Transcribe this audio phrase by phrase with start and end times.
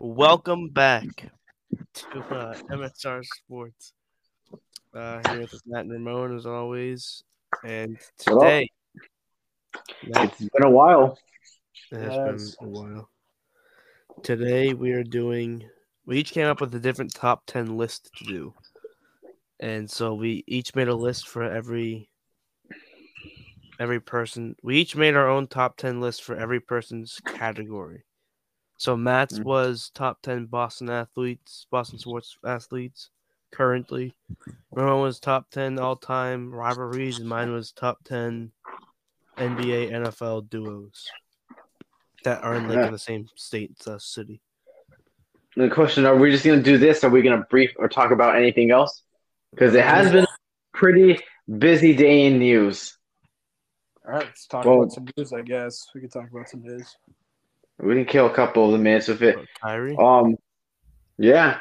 [0.00, 1.04] Welcome back
[1.94, 3.92] to uh, MSR Sports.
[4.94, 7.22] Uh, here with Matt and Ramon as always,
[7.64, 8.70] and today
[10.06, 11.18] Matt, It's been a while.
[11.90, 12.56] it has Yes.
[12.60, 13.10] been a while.
[14.22, 15.68] Today we are doing.
[16.06, 18.54] We each came up with a different top ten list to do,
[19.60, 22.08] and so we each made a list for every
[23.78, 24.56] every person.
[24.62, 28.04] We each made our own top ten list for every person's category.
[28.78, 29.44] So Matt's Mm.
[29.44, 33.10] was top ten Boston athletes, Boston sports athletes
[33.50, 34.16] currently.
[34.70, 38.52] Ramon was top ten all time rivalries, and mine was top ten
[39.36, 41.06] NBA NFL duos
[42.22, 42.86] that are in like Yeah.
[42.86, 44.40] in the same state, uh, city.
[45.56, 47.02] The question: Are we just gonna do this?
[47.02, 49.02] Are we gonna brief or talk about anything else?
[49.50, 50.28] Because it has been a
[50.72, 51.18] pretty
[51.58, 52.96] busy day in news.
[54.06, 55.32] All right, let's talk Well- about some news.
[55.32, 56.96] I guess we could talk about some news.
[57.80, 59.38] We can kill a couple of the minutes with it.
[59.62, 59.96] Kyrie.
[59.96, 60.36] Um,
[61.16, 61.60] yeah,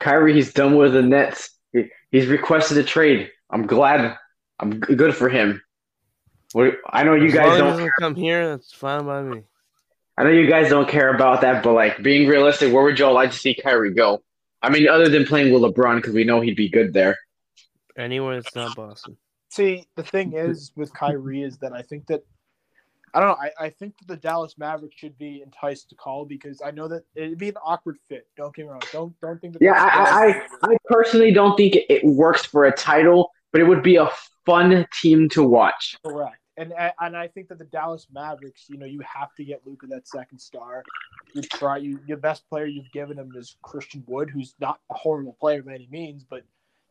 [0.00, 1.50] Kyrie, he's done with the Nets.
[1.72, 3.30] He, he's requested a trade.
[3.50, 4.16] I'm glad.
[4.58, 5.62] I'm g- good for him.
[6.52, 7.70] What, I know you As guys long don't.
[7.70, 8.48] doesn't come here.
[8.50, 9.42] That's fine by me.
[10.18, 13.14] I know you guys don't care about that, but like being realistic, where would y'all
[13.14, 14.22] like to see Kyrie go?
[14.60, 17.16] I mean, other than playing with LeBron, because we know he'd be good there.
[17.96, 19.16] Anywhere that's not Boston.
[19.50, 22.22] See, the thing is with Kyrie is that I think that
[23.14, 23.36] I don't know.
[23.36, 26.88] I, I think that the Dallas Mavericks should be enticed to call because I know
[26.88, 28.26] that it'd be an awkward fit.
[28.36, 28.82] Don't get me wrong.
[28.92, 29.62] Don't don't think that.
[29.62, 33.82] Yeah, I, I, I personally don't think it, works for a title, but it would
[33.82, 34.08] be a
[34.46, 35.96] fun team to watch.
[36.04, 36.38] correct.
[36.58, 39.86] And and I think that the Dallas Mavericks, you know, you have to get Luka
[39.88, 40.82] that second star.
[41.34, 44.94] You try you your best player you've given him is Christian Wood, who's not a
[44.94, 46.44] horrible player by any means, but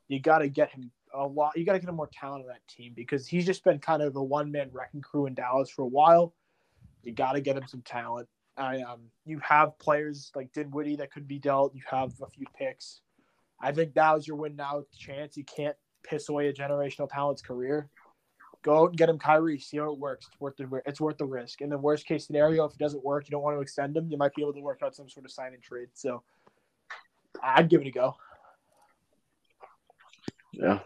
[0.07, 1.57] you got to get him a lot.
[1.57, 4.13] You got to get more talent on that team because he's just been kind of
[4.13, 6.33] the one man wrecking crew in Dallas for a while.
[7.03, 8.27] You got to get him some talent.
[8.57, 11.73] I um, you have players like Dinwiddie that could be dealt.
[11.73, 13.01] You have a few picks.
[13.59, 15.37] I think that was your win now chance.
[15.37, 17.89] You can't piss away a generational talent's career.
[18.63, 19.59] Go out and get him Kyrie.
[19.59, 20.27] See how it works.
[20.27, 21.61] It's worth the it's worth the risk.
[21.61, 24.09] In the worst case scenario, if it doesn't work, you don't want to extend him.
[24.09, 25.89] You might be able to work out some sort of sign and trade.
[25.93, 26.21] So
[27.41, 28.15] I'd give it a go.
[30.51, 30.79] Yeah.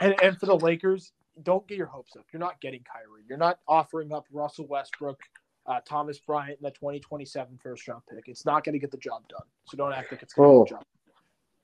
[0.00, 2.24] And and for the Lakers, don't get your hopes up.
[2.32, 3.22] You're not getting Kyrie.
[3.28, 5.18] You're not offering up Russell Westbrook,
[5.66, 8.24] uh, Thomas Bryant, and the 2027 first round pick.
[8.28, 9.42] It's not going to get the job done.
[9.66, 10.64] So don't act like it's going to Oh.
[10.64, 10.84] get the job.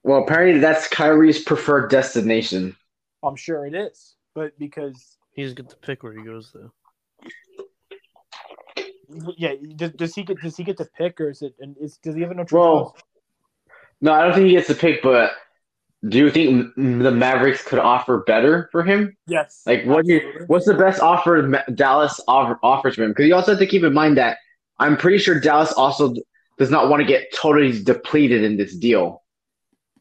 [0.04, 2.74] Well, apparently that's Kyrie's preferred destination.
[3.22, 6.72] I'm sure it is, but because He's get to pick where he goes though.
[9.36, 11.98] yeah, does, does he get does he get to pick or is it and is
[11.98, 12.96] does he have no Well,
[14.00, 15.32] no, I don't think he gets the pick, but
[16.08, 19.16] do you think the Mavericks could offer better for him?
[19.26, 19.62] Yes.
[19.66, 23.10] Like, what do you, what's the best offer Dallas offer, offers for him?
[23.10, 24.38] Because you also have to keep in mind that
[24.78, 26.14] I'm pretty sure Dallas also
[26.58, 29.22] does not want to get totally depleted in this deal.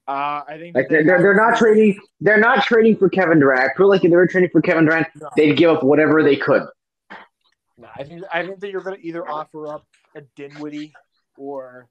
[0.07, 2.00] Uh, I think Like they they're, they're, they're not trading.
[2.19, 3.72] They're not trading for Kevin Durant.
[3.72, 5.29] I feel like if they were trading for Kevin Durant, No.
[5.38, 6.63] they'd give up whatever they could.
[7.78, 9.85] No, I think I think that you're going to either offer up
[10.16, 10.94] a Dinwiddie
[11.38, 11.88] or,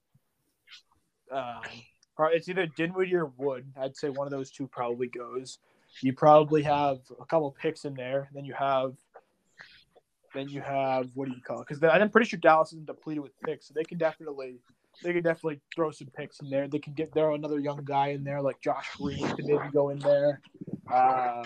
[1.32, 1.60] um,
[2.26, 3.66] it's either Dinwiddie or Wood.
[3.78, 5.58] I'd say one of those two probably goes.
[6.03, 8.28] You probably have a couple picks in there.
[8.32, 8.94] Then you have,
[10.34, 11.69] then you have what do you call it?
[11.69, 14.58] Because I'm pretty sure Dallas isn't depleted with picks, so they can definitely
[15.03, 16.69] they can definitely throw some picks in there.
[16.69, 19.88] They can get there another young guy in there like Josh Green could maybe go
[19.88, 20.41] in there.
[20.91, 21.44] Uh,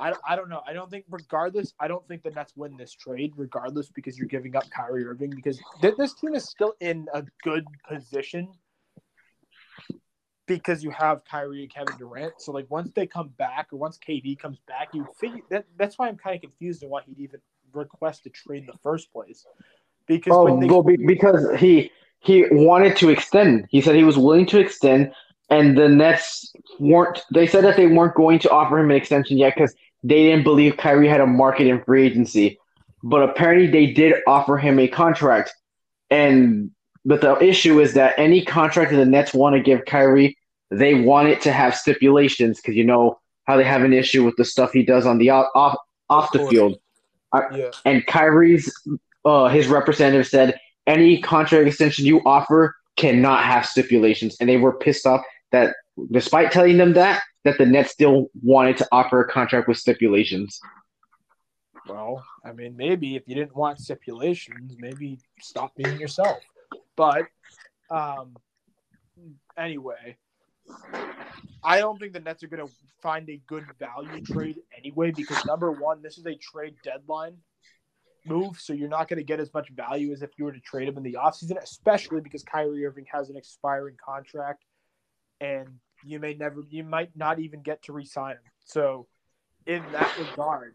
[0.00, 0.62] I, I don't know.
[0.66, 4.26] I don't think, regardless, I don't think the Nets win this trade, regardless, because you're
[4.26, 5.30] giving up Kyrie Irving.
[5.30, 8.48] Because th- this team is still in a good position
[10.48, 12.34] because you have Kyrie and Kevin Durant.
[12.38, 15.98] So, like, once they come back, or once KD comes back, you figure that that's
[15.98, 17.40] why I'm kind of confused on why he'd even
[17.72, 19.46] request a trade in the first place.
[20.06, 23.66] Because Oh, they, well, be, because he he wanted to extend.
[23.70, 25.12] He said he was willing to extend,
[25.50, 27.20] and the Nets weren't.
[27.32, 30.44] They said that they weren't going to offer him an extension yet because they didn't
[30.44, 32.58] believe Kyrie had a market in free agency.
[33.02, 35.52] But apparently, they did offer him a contract,
[36.10, 36.70] and
[37.04, 40.37] but the issue is that any contract that the Nets want to give Kyrie,
[40.70, 44.36] they want it to have stipulations because you know how they have an issue with
[44.36, 45.76] the stuff he does on the off off,
[46.08, 46.78] off the field
[47.52, 48.72] yeah, and Kyrie's
[49.24, 54.72] uh, his representative said any contract extension you offer cannot have stipulations, and they were
[54.72, 55.22] pissed off
[55.52, 55.74] that
[56.10, 60.60] despite telling them that that the Nets still wanted to offer a contract with stipulations.
[61.88, 66.38] Well, I mean, maybe if you didn't want stipulations, maybe stop being yourself.
[66.96, 67.24] But
[67.90, 68.36] um,
[69.56, 70.16] anyway,
[71.62, 72.72] I don't think the Nets are going to
[73.02, 77.36] find a good value trade anyway because number one, this is a trade deadline.
[78.26, 80.60] move, so you're not going to get as much value as if you were to
[80.60, 84.64] trade him in the offseason, especially because Kyrie Irving has an expiring contract
[85.40, 85.68] and
[86.04, 88.42] you may never you might not even get to re-sign him.
[88.64, 89.06] So
[89.66, 90.74] in that regard,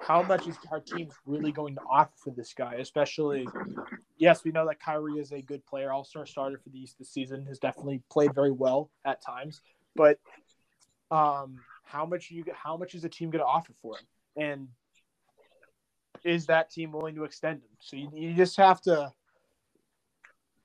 [0.00, 2.74] how much is our team really going to offer for this guy?
[2.74, 3.46] Especially,
[4.18, 6.96] yes, we know that Kyrie is a good player, all star starter for the East
[6.98, 9.60] this season, has definitely played very well at times.
[9.96, 10.18] But
[11.10, 14.06] um, how much you how much is the team going to offer for him?
[14.36, 14.68] And
[16.24, 17.70] is that team willing to extend him?
[17.80, 19.12] So you, you just have to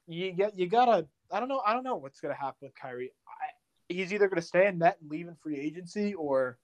[0.07, 3.11] you get you gotta I don't know I don't know what's gonna happen with Kyrie.
[3.27, 6.57] I, he's either gonna stay in net and leave in free agency, or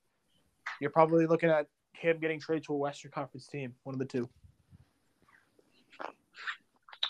[0.82, 1.68] you're probably looking at
[2.00, 3.74] him getting traded to a Western Conference team.
[3.84, 4.30] One of the two.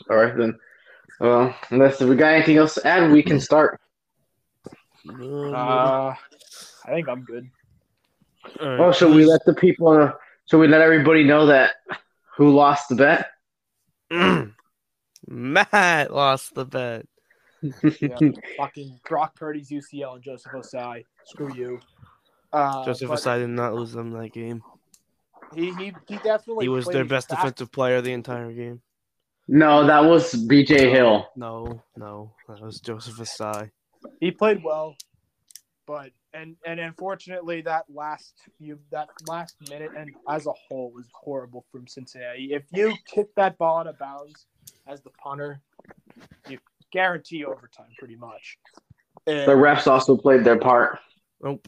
[0.09, 0.57] All right then.
[1.19, 3.79] Well, unless we got anything else to add, we can start.
[5.07, 6.13] Um, Uh,
[6.85, 7.49] I think I'm good.
[8.59, 9.87] all right, Oh, should we let the people?
[9.89, 10.11] Uh,
[10.49, 11.75] should we let everybody know that
[12.35, 13.29] who lost the bet?
[15.27, 17.07] Matt lost the bet.
[17.99, 18.17] Yeah,
[18.57, 21.03] fucking Brock Purdy's UCL and Joseph Ossai.
[21.25, 21.79] Screw you.
[22.53, 24.61] Uh, Joseph but Ossai did not lose them that game.
[25.53, 28.81] He, he he definitely He was their best fast- defensive player the entire game.
[29.47, 31.27] no, that was BJ Hill.
[31.35, 33.69] No, no, that was Joseph Ossai.
[34.19, 34.95] He played well,
[35.87, 41.07] but and and unfortunately that last you that last minute and as a whole was
[41.13, 42.53] horrible from Cincinnati.
[42.53, 44.45] If you kick that ball out of bounds
[44.87, 45.61] as the punter,
[46.49, 46.57] you
[46.91, 48.57] guarantee overtime pretty much.
[49.27, 50.99] And- The refs also played their part.
[51.41, 51.67] Nope.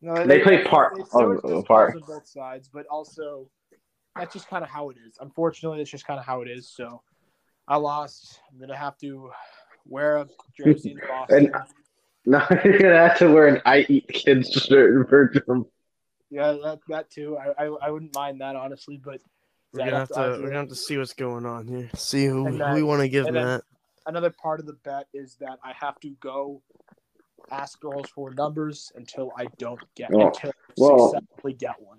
[0.00, 1.94] No, They play part it's- there of- was of just part.
[1.96, 3.48] on both sides, but also
[4.16, 5.16] that's just kind of how it is.
[5.20, 6.68] Unfortunately, that's just kind of how it is.
[6.70, 7.02] So
[7.66, 8.40] I lost.
[8.50, 9.30] I'm gonna have to
[9.86, 11.52] wear a jersey in Boston.
[12.26, 15.64] No, you're gonna have to wear an I eat kids shirt in Bertram.
[16.28, 17.38] yeah, that that too.
[17.38, 19.18] I, I I wouldn't mind that honestly, but
[19.72, 21.66] We're gonna I'd have have to to- we're gonna have to see what's going on
[21.66, 21.88] here.
[21.94, 23.62] See who, And who we want to give and then- Matt.
[24.06, 26.60] another part of the bet is that I have to go
[27.50, 31.98] ask girls for numbers until I don't get Well- until I well- successfully get one.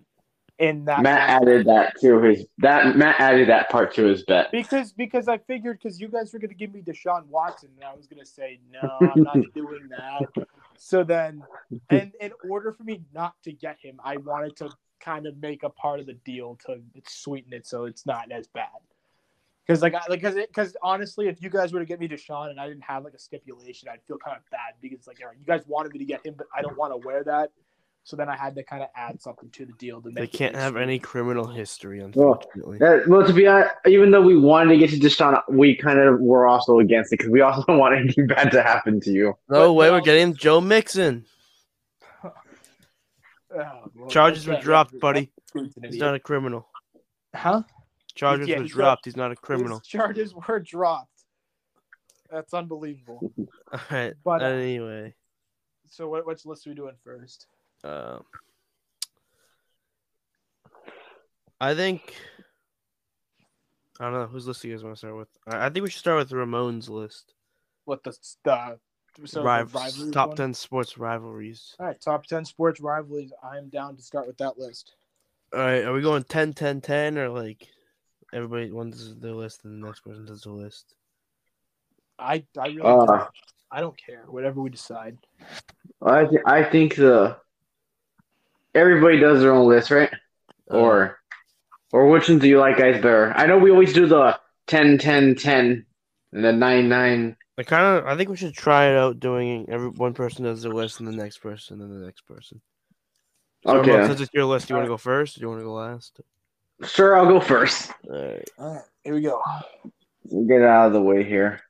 [0.57, 4.51] In that Matt added that to his that Matt added that part to his bet.
[4.51, 7.85] Because because I figured because you guys were going to give me Deshaun Watson, and
[7.85, 10.47] I was going to say no, I'm not doing that.
[10.77, 11.43] So then,
[11.89, 14.69] and in order for me not to get him, I wanted to
[14.99, 18.47] kind of make a part of the deal to sweeten it so it's not as
[18.47, 18.67] bad.
[19.69, 22.67] Because like because because honestly, if you guys were to get me Deshaun and I
[22.67, 25.93] didn't have like a stipulation, I'd feel kind of bad because like you guys wanted
[25.93, 27.51] me to get him, but I don't want to wear that.
[28.03, 30.31] So then I had to kind of add something to the deal to make.
[30.31, 32.79] They can't have any criminal history, Well, unfortunately.
[32.79, 35.99] That, well, to be honest, even though we wanted to get to Deshaun, we kind
[35.99, 39.11] of were also against it because we also don't want anything bad to happen to
[39.11, 39.37] you.
[39.49, 41.25] no but- way, but we're getting Joe Mixon.
[43.51, 45.31] Oh, well, Charges were dropped, buddy.
[45.81, 46.67] He's not a criminal.
[47.33, 47.63] Huh?
[48.15, 49.05] Charges Yeah, were he's dropped.
[49.05, 49.79] He's not a criminal.
[49.79, 51.23] His charges were dropped.
[52.29, 53.31] That's unbelievable.
[53.73, 54.13] All right.
[54.23, 55.15] But, uh, anyway,
[55.87, 57.47] So what which list are we doing first?
[57.83, 58.23] um,
[61.61, 62.15] I think
[63.99, 65.27] I don't know whose list you guys want to start with.
[65.47, 67.33] I I think we should start with Ramon's list.
[67.85, 68.79] What the the
[69.25, 70.37] so the Riv- rivalries top one?
[70.37, 71.75] ten sports rivalries.
[71.79, 73.33] All right, top ten sports rivalries.
[73.43, 74.93] I'm down to start with that list.
[75.53, 77.67] All right, are we going 10, 10, 10, or like
[78.33, 80.93] everybody one does their list and the next person does the list?
[82.17, 83.27] I I really Uh, don't,
[83.71, 84.23] I don't care.
[84.27, 85.17] Whatever we decide.
[86.01, 87.37] I th- I think the
[88.75, 90.11] everybody does their own list, right?
[90.69, 91.19] Uh, Or
[91.91, 93.33] or which one do you like guys better?
[93.35, 95.85] I know we always do the 10, 10, 10,
[96.33, 97.37] and the 9, 9.
[97.57, 100.61] I kind of I think we should try it out doing every one person does
[100.61, 102.61] their list and the next person and the next person.
[103.65, 104.05] So Okay.
[104.07, 105.65] Since it's your list, do you want to go first or do you want to
[105.65, 106.21] go last?
[106.85, 107.91] Sure, I'll go first.
[108.09, 109.41] All right, All right, here we go.
[110.25, 111.61] We'll get out of the way here.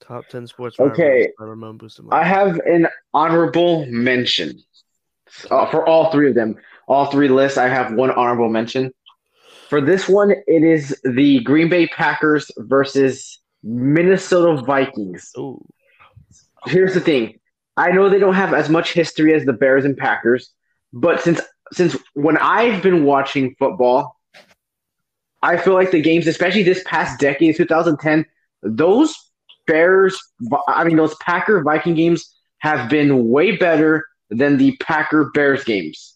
[0.00, 0.78] top ten sports.
[0.78, 1.30] Okay.
[1.38, 2.16] Ramon Bustamante.
[2.16, 4.60] I have an honorable mention
[5.50, 6.56] uh, for all three of them.
[6.88, 8.92] All three lists, I have one honorable mention.
[9.68, 15.32] For this one, it is the Green Bay Packers versus Minnesota Vikings.
[15.36, 15.60] Oh,
[16.66, 17.40] Here's the thing.
[17.76, 20.50] I know they don't have as much history as the Bears and Packers,
[20.92, 21.40] but since
[21.72, 24.15] since when I've been watching football,
[25.42, 28.24] I feel like the games, especially this past decade, 2010,
[28.62, 29.14] those
[29.66, 30.18] Bears,
[30.68, 36.14] I mean those Packer Viking games have been way better than the Packer Bears games.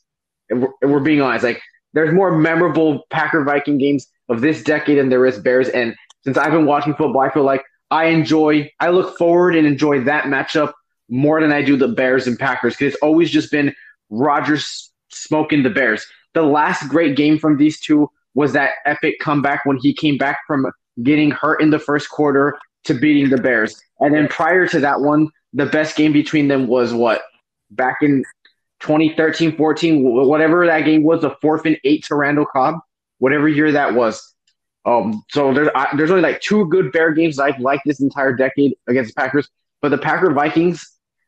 [0.49, 1.61] And we're, we're being honest, like
[1.93, 5.69] there's more memorable Packer Viking games of this decade than there is Bears.
[5.69, 9.67] And since I've been watching football, I feel like I enjoy, I look forward and
[9.67, 10.73] enjoy that matchup
[11.09, 13.75] more than I do the Bears and Packers because it's always just been
[14.11, 16.07] Rodgers smoking the Bears.
[16.35, 20.39] The last great game from these two was that epic comeback when he came back
[20.47, 20.67] from
[21.03, 23.81] getting hurt in the first quarter to beating the Bears.
[24.01, 27.23] And then prior to that one, the best game between them was what?
[27.71, 28.25] Back in
[28.81, 32.77] 2013, 14, whatever that game was, the fourth and eight to Randall Cobb,
[33.19, 34.35] whatever year that was.
[34.87, 38.35] Um, so there's I, there's only like two good Bear games I've liked this entire
[38.35, 39.49] decade against the Packers.
[39.83, 40.85] But the Packer Vikings,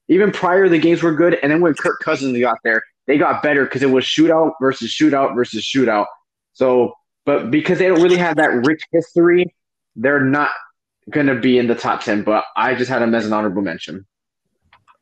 [0.08, 3.42] even prior the games were good, and then when Kirk Cousins got there, they got
[3.42, 6.06] better because it was shootout versus shootout versus shootout.
[6.52, 6.94] So,
[7.24, 9.54] but because they don't really have that rich history,
[9.96, 10.50] they're not
[11.10, 13.62] going to be in the top 10, but I just had them as an honorable
[13.62, 14.06] mention.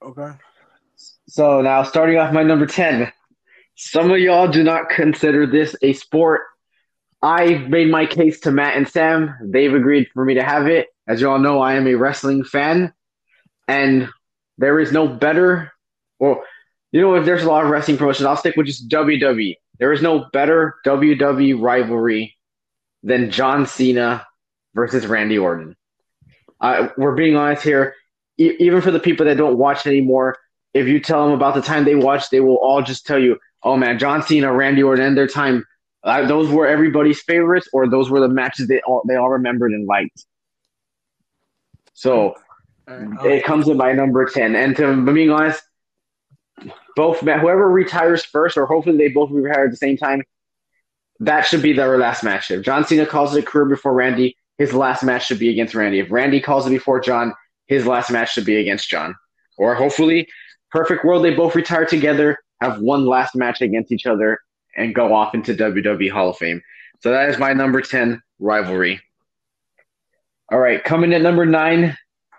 [0.02, 0.30] Okay.
[1.28, 3.12] So now starting off my number 10.
[3.76, 6.42] Some of y'all do not consider this a sport.
[7.22, 9.34] I made my case to Matt and Sam.
[9.42, 10.88] They've agreed for me to have it.
[11.06, 12.92] As you all know, I am a wrestling fan,
[13.68, 14.08] and
[14.58, 15.72] there is no better.
[16.18, 16.42] Well,
[16.92, 19.56] you know, if there's a lot of wrestling promotions, I'll stick with just WWE.
[19.80, 22.36] There is no better WWE rivalry
[23.02, 24.26] than John Cena
[24.74, 25.74] versus Randy Orton.
[26.60, 27.94] Uh, we're being honest here.
[28.38, 30.36] E- even for the people that don't watch anymore,
[30.74, 33.38] if you tell them about the time they watched, they will all just tell you,
[33.62, 35.64] "Oh man, John Cena, Randy Orton, and their time.
[36.04, 39.72] Uh, those were everybody's favorites, or those were the matches they all they all remembered
[39.72, 40.26] and liked."
[41.94, 42.34] So
[43.24, 44.54] it comes in my number ten.
[44.54, 45.62] And to being honest,
[46.96, 50.22] both whoever retires first, or hopefully they both retire at the same time,
[51.20, 52.50] that should be their last match.
[52.50, 55.74] If John Cena calls it a career before Randy, his last match should be against
[55.74, 56.00] Randy.
[56.00, 57.34] If Randy calls it before John,
[57.66, 59.14] his last match should be against John.
[59.58, 60.28] Or hopefully,
[60.70, 64.38] perfect world, they both retire together, have one last match against each other,
[64.76, 66.62] and go off into WWE Hall of Fame.
[67.00, 69.00] So that is my number 10 rivalry.
[70.50, 71.96] All right, coming at number nine, a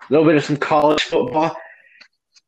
[0.10, 1.55] little bit of some college football.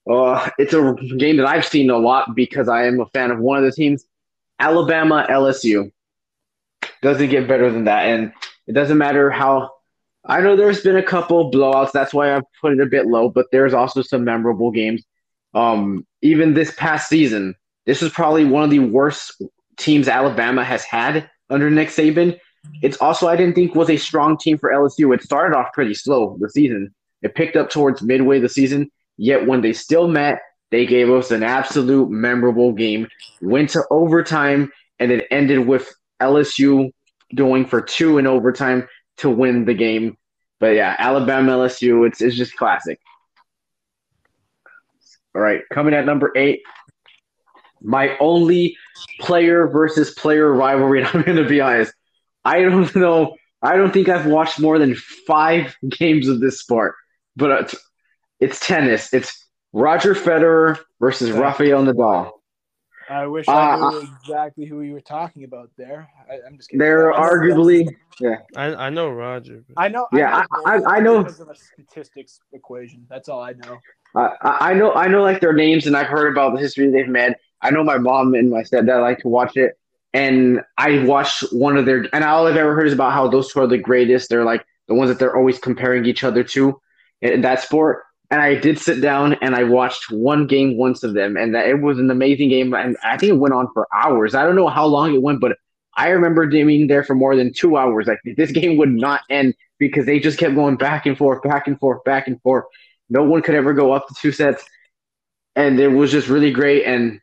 [0.10, 3.39] Uh, it's a game that I've seen a lot because I am a fan of
[3.39, 4.05] one of the teams,
[4.60, 5.91] Alabama LSU.
[7.01, 8.05] Doesn't get better than that.
[8.05, 8.33] And
[8.67, 9.72] it doesn't matter how.
[10.25, 11.91] I know there's been a couple blowouts.
[11.91, 13.29] That's why I put it a bit low.
[13.29, 15.03] But there's also some memorable games.
[15.53, 17.55] Um, even this past season,
[17.86, 19.41] this is probably one of the worst
[19.77, 22.39] teams Alabama has had under Nick Saban.
[22.81, 25.13] It's also I didn't think was a strong team for LSU.
[25.13, 26.93] It started off pretty slow the season.
[27.22, 28.89] It picked up towards midway the season.
[29.17, 30.39] Yet when they still met,
[30.72, 33.08] they gave us an absolute memorable game.
[33.41, 36.89] Went to overtime and it ended with LSU
[37.36, 40.17] going for two in overtime to win the game.
[40.60, 43.00] But yeah, Alabama LSU, it's it's just classic.
[45.36, 46.62] All right, coming at number eight,
[47.82, 48.77] my only
[49.20, 51.03] player versus player rivalry.
[51.03, 51.93] And I'm going to be honest,
[52.46, 53.36] I don't know.
[53.62, 56.96] I don't think I've watched more than five games of this sport,
[57.36, 57.77] but uh,
[58.43, 59.13] it's, it's tennis.
[59.13, 62.31] It's Roger Federer versus Rafael Nadal.
[63.09, 66.09] I wish I knew uh, exactly who you were talking about there.
[66.29, 66.79] I, am just kidding.
[66.79, 67.88] They're arguably,
[68.19, 68.38] yeah.
[68.55, 69.63] I, I know Roger.
[69.75, 70.07] I know.
[70.13, 70.63] Yeah, I know.
[70.65, 71.23] I, I, I know.
[71.23, 73.05] Because of a statistics equation.
[73.09, 73.77] That's all I know.
[74.15, 74.93] I, I know.
[74.93, 77.35] I know like their names, and I've heard about the history they've made.
[77.62, 79.77] I know my mom and my stepdad like to watch it,
[80.13, 82.07] and I watched one of their.
[82.13, 84.29] And all I've ever heard is about how those two are the greatest.
[84.29, 86.79] They're like the ones that they're always comparing each other to
[87.21, 91.13] in that sport and I did sit down and I watched one game once of
[91.13, 92.73] them, and that it was an amazing game.
[92.73, 94.33] And I think it went on for hours.
[94.33, 95.55] I don't know how long it went, but
[95.97, 98.07] I remember being there for more than two hours.
[98.07, 101.67] Like this game would not end because they just kept going back and forth, back
[101.67, 102.65] and forth, back and forth.
[103.07, 104.65] No one could ever go up to two sets,
[105.55, 106.85] and it was just really great.
[106.85, 107.21] And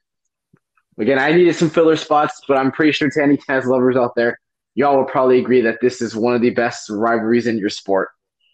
[0.96, 4.14] again, I needed some filler spots, but I'm pretty sure to any tennis lovers out
[4.14, 4.38] there,
[4.76, 8.10] y'all will probably agree that this is one of the best rivalries in your sport.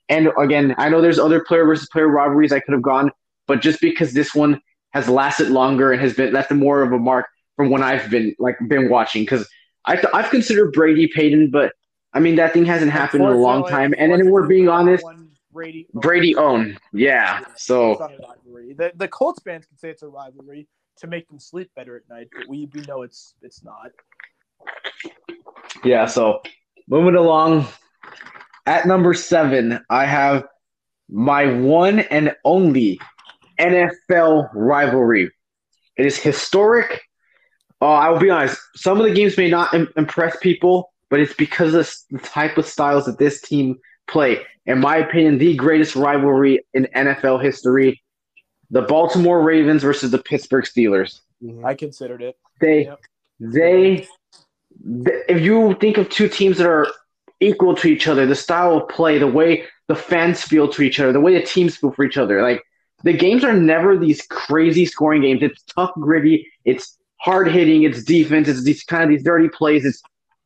[0.08, 3.10] And again, I know there's other player versus player rivalries I could have gone,
[3.46, 4.60] but just because this one
[4.92, 8.34] has lasted longer and has been left more of a mark from when I've been
[8.38, 9.48] like been watching, because
[9.84, 11.72] I I've considered Brady Payton, but
[12.12, 13.94] I mean that thing hasn't happened in a long time.
[13.98, 15.04] And then we're being honest,
[15.52, 17.40] Brady Brady own, yeah.
[17.56, 18.08] So
[18.76, 22.08] the the Colts fans can say it's a rivalry to make them sleep better at
[22.08, 23.90] night, but we we know it's it's not.
[25.84, 26.06] Yeah.
[26.06, 26.42] So
[26.88, 27.66] moving along,
[28.66, 30.44] at number seven, I have
[31.08, 33.00] my one and only
[33.58, 35.30] NFL rivalry.
[35.96, 37.02] It is historic.
[37.80, 41.20] Uh, I will be honest, some of the games may not Im- impress people, but
[41.20, 43.76] it's because of the type of styles that this team
[44.08, 44.40] play.
[44.66, 48.02] In my opinion, the greatest rivalry in NFL history
[48.70, 51.20] the Baltimore Ravens versus the Pittsburgh Steelers.
[51.64, 52.37] I considered it.
[52.61, 53.00] They, yep.
[53.38, 54.08] they,
[55.28, 56.88] if you think of two teams that are
[57.40, 58.26] equal to each other.
[58.26, 61.47] The style of play, the way the fans feel to each other, the way the
[61.47, 62.43] teams feel for each other.
[62.43, 62.62] Like
[63.05, 65.43] the games are never these crazy scoring games.
[65.43, 66.49] It's tough, gritty.
[66.64, 67.83] It's hard hitting.
[67.83, 68.49] It's defense.
[68.49, 69.85] It's these kind of these dirty plays.
[69.85, 70.02] It's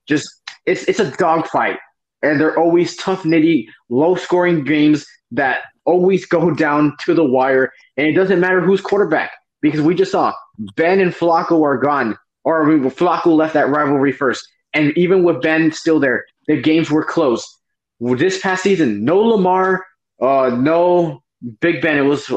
[0.06, 0.28] just
[0.66, 1.78] it's it's a dogfight,
[2.22, 7.72] and they're always tough, nitty, low scoring games that always go down to the wire,
[7.96, 10.32] and it doesn't matter who's quarterback because we just saw
[10.76, 15.70] Ben and Flacco are gone, or Flacco left that rivalry first, and even with Ben
[15.72, 17.58] still there, the games were close.
[18.00, 19.86] This past season, no Lamar,
[20.20, 21.22] uh, no
[21.60, 21.96] Big Ben.
[21.96, 22.30] It was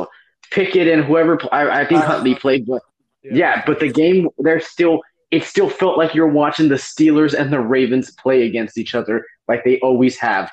[0.51, 1.39] Pickett and whoever.
[1.51, 2.81] I, I think Uh, Huntley played, but
[3.23, 5.01] yeah, but the game they're still
[5.31, 9.25] it still felt like you're watching the Steelers and the Ravens play against each other
[9.47, 10.51] like they always have.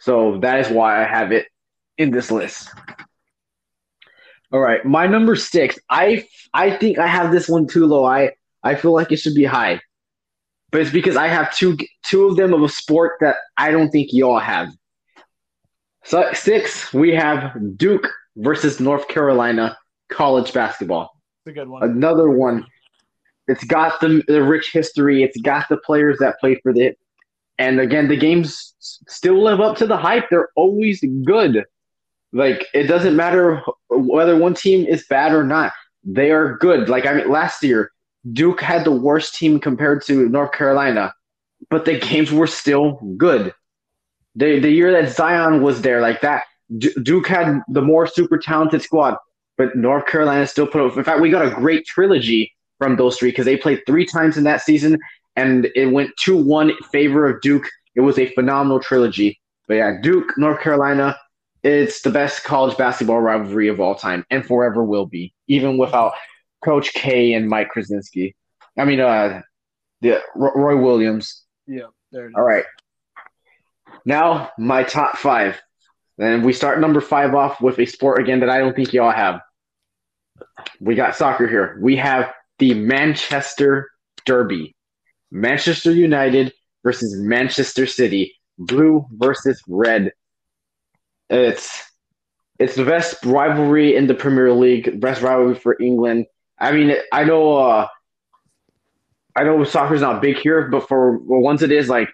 [0.00, 1.46] So that is why I have it
[1.96, 2.68] in this list.
[4.52, 5.78] All right, my number 6.
[5.88, 8.04] I I think I have this one too low.
[8.04, 9.80] I I feel like it should be high.
[10.76, 13.88] But it's because I have two two of them of a sport that I don't
[13.88, 14.68] think y'all have.
[16.04, 18.06] So 6, we have Duke
[18.36, 19.78] versus North Carolina
[20.10, 21.82] college basketball It's a good one.
[21.82, 22.66] another one.
[23.48, 25.22] It's got the, the rich history.
[25.22, 26.98] It's got the players that play for it.
[27.56, 30.28] And again, the games still live up to the hype.
[30.28, 31.64] They're always good.
[32.34, 35.72] Like it doesn't matter whether one team is bad or not.
[36.04, 36.90] They are good.
[36.90, 37.92] Like I mean, last year
[38.32, 41.14] Duke had the worst team compared to North Carolina,
[41.70, 43.54] but the games were still good.
[44.34, 46.44] The the year that Zion was there, like that,
[46.78, 49.16] Du- Duke had the more super talented squad
[49.56, 50.96] but North Carolina still put up.
[50.96, 54.36] In fact, we got a great trilogy from those three because they played three times
[54.36, 54.98] in that season,
[55.34, 57.66] and it went two one in favor of Duke.
[57.94, 59.40] It was a phenomenal trilogy.
[59.68, 61.16] But yeah, Duke, North Carolina,
[61.62, 66.12] it's the best college basketball rivalry of all time, and forever will be, even without
[66.66, 68.34] Coach K and Mike Krasinski.
[68.76, 69.40] I mean, uh,
[70.00, 71.44] the Roy Williams.
[71.66, 72.34] yeah, there it is.
[72.36, 72.64] All right.
[74.04, 75.60] Now my top five.
[76.18, 79.12] And we start number five off with a sport again that I don't think y'all
[79.12, 79.40] have.
[80.80, 81.78] We got soccer here.
[81.80, 83.88] We have the Manchester
[84.24, 84.74] Derby.
[85.30, 88.34] Manchester United versus Manchester City.
[88.58, 90.12] Blue versus red.
[91.30, 91.82] It's
[92.58, 96.26] it's the best rivalry in the Premier League, best rivalry for England.
[96.58, 97.88] I mean, I know uh
[99.36, 102.08] I know soccer's not big here, but for well, once it is, like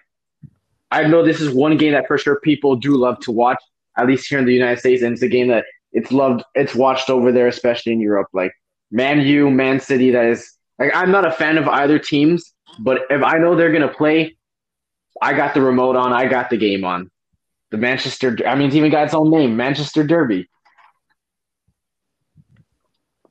[0.91, 3.61] I know this is one game that for sure people do love to watch,
[3.97, 6.75] at least here in the United States, and it's a game that it's loved, it's
[6.75, 8.27] watched over there, especially in Europe.
[8.33, 8.51] Like
[8.91, 13.01] Man U, Man City, that is like I'm not a fan of either teams, but
[13.09, 14.35] if I know they're gonna play,
[15.21, 17.09] I got the remote on, I got the game on.
[17.71, 20.47] The Manchester, I mean, it's even got its own name, Manchester Derby.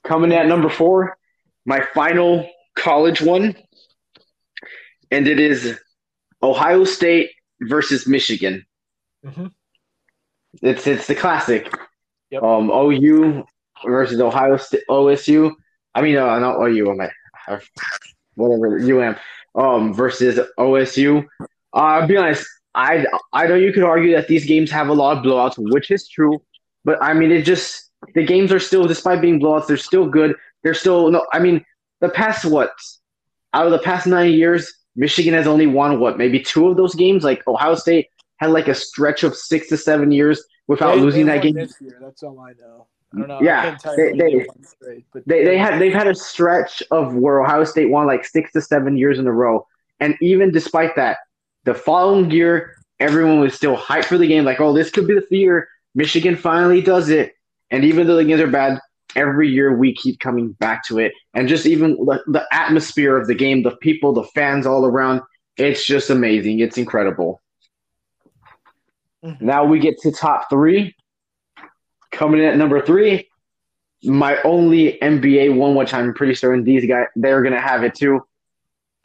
[0.04, 1.16] Coming at number four,
[1.64, 3.54] my final college one,
[5.10, 5.78] and it is
[6.42, 8.66] Ohio State versus Michigan.
[9.24, 9.52] Mhm.
[10.60, 11.72] It's it's the classic.
[12.30, 12.42] Yep.
[12.42, 13.44] Um, OU
[13.86, 15.52] versus Ohio State, OSU.
[15.94, 16.90] I mean, uh, not OU.
[16.90, 17.12] I'm at
[18.34, 19.16] whatever UM.
[19.54, 21.24] Um, versus OSU.
[21.40, 22.46] Uh, I'll be honest.
[22.74, 25.90] I I know you could argue that these games have a lot of blowouts, which
[25.90, 26.42] is true.
[26.84, 30.34] But I mean, it just the games are still, despite being blowouts, they're still good.
[30.62, 31.26] They're still no.
[31.32, 31.64] I mean,
[32.00, 32.72] the past what
[33.54, 36.94] out of the past nine years, Michigan has only won what maybe two of those
[36.94, 37.24] games.
[37.24, 41.26] Like Ohio State had like a stretch of six to seven years without They- losing
[41.26, 41.54] they that game.
[41.54, 41.98] this year.
[42.00, 42.86] That's all I know.
[43.14, 43.38] I don't know.
[43.42, 47.14] Yeah, I can't they- they, they- straight, They they had they've had a stretch of
[47.14, 49.66] where Ohio State won like six to seven years in a row,
[50.00, 51.18] and even despite that,
[51.64, 54.44] the following year everyone was still hyped for the game.
[54.44, 57.34] Like, oh, this could be the year Michigan finally does it.
[57.72, 58.78] And even though the games are bad,
[59.16, 63.26] every year we keep coming back to it, and just even the, the atmosphere of
[63.26, 65.22] the game, the people, the fans all around,
[65.56, 66.60] it's just amazing.
[66.60, 67.40] It's incredible.
[69.24, 69.40] Mhm.
[69.40, 70.94] Now we get to top three.
[72.10, 73.26] Coming in at number three,
[74.04, 78.20] my only NBA one, which I'm pretty certain these guys they're gonna have it too.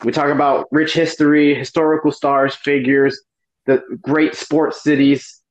[0.04, 3.22] We talk about rich history, historical stars, figures,
[3.66, 5.42] the great sports cities.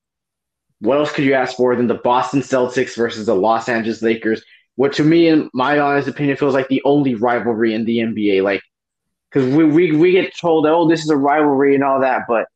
[0.80, 4.44] What else could you ask for than the Boston Celtics versus the Los Angeles Lakers?
[4.74, 8.42] What to me, in my honest opinion, feels like the only rivalry in the NBA.
[8.42, 8.62] Like,
[9.30, 12.46] because we, we we get told, oh, this is a rivalry and all that, but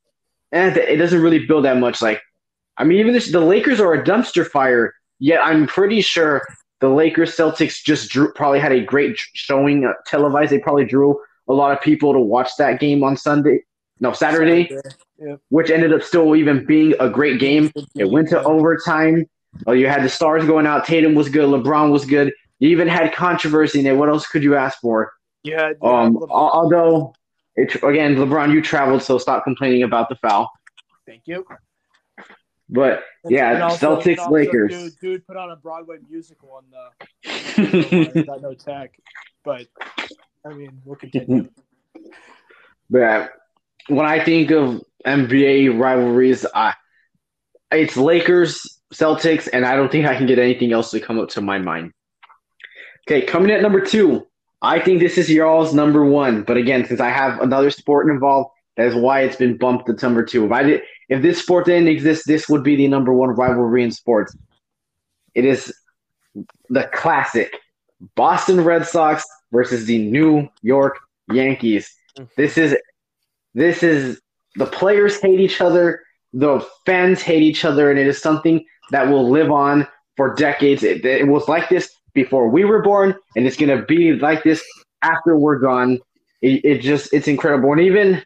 [0.52, 2.02] eh, it doesn't really build that much.
[2.02, 2.20] Like,
[2.76, 4.94] I mean, even this, the Lakers are a dumpster fire.
[5.18, 6.42] Yet I'm pretty sure
[6.80, 10.50] the Lakers Celtics just drew probably had a great showing uh, televised.
[10.50, 13.62] They probably drew a lot of people to watch that game on Sunday.
[14.00, 14.70] No, Saturday,
[15.20, 15.36] Yeah.
[15.50, 17.70] which ended up still even being a great game.
[17.94, 19.28] It went to overtime.
[19.66, 20.86] Oh, you had the stars going out.
[20.86, 21.46] Tatum was good.
[21.48, 22.32] LeBron was good.
[22.58, 23.96] You even had controversy in it.
[23.96, 25.12] What else could you ask for?
[25.42, 27.12] You had, you Um, had although
[27.56, 30.50] it again, LeBron, you traveled, so stop complaining about the foul.
[31.06, 31.44] Thank you.
[32.70, 34.70] But Yeah, And also- Celtics, also, Lakers.
[34.72, 38.16] Dude, dude put on a Broadway musical on the.
[38.16, 38.92] I got no tech,
[39.44, 39.66] but
[40.46, 41.48] I mean, we'll continue.
[42.92, 43.30] But
[43.88, 46.74] when I think of NBA rivalries, I,
[47.72, 51.28] it's Lakers, Celtics, and I don't think I can get anything else to come up
[51.30, 51.92] to my mind.
[53.08, 54.26] Okay, coming at number two,
[54.62, 56.42] I think this is y'all's number one.
[56.42, 60.06] But again, since I have another sport involved, that is why it's been bumped to
[60.06, 60.44] number two.
[60.46, 63.82] If I did, if this sport didn't exist, this would be the number one rivalry
[63.82, 64.36] in sports.
[65.34, 65.72] It is
[66.68, 67.56] the classic
[68.14, 70.98] Boston Red Sox versus the New York
[71.32, 71.92] Yankees.
[72.18, 72.28] Mm.
[72.36, 72.76] This is
[73.54, 74.20] this is
[74.60, 76.02] the players hate each other,
[76.34, 80.82] the fans hate each other, and it is something that will live on for decades.
[80.82, 84.62] It, it was like this before we were born, and it's gonna be like this
[85.00, 85.98] after we're gone.
[86.42, 88.22] It, it just it's incredible, and even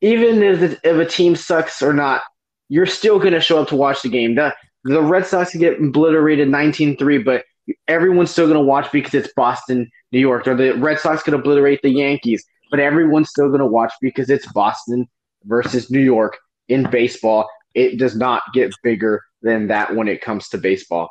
[0.00, 2.22] even if if a team sucks or not,
[2.70, 4.36] you're still gonna show up to watch the game.
[4.36, 7.44] The the Red Sox get obliterated 19-3, but
[7.88, 11.82] everyone's still gonna watch because it's Boston, New York, or the Red Sox could obliterate
[11.82, 15.06] the Yankees, but everyone's still gonna watch because it's Boston
[15.46, 17.48] versus New York in baseball.
[17.74, 21.10] It does not get bigger than that when it comes to baseball.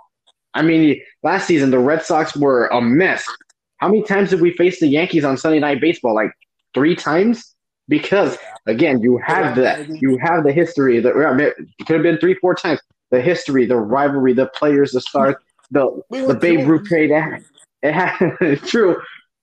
[0.53, 3.25] I mean, last season the Red Sox were a mess.
[3.77, 6.13] How many times did we face the Yankees on Sunday Night Baseball?
[6.13, 6.31] Like
[6.73, 7.53] three times.
[7.89, 9.89] Because again, you have that.
[9.89, 11.01] You have the history.
[11.01, 11.13] That
[11.85, 12.79] could have been three, four times.
[13.11, 15.35] The history, the rivalry, the players, the stars,
[15.69, 17.11] the the Babe Ruth trade.
[17.81, 18.95] It has true,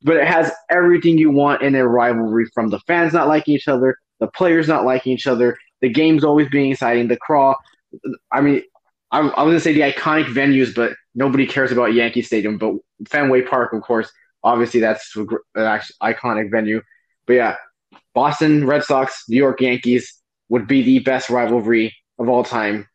[0.03, 2.47] but it has everything you want in a rivalry.
[2.55, 6.25] From the fans not liking each other, the players not liking each other, the games
[6.25, 7.57] always being exciting, the crawl.
[8.31, 8.63] I mean,
[9.11, 12.59] I, I was gonna say the iconic venues, but nobody cares about Yankee Stadium.
[12.59, 12.75] But
[13.09, 14.11] Fenway Park, of course,
[14.45, 16.83] obviously that's an iconic venue.
[17.27, 17.57] But yeah,
[18.15, 20.15] Boston Red Sox, New York Yankees
[20.49, 22.87] would be the best rivalry of all time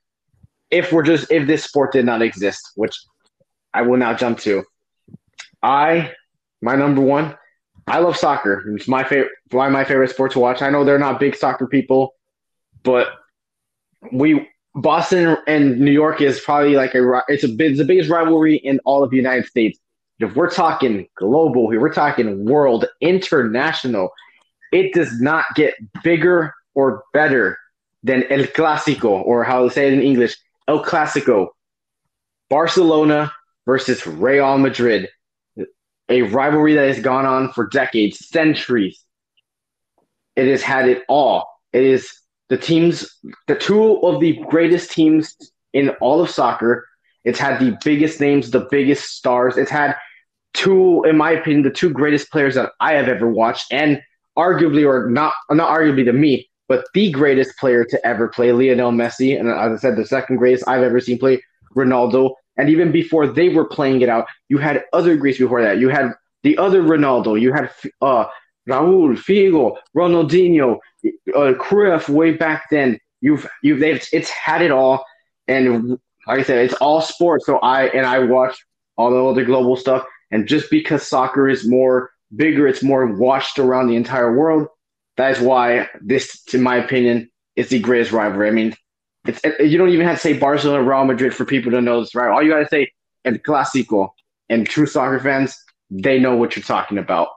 [0.72, 2.96] if we're just if this sport did not exist, which
[3.74, 4.64] I will now jump to.
[5.62, 6.12] I
[6.62, 7.36] my number one,
[7.88, 8.64] I love soccer.
[8.76, 10.62] It's my favorite why my favorite sport to watch.
[10.62, 12.16] I know they're not big soccer people,
[12.84, 13.08] but
[14.12, 18.58] we Boston and New York is probably like a it's a it's the biggest rivalry
[18.58, 19.80] in all of the United States.
[20.20, 24.10] If we're talking global here, we're talking world, international.
[24.72, 27.58] It does not get bigger or better
[28.04, 31.50] than El Clásico, or how to say it in English, El Clásico.
[32.50, 33.32] Barcelona
[33.66, 35.10] versus Real Madrid,
[36.10, 39.04] a rivalry that has gone on for decades, centuries.
[40.36, 41.48] It has had it all.
[41.74, 42.12] It is
[42.50, 43.10] the teams,
[43.48, 45.36] the two of the greatest teams
[45.74, 46.88] in all of soccer.
[47.24, 49.58] It's had the biggest names, the biggest stars.
[49.58, 49.96] It's had
[50.54, 54.02] two, in my opinion, the two greatest players that I have ever watched, and
[54.38, 58.92] arguably, or not, not arguably to me, but the greatest player to ever play, Lionel
[58.92, 61.42] Messi, and as I said, the second greatest I've ever seen play,
[61.76, 62.36] Ronaldo.
[62.58, 65.80] And even before they were playing it out, you had other greats before that.
[65.80, 66.14] You had
[66.44, 67.40] the other Ronaldo.
[67.40, 68.26] You had uh,
[68.70, 70.80] Raúl, Figo, Ronaldinho,
[71.34, 73.00] uh, Cruyff way back then.
[73.22, 75.06] You've you've they've it's had it all,
[75.48, 75.92] and
[76.28, 77.46] like I said, it's all sports.
[77.46, 78.58] So I and I watch
[78.98, 83.60] all the other global stuff, and just because soccer is more bigger, it's more watched
[83.60, 84.68] around the entire world.
[85.18, 88.48] That is why this, in my opinion, is the greatest rivalry.
[88.48, 88.76] I mean,
[89.28, 92.16] it's you don't even have to say Barcelona, Real Madrid for people to know this,
[92.16, 92.30] right?
[92.30, 92.92] All you got to say
[93.24, 94.10] El Clásico,
[94.50, 95.58] and true soccer fans,
[95.90, 97.30] they know what you're talking about.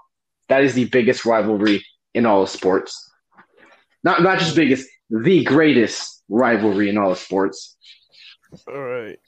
[0.49, 3.11] That is the biggest rivalry in all of sports.
[4.05, 7.77] Not not just biggest, the greatest rivalry in all of sports.
[8.67, 9.19] All right.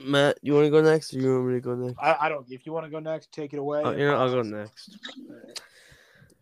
[0.00, 1.98] Matt, you want to go next, or you want me to go next?
[2.00, 2.46] I, I don't.
[2.50, 3.82] If you want to go next, take it away.
[3.84, 4.96] Oh, you know, I'll go next.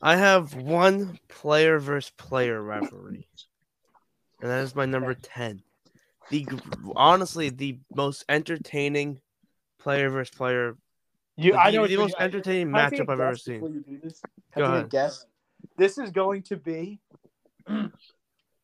[0.03, 3.29] I have one player versus player rivalry,
[4.41, 5.63] and that is my number ten.
[6.31, 6.47] The
[6.97, 9.21] honestly the most entertaining
[9.79, 10.77] player versus player.
[11.37, 13.21] You, the, I know the what most you- entertaining Can I take matchup a I've
[13.21, 13.61] ever seen.
[13.61, 14.21] before this?
[14.55, 14.91] Go Can I take a ahead.
[14.91, 15.27] guess?
[15.77, 16.99] This is going to be.
[17.69, 17.89] Wait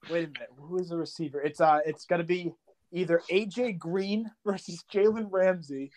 [0.09, 0.49] a minute.
[0.59, 1.41] Who is the receiver?
[1.41, 2.53] It's uh, it's gonna be
[2.93, 5.91] either AJ Green versus Jalen Ramsey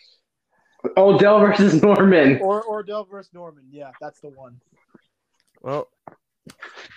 [0.97, 2.39] Odell versus Norman.
[2.41, 3.63] or Ordell versus Norman.
[3.71, 4.59] Yeah, that's the one.
[5.61, 5.88] Well,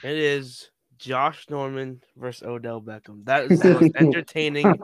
[0.05, 3.25] it is Josh Norman versus Odell Beckham.
[3.25, 4.67] That is the most entertaining,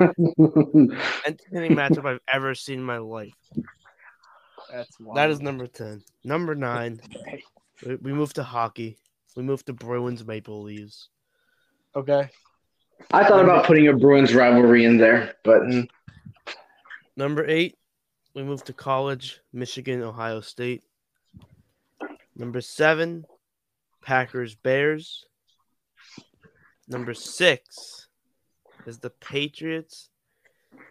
[1.26, 3.34] entertaining matchup I've ever seen in my life.
[4.72, 5.16] That's one.
[5.16, 6.02] That is number ten.
[6.24, 7.00] Number nine,
[7.84, 8.98] we, we moved to hockey.
[9.36, 11.08] We move to Bruins Maple Leaves.
[11.96, 12.30] Okay.
[13.12, 15.88] I thought about putting a Bruins rivalry in there, but mm,
[17.16, 17.78] Number eight,
[18.34, 20.82] we move to college, Michigan, Ohio State.
[22.34, 23.24] Number seven,
[24.02, 25.26] Packers, Bears.
[26.88, 28.08] Number six
[28.86, 30.10] is the Patriots.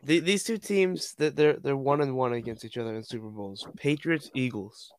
[0.04, 3.30] The, these two teams that they're they're one and one against each other in Super
[3.30, 3.68] Bowls.
[3.78, 4.92] Patriots, Eagles.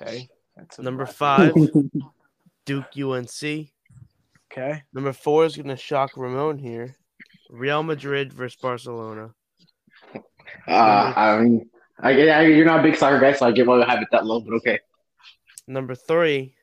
[0.00, 0.28] Okay.
[0.56, 1.66] That's Number rivalry.
[1.66, 1.82] five,
[2.66, 3.68] Duke UNC.
[4.50, 4.82] Okay.
[4.92, 6.96] Number four is going to shock Ramon here.
[7.50, 9.30] Real Madrid versus Barcelona.
[10.66, 11.68] Uh, I mean,
[12.00, 14.08] I, I, you're not a big soccer guy, so I get why you have it
[14.12, 14.78] that low, but okay.
[15.66, 16.54] Number three,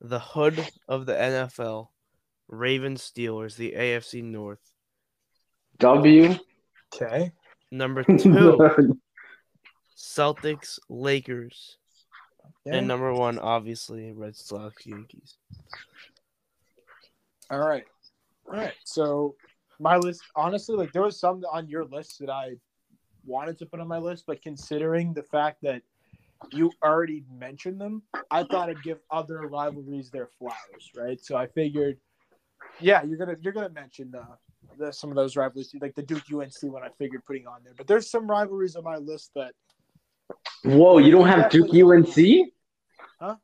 [0.00, 1.88] the hood of the NFL.
[2.54, 4.60] Ravens Steelers, the AFC North.
[5.78, 6.36] W.
[6.94, 7.32] Okay.
[7.70, 8.58] Number two,
[9.96, 11.76] Celtics Lakers.
[12.64, 12.76] Yeah.
[12.76, 15.36] And number one, obviously, Red Sox Yankees.
[17.50, 17.84] All right.
[18.46, 18.74] All right.
[18.84, 19.34] So
[19.78, 22.54] my list, honestly, like there was some on your list that I
[23.26, 25.82] wanted to put on my list, but considering the fact that
[26.52, 31.20] you already mentioned them, I thought I'd give other rivalries their flowers, right?
[31.22, 31.98] So I figured,
[32.80, 34.24] yeah, you're gonna you're gonna mention the,
[34.78, 36.82] the some of those rivalries, like the Duke UNC one.
[36.82, 39.52] I figured putting on there, but there's some rivalries on my list that
[40.64, 42.48] Whoa, you don't have Duke UNC?
[43.20, 43.36] Huh?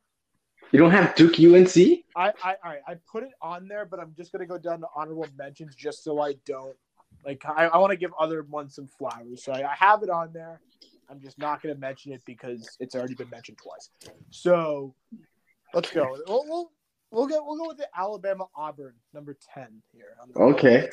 [0.73, 1.77] You don't have Duke UNC?
[2.17, 4.87] I I I, I put it on there, but I'm just gonna go down to
[4.95, 6.77] honorable mentions just so I don't
[7.25, 9.45] like I, I want to give other ones some flowers.
[9.45, 10.61] So I, I have it on there.
[11.11, 13.91] I'm just not gonna mention it because it's already been mentioned twice.
[14.31, 14.95] So
[15.75, 16.17] let's go.
[16.27, 16.73] We'll we'll,
[17.11, 20.17] we'll go we'll go with the Alabama Auburn number ten here.
[20.21, 20.89] on the- Okay.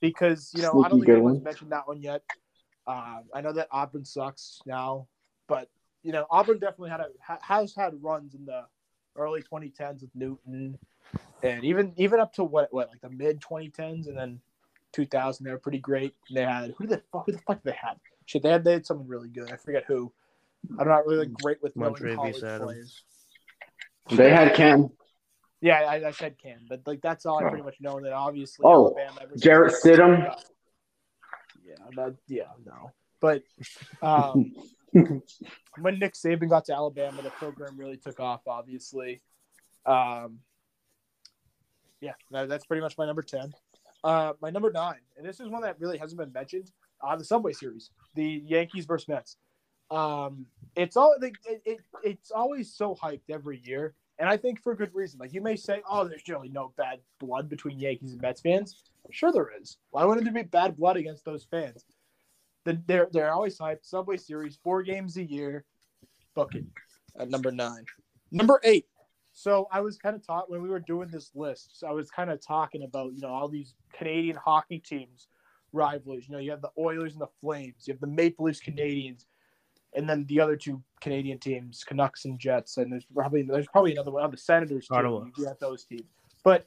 [0.00, 1.44] Because you know I don't think good anyone's one.
[1.44, 2.22] mentioned that one yet.
[2.86, 5.06] Uh, I know that Auburn sucks now,
[5.48, 5.68] but
[6.02, 8.64] you know Auburn definitely had a ha- has had runs in the
[9.16, 10.78] early 2010s with Newton,
[11.42, 14.40] and even even up to what what like the mid 2010s, and then
[14.92, 16.14] 2000 they were pretty great.
[16.32, 17.98] They had who the fuck who the fuck did they had?
[18.26, 19.50] Shit, they had they had someone really good.
[19.52, 20.12] I forget who.
[20.78, 22.62] I'm not really like, great with knowing college Adams.
[22.62, 23.02] players.
[24.12, 24.90] They had Cam.
[25.60, 27.96] Yeah, I, I said Cam, but like that's all I pretty much know.
[27.96, 29.36] And then obviously Oh, Alabama.
[29.36, 30.34] Jarrett Stidham.
[31.66, 32.92] Yeah, that, yeah, no.
[33.20, 33.42] But
[34.00, 34.52] um,
[35.80, 38.42] when Nick Saban got to Alabama, the program really took off.
[38.46, 39.20] Obviously,
[39.84, 40.38] um,
[42.00, 43.52] yeah, that, that's pretty much my number ten.
[44.04, 46.70] Uh, my number nine, and this is one that really hasn't been mentioned.
[47.02, 49.36] Uh, the Subway Series, the Yankees versus Mets.
[49.90, 54.62] Um, it's all like it, it, it's always so hyped every year, and I think
[54.62, 55.18] for good reason.
[55.18, 58.82] Like you may say, "Oh, there's generally no bad blood between Yankees and Mets fans."
[59.10, 59.78] Sure, there is.
[59.90, 61.84] Why wouldn't there be bad blood against those fans?
[62.64, 63.84] They're they're always hyped.
[63.84, 65.64] Subway Series, four games a year.
[66.34, 66.64] Book it
[67.18, 67.84] at number nine.
[68.30, 68.86] Number eight.
[69.32, 71.78] So I was kind of taught when we were doing this list.
[71.78, 75.28] So I was kind of talking about you know all these Canadian hockey teams
[75.72, 76.28] rivalries.
[76.28, 77.86] You know, you have the Oilers and the Flames.
[77.86, 79.24] You have the Maple Leafs, Canadiens,
[79.98, 82.76] and then the other two Canadian teams, Canucks and Jets.
[82.76, 84.24] And there's probably there's probably another one.
[84.24, 84.86] Oh, the Senators.
[84.90, 85.24] Ottawa.
[85.36, 86.04] You have those teams,
[86.44, 86.66] but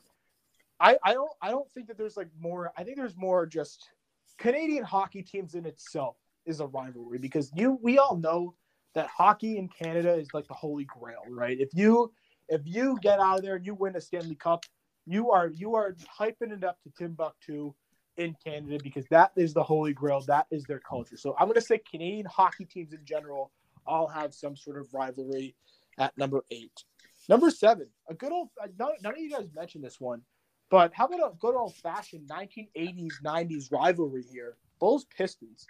[0.80, 2.74] I I don't I don't think that there's like more.
[2.78, 3.90] I think there's more just
[4.38, 8.54] Canadian hockey teams in itself is a rivalry because you we all know
[8.96, 11.58] that hockey in Canada is like the holy grail, right?
[11.58, 12.12] If you
[12.50, 14.66] if you get out of there and you win a Stanley Cup,
[15.06, 17.74] you are you are hyping it up to Timbuktu
[18.22, 20.22] in Canada because that is the holy grail.
[20.22, 21.18] That is their culture.
[21.18, 23.52] So I'm gonna say Canadian hockey teams in general
[23.86, 25.56] all have some sort of rivalry
[25.98, 26.84] at number eight.
[27.28, 30.22] Number seven, a good old none, none of you guys mentioned this one,
[30.70, 34.56] but how about a good old fashioned 1980s 90s rivalry here?
[34.80, 35.68] Bulls Pistons.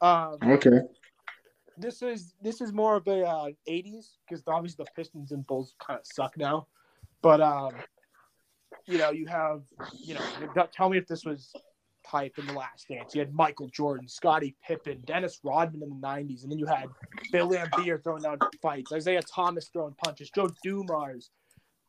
[0.00, 0.80] Um, Okay.
[1.78, 5.74] this is this is more of a uh, 80s because obviously the Pistons and Bulls
[5.78, 6.66] kind of suck now.
[7.22, 7.72] But um,
[8.86, 9.62] you know, you have
[10.04, 11.52] you know, tell me if this was
[12.08, 13.14] type in the last dance.
[13.14, 16.86] You had Michael Jordan, Scottie Pippen, Dennis Rodman in the 90s, and then you had
[17.32, 21.30] Bill Laimbeer throwing down fights, Isiah Thomas throwing punches, Joe Dumars.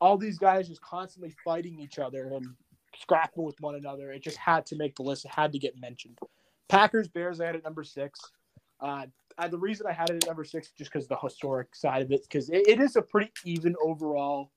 [0.02, 2.46] All these guys just constantly fighting each other and
[3.00, 4.12] scrapping with one another.
[4.12, 5.26] It just had to make the list.
[5.26, 6.20] It had to get mentioned.
[6.70, 8.20] Packers, Bears, I had at number six.
[8.80, 9.06] Uh,
[9.38, 12.12] I, the reason I had it at number six just because the historic side of
[12.12, 14.52] it, because it, it is a pretty even overall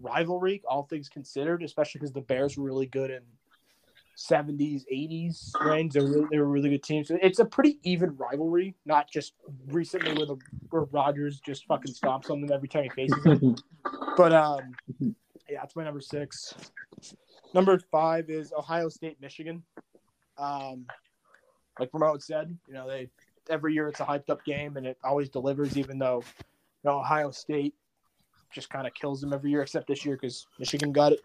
[0.00, 3.22] rivalry, all things considered, especially because the Bears were really good in
[4.18, 5.92] 70s, 80s range.
[5.92, 7.08] They were really, they were really good teams.
[7.08, 9.34] So it's a pretty even rivalry, not just
[9.68, 10.36] recently where the
[10.70, 13.56] where Rodgers just fucking stomps on them every time he faces them.
[14.16, 14.74] But um,
[15.48, 16.52] yeah, that's my number six.
[17.54, 19.62] Number five is Ohio State, Michigan.
[20.36, 20.86] Um,
[21.78, 23.08] like Ramon said, you know they
[23.48, 26.24] every year it's a hyped up game and it always delivers, even though
[26.82, 27.74] you know, Ohio State
[28.50, 31.20] just kind of kills them every year, except this year because Michigan got it.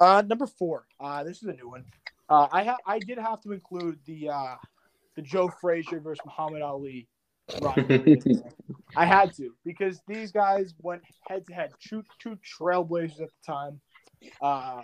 [0.00, 0.86] Uh, number four.
[0.98, 1.84] Uh, this is a new one.
[2.28, 4.54] Uh, I ha- I did have to include the uh,
[5.16, 7.06] the Joe Frazier versus Muhammad Ali
[7.60, 8.12] rivalry.
[8.12, 8.52] in there.
[8.96, 11.72] I had to because these guys went head to head.
[11.80, 13.80] Two two trailblazers at the time.
[14.40, 14.82] Uh,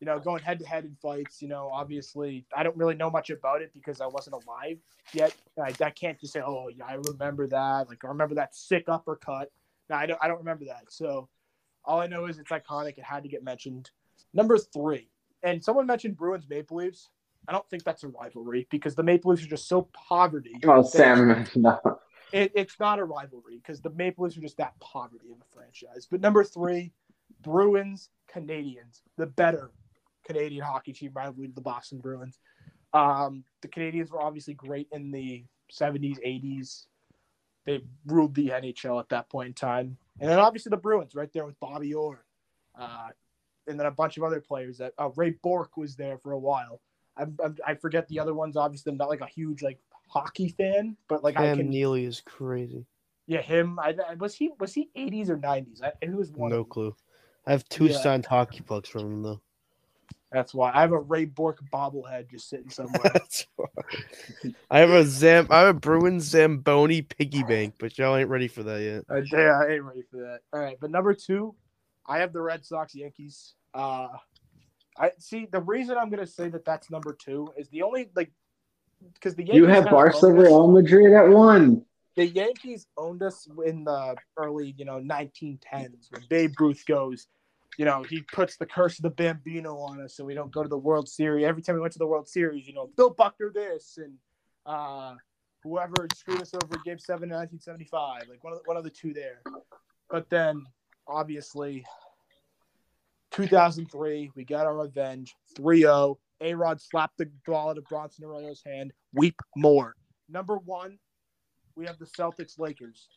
[0.00, 1.40] you know, going head to head in fights.
[1.40, 4.78] You know, obviously, I don't really know much about it because I wasn't alive
[5.14, 5.34] yet.
[5.58, 7.88] I, I can't just say, oh, yeah, I remember that.
[7.88, 9.50] Like, I remember that sick uppercut.
[9.88, 10.18] No, I don't.
[10.22, 10.84] I don't remember that.
[10.90, 11.28] So,
[11.84, 12.98] All I know is it's iconic.
[12.98, 13.90] It had to get mentioned.
[14.34, 15.08] Number three,
[15.42, 17.08] and someone mentioned Bruins Maple Leafs.
[17.46, 20.54] I don't think that's a rivalry because the Maple Leafs are just so poverty.
[20.64, 21.78] Oh, Sam, no.
[22.32, 25.54] It, it's not a rivalry because the Maple Leafs are just that poverty of a
[25.54, 26.08] franchise.
[26.10, 26.92] But number three,
[27.42, 29.70] Bruins Canadiens, the better
[30.24, 32.38] Canadian hockey team rivalry to the Boston Bruins.
[32.92, 36.86] Um, the Canadiens were obviously great in the 70s, 80s.
[37.66, 39.96] They ruled the NHL at that point in time.
[40.20, 42.24] And then obviously the Bruins right there with Bobby Orr.
[42.78, 43.08] Uh,
[43.66, 46.38] and then a bunch of other players that uh, Ray Bourque was there for a
[46.38, 46.80] while.
[47.16, 48.56] I, I, I forget the other ones.
[48.56, 51.70] Obviously, I'm not like a huge like hockey fan, but like I Cam can.
[51.70, 52.86] Neely is crazy.
[53.26, 53.78] Yeah, him.
[53.78, 55.82] I, I- was he was he 80s or 90s?
[55.82, 56.50] I, who was one?
[56.50, 56.94] No clue.
[57.46, 57.98] I have two Yeah.
[57.98, 59.40] signed hockey pucks from him though.
[60.32, 63.12] That's why I have a Ray Bourque bobblehead just sitting somewhere.
[64.70, 65.46] I have a Zam.
[65.50, 69.04] I have a Bruins Zamboni piggy bank, but y'all ain't ready for that yet.
[69.08, 70.40] Uh, yeah, I ain't ready for that.
[70.52, 71.54] All right, but number two,
[72.06, 73.54] I have the Red Sox Yankees.
[73.72, 74.08] Uh,
[74.96, 78.30] I see the reason I'm gonna say that that's number two is the only like
[79.14, 81.84] because the Yankees You have Barca Real Madrid at one.
[82.16, 87.26] The Yankees owned us in the early, you know, 1910s when Babe Ruth goes.
[87.76, 90.62] You know, he puts the curse of the Bambino on us, so we don't go
[90.62, 91.44] to the World Series.
[91.44, 94.14] Every time we went to the World Series, you know, Bill Buckner this and
[94.64, 95.14] uh,
[95.64, 98.90] whoever screwed us over Game Seven in 1975, like one of the, one of the
[98.90, 99.42] two there.
[100.08, 100.64] But then,
[101.06, 101.84] obviously,
[103.32, 105.34] 2003, we got our revenge.
[105.56, 106.16] 3-0.
[106.40, 108.92] A Rod slapped the ball out of Bronson Arroyo's hand.
[109.12, 109.94] Weep more.
[110.28, 110.98] Number one,
[111.76, 113.08] we have the Celtics Lakers.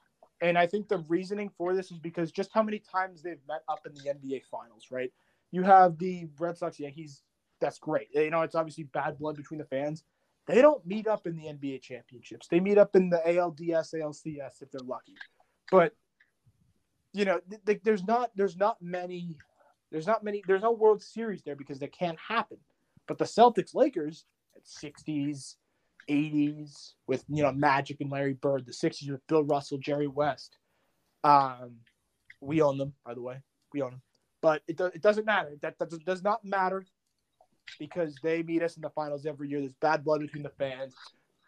[0.41, 3.63] And I think the reasoning for this is because just how many times they've met
[3.67, 5.11] up in the NBA Finals, right?
[5.51, 7.23] You have the Red Sox Yankees.
[7.59, 8.07] That's great.
[8.13, 10.03] You know, it's obviously bad blood between the fans.
[10.45, 12.47] They don't meet up in the NBA championships.
[12.47, 15.15] They meet up in the ALDS, ALCS if they're lucky.
[15.71, 15.93] But
[17.17, 19.37] you know, th- th- there's not there's not many
[19.91, 22.57] there's not many there's no World Series there because they can't happen.
[23.07, 24.25] But the Celtics Lakers
[24.55, 25.55] at 60s,
[26.09, 30.57] 80s with you know Magic and Larry Bird, the 60s with Bill Russell, Jerry West.
[31.23, 31.77] Um,
[32.41, 33.41] we own them, by the way.
[33.73, 34.01] We own them,
[34.41, 35.57] but it, do, it doesn't matter.
[35.61, 36.85] That, that does- does not matter
[37.79, 39.59] because they meet us in the finals every year.
[39.59, 40.93] There's bad blood between the fans.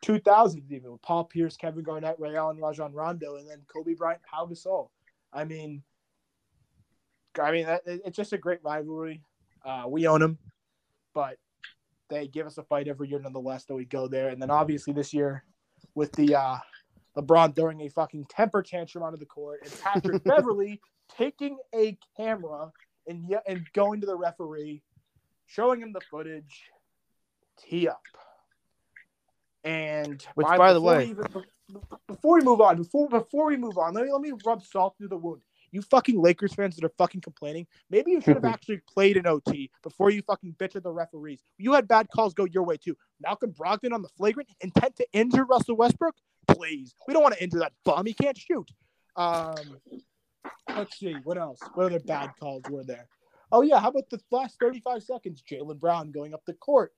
[0.04, 4.22] 2000s even with Paul Pierce, Kevin Garnett, Ray Allen, Rajon Rondo, and then Kobe Bryant,
[4.24, 4.90] Pau Gasol.
[5.34, 5.84] I mean,
[7.40, 9.24] I mean that, it- it's just a great rivalry.
[9.64, 10.38] Uh, we own them,
[11.14, 11.38] but
[12.10, 14.30] they give us a fight every year nonetheless that we go there.
[14.30, 15.44] And then obviously this year
[15.96, 16.58] with the uh,
[17.18, 20.82] LeBron throwing a fucking temper tantrum onto the court and Patrick Beverley
[21.16, 22.72] taking a camera
[23.08, 24.82] and ye- and going to the referee,
[25.46, 26.64] showing him the footage,
[27.58, 28.02] tee up.
[29.64, 31.26] And Which, by the way- even-
[32.08, 34.96] before we move on, before before we move on, let me let me rub salt
[34.98, 35.42] through the wound.
[35.72, 39.28] You fucking Lakers fans that are fucking complaining, maybe you should have actually played an
[39.28, 41.44] OT before you fucking bitch at the referees.
[41.58, 42.98] You had bad calls go your way too.
[43.22, 46.16] Malcolm Brogdon on the flagrant intent to injure Russell Westbrook.
[46.48, 48.06] Please, we don't want to injure that bum.
[48.06, 48.70] He can't shoot.
[49.16, 49.78] Um,
[50.76, 51.60] let's see what else.
[51.74, 53.08] What other bad calls were there?
[53.52, 55.44] Oh yeah, how about the last thirty-five seconds?
[55.50, 56.94] Jaylen Brown going up the court.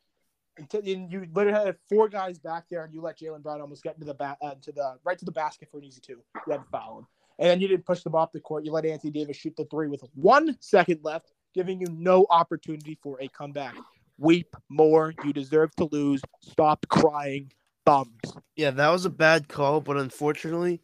[0.74, 3.96] And you literally had four guys back there, and you let Jaylen Brown almost get
[3.96, 6.22] into the bat, uh, to the right to the basket for an easy two.
[6.48, 7.08] You had to foul him,
[7.40, 8.66] and then you didn't push the ball off the court.
[8.66, 12.98] You let Anthony Davis shoot the three with one second left, giving you no opportunity
[13.02, 13.76] for a comeback.
[14.18, 15.14] Weep more.
[15.24, 16.22] You deserve to lose.
[16.42, 17.52] Stop crying,
[17.86, 18.10] bums.
[18.56, 20.80] Yeah, that was a bad call, but unfortunately,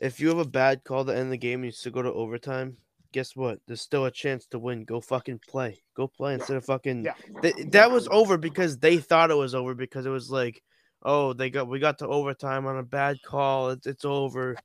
[0.00, 2.78] if you have a bad call to end the game you still go to overtime,
[3.14, 3.60] guess what?
[3.66, 4.84] There's still a chance to win.
[4.84, 5.80] Go fucking play.
[5.96, 7.04] Go play instead of fucking.
[7.04, 7.14] Yeah.
[7.42, 10.60] Th- that was over because they thought it was over because it was like,
[11.04, 13.70] oh, they got we got to overtime on a bad call.
[13.70, 14.56] It's it's over.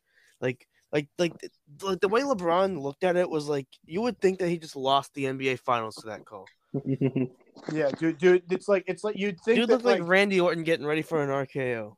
[0.42, 1.52] Like like like th-
[1.84, 4.76] like the way LeBron looked at it was like you would think that he just
[4.76, 6.48] lost the NBA Finals to that call.
[7.74, 10.64] Yeah, dude, dude, it's like it's like you'd think Dude that, looked like, Randy Orton
[10.64, 11.96] getting ready for an RKO.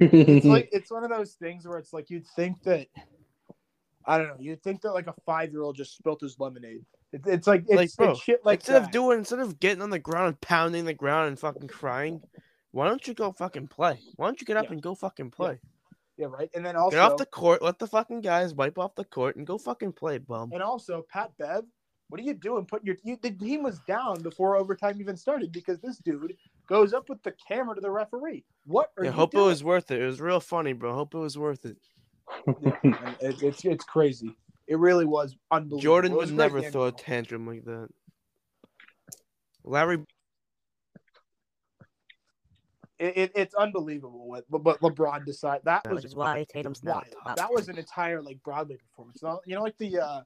[0.00, 2.88] it's like it's one of those things where it's like you'd think that
[4.06, 6.84] I don't know, you'd think that like a five year old just spilt his lemonade.
[7.12, 8.86] It, it's like it's, Like, bro, it's shit like instead that.
[8.86, 12.20] of doing instead of getting on the ground and pounding the ground and fucking crying,
[12.72, 13.98] why don't you go fucking play?
[14.16, 14.72] Why don't you get up Yeah.
[14.72, 15.60] and go fucking play?
[16.16, 16.50] yeah, right.
[16.54, 19.36] And then also Get off the court, let the fucking guys wipe off the court
[19.36, 20.50] and go fucking play, bum.
[20.52, 21.64] and also Pat Bev,
[22.08, 22.64] what are you doing?
[22.66, 26.34] Putting your you, the team was down before overtime even started because this dude
[26.68, 28.44] goes up with the camera to the referee.
[28.66, 29.44] What are Yeah, you hope doing?
[29.44, 30.00] it was worth it.
[30.02, 30.94] It was real funny, bro.
[30.94, 31.76] Hope it was worth it.
[32.62, 34.36] Yeah, it, it's it's crazy.
[34.66, 35.82] It really was unbelievable.
[35.82, 37.88] Jordan was would never throw a tantrum like that.
[39.64, 39.98] Larry,
[42.98, 46.82] It, it, it's unbelievable what but, but LeBron decided that was Which is why Tatum's
[46.82, 47.04] wild.
[47.04, 49.20] not top That was an entire like Broadway performance.
[49.46, 50.22] You know, like the uh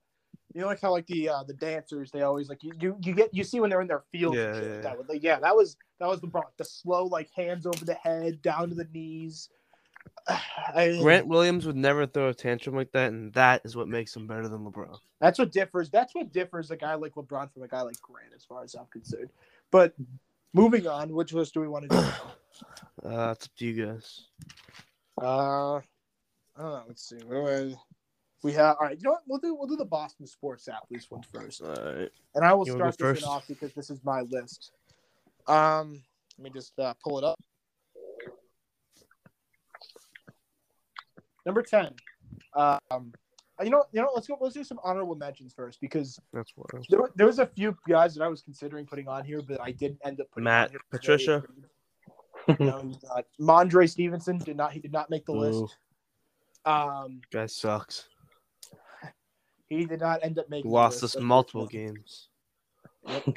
[0.55, 3.15] You know, like how like the uh, the dancers, they always like you, you you
[3.15, 4.35] get you see when they're in their field.
[4.35, 5.09] Yeah, and shit yeah, like that.
[5.09, 6.45] Like, yeah, that was that was LeBron.
[6.57, 9.51] The slow like hands over the head, down to the knees.
[10.29, 14.15] I- Grant Williams would never throw a tantrum like that, and that is what makes
[14.15, 14.99] him better than LeBron.
[15.21, 15.91] That's what differs.
[15.91, 18.75] That's what differs a guy like LeBron from a guy like Grant, as far as
[18.75, 19.31] I'm concerned.
[19.71, 19.95] But
[20.53, 22.07] moving on, which list do we want to do?
[23.05, 24.25] Uh, it's up to you guys.
[25.23, 25.81] Uh, I
[26.59, 26.83] don't know.
[26.89, 27.19] Let's see.
[27.25, 27.77] What?
[28.43, 28.97] We have all right.
[28.97, 29.23] You know what?
[29.27, 32.11] We'll do we'll do the Boston sports athletes one first, All right.
[32.35, 34.73] and I will You start this off because this is my list.
[35.47, 36.03] Um,
[36.39, 37.39] let me just uh, pull it up.
[41.49, 41.95] Number ten.
[42.55, 43.11] Um,
[43.65, 44.11] you know, you know.
[44.15, 44.37] Let's go.
[44.39, 46.69] Let's do some honorable mentions first because That's what.
[46.91, 49.73] there, there was a few guys that I was considering putting on here, but I
[49.73, 50.81] didn't end up putting Matt on here.
[50.91, 51.43] Patricia?
[52.61, 53.25] No, he's not.
[53.41, 54.73] Mondre Stevenson did not.
[54.73, 55.39] He did not make the Ooh.
[55.39, 55.79] list.
[56.67, 58.09] Um, Guy sucks.
[59.71, 60.71] he did not end up He making.
[60.71, 61.95] the lost list, us multiple unfortunately.
[61.95, 62.29] games.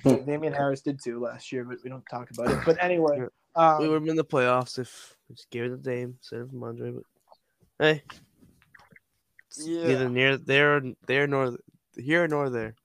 [0.06, 0.26] Yep.
[0.26, 2.60] Damien Harris did too last year, but we don't talk about it.
[2.66, 5.70] But anyway, we um, would have been in the playoffs if we just gave it
[5.70, 6.94] to Dame instead of Mondre.
[6.94, 7.04] But
[7.82, 8.04] hey,
[9.58, 9.88] Yeah.
[9.88, 11.58] neither near there, there nor
[11.96, 12.76] here nor there.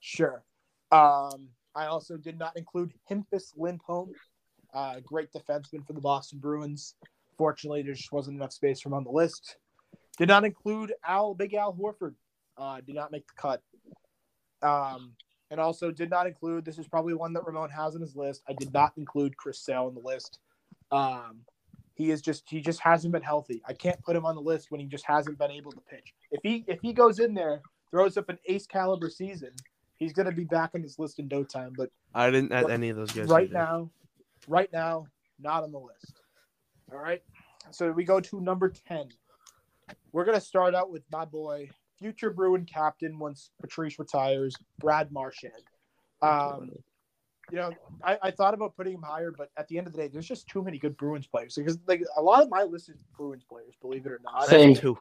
[0.00, 0.44] sure.
[0.92, 4.12] Um, I also did not include Hampus Lindholm,
[4.72, 6.94] uh, great defenseman for the Boston Bruins.
[7.36, 9.56] Fortunately, there just wasn't enough space for him on the list.
[10.16, 12.14] Did not include Al Big Al Horford.
[12.56, 13.62] Uh, did not make the cut.
[14.62, 15.16] Um,
[15.50, 16.64] and also did not include.
[16.64, 18.42] This is probably one that Ramon has on his list.
[18.48, 20.38] I did not include Chris Sale on the list.
[20.92, 21.40] Um,
[21.94, 23.62] he is just he just hasn't been healthy.
[23.66, 26.12] I can't put him on the list when he just hasn't been able to pitch.
[26.30, 29.50] If he if he goes in there, throws up an ace caliber season,
[29.96, 31.72] he's gonna be back on this list in no time.
[31.76, 33.28] But I didn't add any of those guys.
[33.28, 33.54] right either.
[33.54, 33.90] now,
[34.48, 35.06] right now,
[35.40, 36.20] not on the list.
[36.92, 37.22] All right.
[37.70, 39.08] So we go to number 10.
[40.12, 45.10] We're going to start out with my boy, future Bruin captain once Patrice retires, Brad
[45.12, 45.52] Marchand.
[46.22, 46.70] Um,
[47.50, 47.70] you know,
[48.02, 50.26] I, I thought about putting him higher, but at the end of the day, there's
[50.26, 51.54] just too many good Bruins players.
[51.54, 54.46] Because like a lot of my list is Bruins players, believe it or not.
[54.46, 54.74] Same.
[54.74, 54.96] two.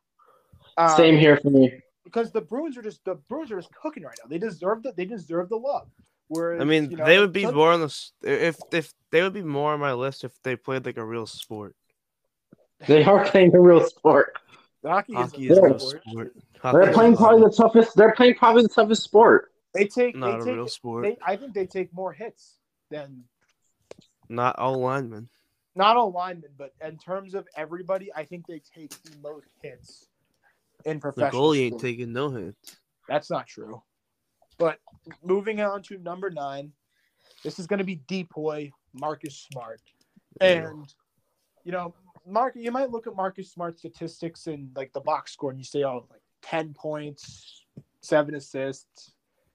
[0.78, 1.72] Um, Same here for me.
[2.04, 4.30] because the Bruins are just the Bruins are just cooking right now.
[4.30, 5.88] They deserve the they deserve the love.
[6.30, 8.94] Whereas I mean, you know, they would be some- more on the s- if if
[9.12, 11.76] they would be more on my list if they played like a real sport.
[12.88, 14.38] They are playing a real sport.
[14.84, 16.04] hockey, Hockey is is a no sport.
[16.10, 16.36] sport.
[16.74, 17.96] They're playing probably the toughest.
[17.96, 19.53] They're playing probably the toughest sport.
[19.74, 21.04] They take not a they real sport.
[21.04, 22.60] they, I think they take more hits
[22.92, 23.24] than
[24.30, 25.30] Not all linemen.
[25.76, 30.08] not all linemen, but in terms of everybody, I think they take the most hits
[30.86, 31.32] in professional.
[31.32, 31.82] The goalie ain't sport.
[31.82, 32.78] taking no hits.
[33.10, 33.82] That's not true.
[34.60, 34.80] But
[35.24, 36.72] moving on to number nine,
[37.44, 39.82] this is going to be Depoy Marcus Smart,
[40.40, 40.94] and
[41.64, 41.96] you know,
[42.28, 45.66] Mark, you might look at Marcus Smart's statistics and like the box score, and you
[45.66, 47.66] say, "Oh, like ten points,
[48.02, 49.13] seven assists."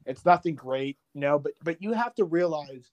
[0.09, 2.91] It's nothing great, you know, but but you have to realize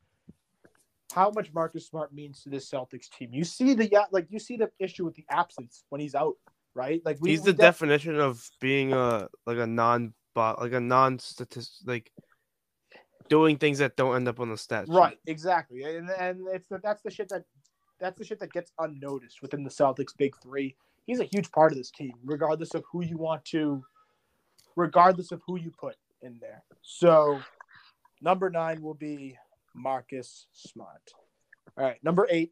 [1.14, 3.30] how much Marcus Smart means to this Celtics team.
[3.32, 6.36] You see the yeah, like you see the issue with the absence when he's out,
[6.74, 7.02] right?
[7.06, 10.82] Like we, He's the def- definition of being a like a non bot like a
[10.82, 12.12] non statistic like
[13.30, 14.90] doing things that don't end up on the stats.
[14.90, 17.46] Right, exactly, and and it's the, that's the shit that
[17.98, 20.76] that's the shit that gets unnoticed within the Celtics big three.
[21.08, 23.86] He's a huge part of this team, regardless of who you want to,
[24.76, 25.96] regardless of who you put
[26.26, 26.64] in there.
[26.82, 27.40] So,
[28.22, 29.38] number nine will be
[29.74, 31.12] Marcus Smart.
[31.78, 32.52] All right, number eight,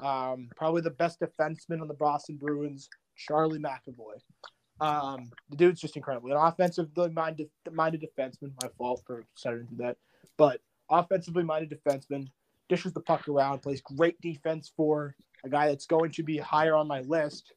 [0.00, 4.20] um, probably the best defenseman on the Boston Bruins, Charlie McAvoy.
[4.80, 6.30] Um, the dude's just incredible.
[6.30, 8.52] An offensively minded, minded defenseman.
[8.62, 9.96] My fault for starting to that,
[10.36, 10.60] but
[10.90, 12.26] offensively minded defenseman,
[12.68, 15.14] dishes the puck around, plays great defense for
[15.44, 17.54] a guy that's going to be higher on my list.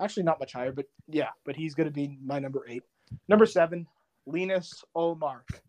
[0.00, 2.82] Actually, not much higher, but yeah, but he's going to be my number eight.
[3.28, 3.86] Number seven,
[4.30, 5.60] Linus Ullmark.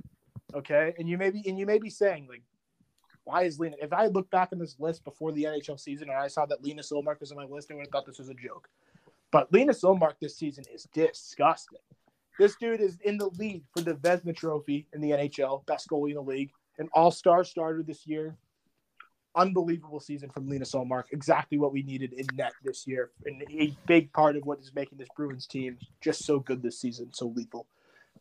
[0.54, 2.44] Okay, and you may be and you may be saying like,
[3.24, 3.80] why is Linus?
[3.82, 6.64] If I look back on this list before the NHL season and I saw that
[6.64, 8.68] Linus Ullmark was on my list, I would have thought this was a joke.
[9.32, 11.80] But Linus Ullmark this season is disgusting.
[12.38, 16.10] This dude is in the lead for the Vezina Trophy in the NHL, best goalie
[16.10, 18.36] in the league, an All-Star starter this year.
[19.36, 21.04] Unbelievable season from Linus Ullmark.
[21.12, 24.74] Exactly what we needed in net this year, and a big part of what is
[24.76, 27.68] making this Bruins team just so good this season, so lethal.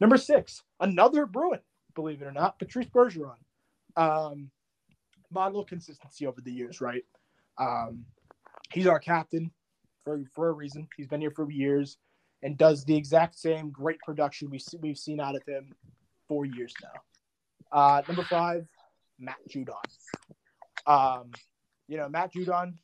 [0.00, 1.60] Number six, another Bruin,
[1.94, 3.36] believe it or not, Patrice Bergeron.
[3.96, 4.50] Um,
[5.30, 7.04] model consistency over the years, right?
[7.58, 8.04] Um,
[8.72, 9.50] he's our captain
[10.04, 10.88] for for a reason.
[10.96, 11.98] He's been here for years
[12.42, 15.74] and does the exact same great production we we've seen out of him
[16.26, 17.78] for years now.
[17.78, 18.66] Uh, number five,
[19.18, 19.74] Matt Judon.
[20.86, 21.30] Um,
[21.88, 22.74] you know, Matt Judon,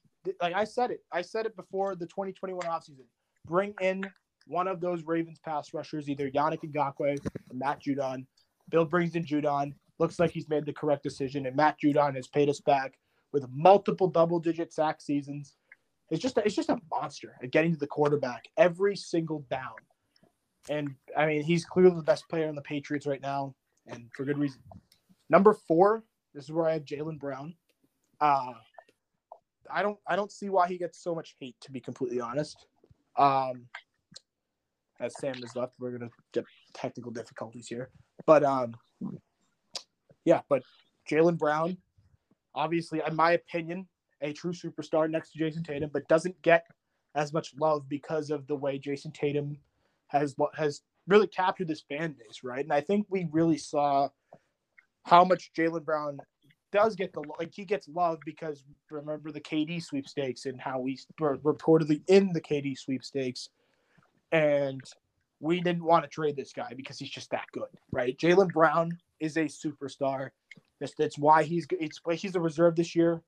[0.40, 3.06] like I said it, I said it before the 2021 offseason.
[3.46, 4.04] Bring in
[4.46, 8.26] one of those Ravens pass rushers, either Yannick Ngakoue or Matt Judon.
[8.68, 9.74] Bill brings in Judon.
[9.98, 12.98] Looks like he's made the correct decision, and Matt Judon has paid us back
[13.32, 15.56] with multiple double-digit sack seasons.
[16.10, 19.74] It's just a, it's just a monster at getting to the quarterback every single down.
[20.68, 23.54] And I mean, he's clearly the best player on the Patriots right now,
[23.86, 24.60] and for good reason.
[25.28, 27.54] Number four, this is where I have Jaylen Brown.
[28.20, 28.52] Uh,
[29.70, 32.66] I don't I don't see why he gets so much hate, to be completely honest.
[33.16, 33.66] Um,
[35.00, 36.44] as Sam is left, we're gonna get
[36.74, 37.90] technical difficulties here,
[38.26, 38.74] but um,
[40.24, 40.62] yeah, but
[41.10, 41.76] Jaylen Brown,
[42.54, 43.86] obviously, in my opinion,
[44.20, 46.66] a true superstar next to Jayson Tatum, but doesn't get
[47.14, 49.56] as much love because of the way Jayson Tatum
[50.08, 52.64] has what has really captured this fan base, right?
[52.64, 54.08] And I think we really saw
[55.04, 56.18] how much Jaylen Brown
[56.72, 60.98] does get the like he gets love because remember the KD sweepstakes and how we
[61.18, 63.48] were reportedly in the KD sweepstakes,
[64.32, 64.80] and
[65.40, 68.16] we didn't want to trade this guy because he's just that good, right?
[68.18, 70.30] Jaylen Brown is a superstar.
[70.80, 73.22] That's, that's why he's it's he's a reserve this year.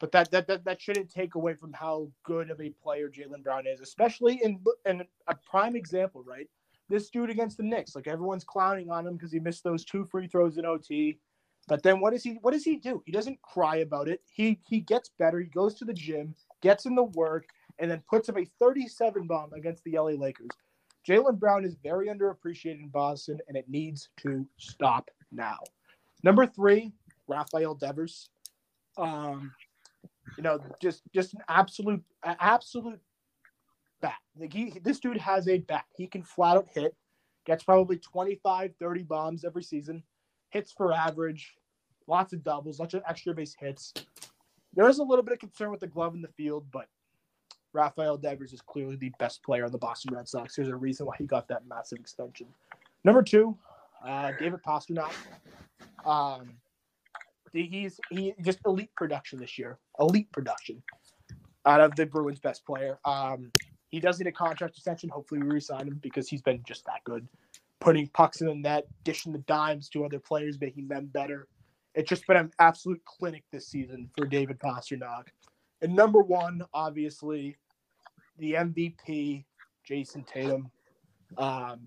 [0.00, 3.42] But that, that that that shouldn't take away from how good of a player Jaylen
[3.42, 6.48] Brown is, especially in in a prime example, right?
[6.88, 10.04] This dude against the Knicks, like everyone's clowning on him because he missed those two
[10.04, 11.18] free throws in OT.
[11.68, 13.02] But then what does he what does he do?
[13.06, 14.20] He doesn't cry about it.
[14.32, 15.38] He he gets better.
[15.38, 17.46] He goes to the gym, gets in the work,
[17.82, 20.48] and then puts up a 37 bomb against the LA Lakers.
[21.06, 25.58] Jaylen Brown is very underappreciated in Boston, and it needs to stop now.
[26.22, 26.92] Number three,
[27.26, 28.30] Rafael Devers.
[28.96, 29.52] Um,
[30.36, 33.00] you know, just just an absolute absolute
[34.00, 34.14] bat.
[34.38, 35.84] Like he, this dude has a bat.
[35.96, 36.94] He can flat out hit.
[37.44, 40.04] Gets probably 25, 30 bombs every season.
[40.50, 41.52] Hits for average.
[42.06, 43.92] Lots of doubles, lots of extra base hits.
[44.74, 46.86] There is a little bit of concern with the glove in the field, but
[47.72, 50.56] Rafael Devers is clearly the best player on the Boston Red Sox.
[50.56, 52.46] There's a reason why he got that massive extension.
[53.04, 53.56] Number two,
[54.04, 55.12] uh, David Pastrnak.
[56.04, 56.54] Um,
[57.52, 59.78] he's he just elite production this year.
[59.98, 60.82] Elite production
[61.66, 62.98] out of the Bruins' best player.
[63.04, 63.52] Um,
[63.88, 65.08] he does need a contract extension.
[65.10, 67.28] Hopefully, we resign him because he's been just that good,
[67.80, 71.46] putting pucks in the net, dishing the dimes to other players, making them better.
[71.94, 75.24] It's just been an absolute clinic this season for David Pastrnak.
[75.82, 77.56] And number one, obviously,
[78.38, 79.44] the MVP,
[79.88, 80.70] Jayson Tatum.
[81.36, 81.80] Um,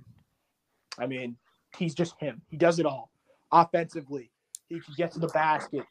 [0.97, 1.37] I mean,
[1.77, 2.41] he's just him.
[2.47, 3.11] He does it all.
[3.51, 4.31] Offensively,
[4.67, 5.83] he can get to the basket.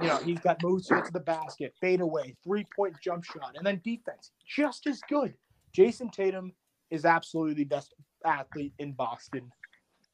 [0.00, 3.24] You know, he's got moves to get to the basket, fade away, three point jump
[3.24, 5.34] shot, and then defense, just as good.
[5.72, 6.52] Jayson Tatum
[6.90, 7.94] is absolutely the best
[8.24, 9.50] athlete in Boston.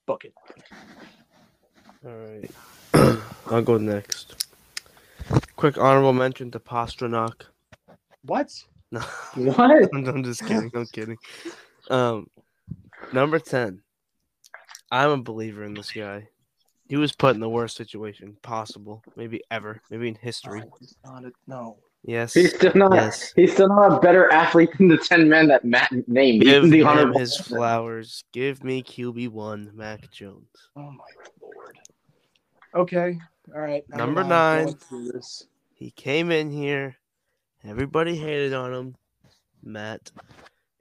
[0.06, 0.34] Book it.
[2.06, 3.20] All right.
[3.50, 4.46] I'll go next.
[5.56, 7.42] Quick honorable mention to Pastrnak.
[8.22, 8.52] What?
[8.92, 9.00] No,
[9.34, 9.88] What?
[9.94, 10.70] I'm, I'm just kidding.
[10.74, 11.18] I'm kidding.
[11.90, 12.26] Um,
[13.12, 13.82] number ten.
[14.90, 16.28] I'm a believer in this guy.
[16.88, 20.60] He was put in the worst situation possible, maybe ever, maybe in history.
[20.60, 21.76] No, he's not a, no.
[22.02, 22.32] Yes.
[22.32, 22.94] He's still not.
[22.94, 23.32] Yes.
[23.36, 26.42] He's still not a better athlete than the ten men that Matt named.
[26.42, 28.24] Give the him honorable his flowers.
[28.32, 30.48] Give me QB one, Mac Jones.
[30.76, 31.04] Oh my
[31.42, 31.78] lord.
[32.74, 33.18] Okay.
[33.54, 33.84] All right.
[33.90, 34.66] Number nine.
[34.66, 35.46] Going through this.
[35.74, 36.96] He came in here,
[37.64, 38.94] everybody hated on him,
[39.62, 40.10] Matt,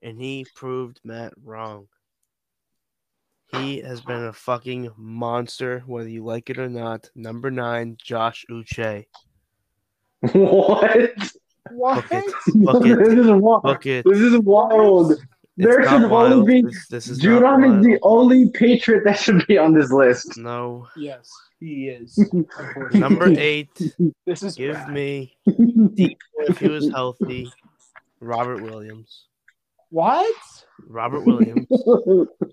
[0.02, 1.88] and he proved Matt wrong.
[3.54, 7.10] He has been a fucking monster, whether you like it or not.
[7.16, 9.06] Number nine, Josh Uche.
[10.34, 11.12] What?
[11.72, 12.10] What?
[12.10, 12.34] Book it.
[12.56, 12.98] Book it.
[12.98, 13.64] this is wild.
[13.64, 14.06] Book it.
[14.06, 15.14] This is wild.
[15.58, 16.46] It's There not should only wild.
[16.48, 19.92] be This, this is not Judon is the only Patriot that should be on this
[19.92, 20.38] list.
[20.38, 20.88] No.
[20.96, 21.30] Yes,
[21.60, 22.18] he is.
[22.94, 23.70] Number eight,
[24.26, 24.90] This is give bad.
[24.94, 27.52] me, if he was healthy,
[28.20, 29.26] Robert Williams.
[29.90, 30.32] what?
[30.88, 31.66] Robert Williams.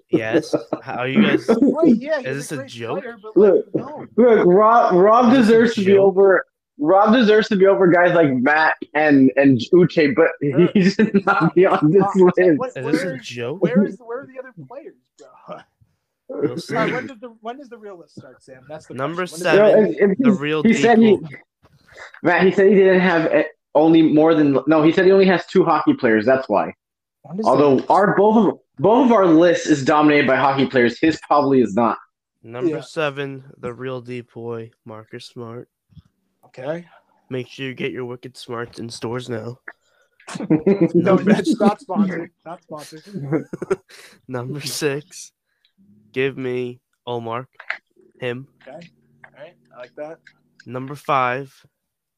[0.08, 0.54] Yes.
[0.82, 1.44] How are you guys?
[1.60, 3.00] Wait, yeah, Is this a great joke?
[3.02, 3.74] Player, but like, Look.
[3.74, 4.06] no.
[4.16, 6.46] Look, Rob, Rob This deserves to be over.
[6.78, 10.30] Rob deserves to be over guys like Matt and and Uche, but
[10.74, 12.58] he should not be on this Uh, list.
[12.58, 13.62] what- Is this where a joke?
[13.62, 14.94] Where is where are the other players,
[15.46, 15.58] bro?
[16.28, 16.74] We'll see.
[16.74, 18.64] All right, when does the when does the real list start, Sam?
[18.68, 19.38] That's the Number question.
[19.38, 19.58] Seven.
[19.86, 21.26] does Yo, if- if The real he said he, deep
[22.22, 23.44] Matt, he said he didn't have
[23.74, 24.82] only more than no.
[24.82, 26.24] He said he only has two hockey players.
[26.26, 26.74] That's why.
[27.44, 31.20] Although the- our both of both of our list is dominated by hockey players, his
[31.28, 31.98] probably is not.
[32.42, 32.80] Number Yeah.
[32.80, 35.68] seven, the real deep boy, Marcus Smart.
[36.56, 36.86] Okay.
[37.30, 39.58] Make sure you get your Wicked Smarts in stores now.
[40.38, 42.30] No, Number, that's not sponsored.
[42.46, 43.02] Not sponsored.
[44.28, 45.32] number six,
[46.12, 47.46] give me Omar,
[48.18, 48.48] him.
[48.62, 48.88] Okay.
[49.26, 49.54] All right.
[49.74, 50.20] I like that.
[50.64, 51.54] Number five,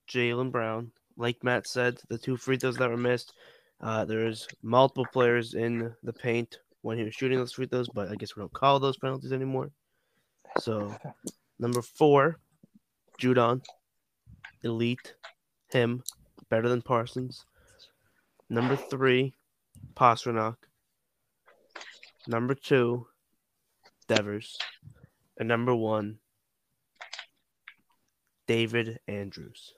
[0.08, 0.92] Jaylen Brown.
[1.16, 3.32] Like Matt said, the two free throws that were missed.
[3.80, 8.10] Uh, there's multiple players in the paint when he was shooting those free throws, but
[8.10, 9.72] I guess we don't call those penalties anymore.
[10.60, 10.94] So
[11.58, 12.38] number four,
[13.20, 13.64] Judon,
[14.62, 15.14] elite,
[15.72, 16.02] him,
[16.50, 17.44] better than Parsons.
[18.48, 19.34] Number three,
[19.94, 20.56] Pastrnak.
[22.28, 23.06] Number two,
[24.08, 24.58] Devers.
[25.38, 26.18] And number one,
[28.46, 29.74] David Andrews.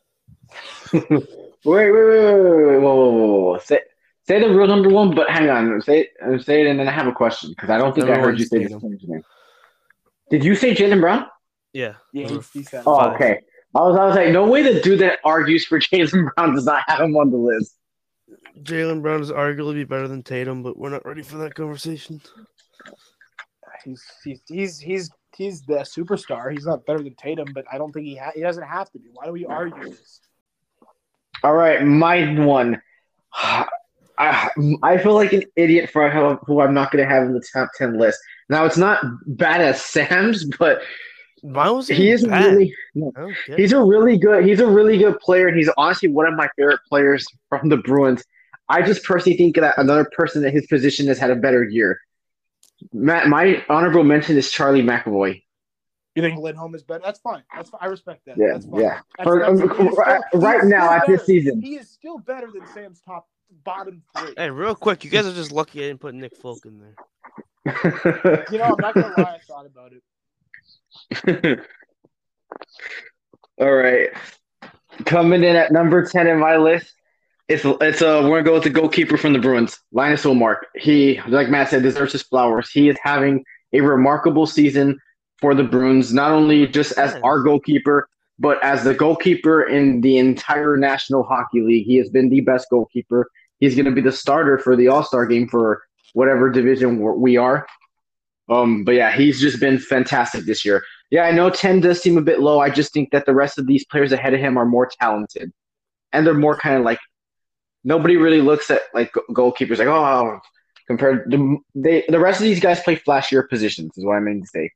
[0.92, 1.20] wait, wait,
[1.64, 3.58] wait, wait, wait, whoa, whoa, whoa, whoa.
[3.58, 3.80] Say,
[4.26, 5.80] say the real number one, but hang on.
[5.82, 8.10] Say, it- say it, and then I have a question because I don't think I
[8.12, 8.80] Number heard you one's say this Tatum.
[8.80, 9.22] player's name.
[10.30, 11.26] Did you say Jaylen Brown?
[11.72, 11.94] Yeah.
[12.12, 13.14] Yeah, number he- he said- Oh, five.
[13.14, 13.40] okay.
[13.74, 16.64] I was, I was like, no way the dude that argues for Jaylen Brown does
[16.64, 17.74] not have him on the list.
[18.62, 22.20] Jaylen Brown is arguably better than Tatum, but we're not ready for that conversation.
[23.84, 26.50] He's he's he's he's he's the superstar.
[26.50, 28.98] He's not better than Tatum, but I don't think he ha- he doesn't have to
[28.98, 29.08] be.
[29.12, 30.20] Why do we argue this?
[31.44, 32.80] All right, my one.
[34.20, 34.50] I,
[34.82, 36.10] I feel like an idiot for
[36.44, 38.18] who I'm not going to have in the top 10 list.
[38.48, 40.80] Now, it's not bad as Sam's, but
[41.48, 42.44] Mine was he is bad.
[42.54, 46.08] really I don't he's a really good he's a really good player and he's honestly
[46.08, 48.22] one of my favorite players from the Bruins.
[48.68, 52.00] I just personally think that another person in his position has had a better year.
[52.92, 55.42] Matt, my honorable mention is Charlie McAvoy.
[56.14, 57.00] You think Lindholm is better?
[57.04, 57.42] That's fine.
[57.54, 57.78] That's fine.
[57.82, 58.36] I respect that.
[58.36, 58.80] Yeah, That's fine.
[58.80, 59.00] yeah.
[59.16, 61.62] That's, For- that's- um, he right- still- right now still after this season.
[61.62, 63.28] he is still better than Sam's top
[63.64, 64.34] bottom three.
[64.36, 68.44] Hey, real quick, you guys are just lucky I didn't put Nick Folk in there.
[68.50, 69.36] You know, I'm not gonna lie.
[69.36, 70.02] I thought about it.
[73.60, 74.08] All right.
[75.04, 76.92] Coming in at number 10 in my list,
[77.48, 80.58] it's it's uh we're gonna go with the goalkeeper from the Bruins, Linus Ullmark.
[80.74, 82.70] He, like Matt said, deserves his flowers.
[82.70, 84.98] He is having a remarkable season
[85.40, 90.18] for the Bruins, not only just as our goalkeeper, but as the goalkeeper in the
[90.18, 91.86] entire National Hockey League.
[91.86, 93.30] He has been the best goalkeeper.
[93.60, 95.82] He's gonna be the starter for the All Star game for
[96.12, 97.66] whatever division we are.
[98.48, 100.82] Um, but yeah, he's just been fantastic this year.
[101.10, 102.60] Yeah, I know 10 does seem a bit low.
[102.60, 105.52] I just think that the rest of these players ahead of him are more talented.
[106.12, 106.98] And they're more kind of like
[107.84, 110.40] nobody really looks at like goalkeepers like, oh,
[110.86, 114.42] compared to they the rest of these guys play flashier positions, is what I mean
[114.42, 114.70] to say.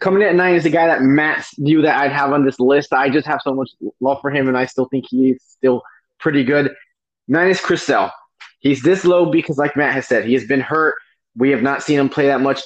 [0.00, 2.60] Coming in at nine is the guy that Matt knew that I'd have on this
[2.60, 2.92] list.
[2.92, 3.70] I just have so much
[4.00, 5.82] love for him, and I still think he's still
[6.18, 6.74] pretty good.
[7.28, 8.10] Nine is Chris Sale.
[8.60, 10.96] He's this low because, like Matt has said, he has been hurt.
[11.36, 12.62] We have not seen him play that much.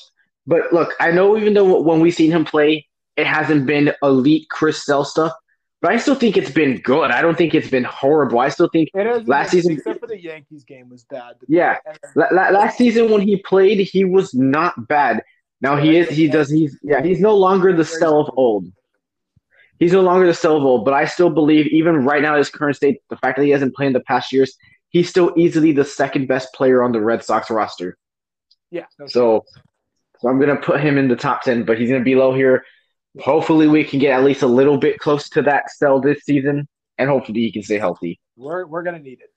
[0.47, 2.86] But look, I know even though when we've seen him play,
[3.16, 5.32] it hasn't been elite Chris Sale stuff.
[5.82, 7.11] But I still think it's been good.
[7.11, 8.38] I don't think it's been horrible.
[8.38, 11.36] I still think Last season- except for the Yankees game was bad.
[11.49, 11.78] Yeah.
[12.14, 15.22] La- la- last season when he played, he was not bad.
[15.62, 16.09] Now he is.
[16.11, 16.51] He does.
[16.51, 17.03] He's yeah.
[17.03, 18.70] He's no longer the Sale of old.
[19.78, 20.84] He's no longer the Sale of old.
[20.84, 23.74] But I still believe, even right now, his current state, the fact that he hasn't
[23.74, 24.57] played in the past years,
[24.91, 27.97] he's still easily the second best player on the Red Sox roster.
[28.70, 28.84] yeah.
[28.99, 29.07] no.
[29.07, 29.45] So,
[30.21, 32.64] so I'm gonna put him in the top ten, but he's gonna be low here.
[33.21, 36.68] Hopefully, we can get at least a little bit close to that Sale this season,
[36.99, 38.21] and hopefully, he can stay healthy.
[38.37, 39.31] we're we're gonna need it.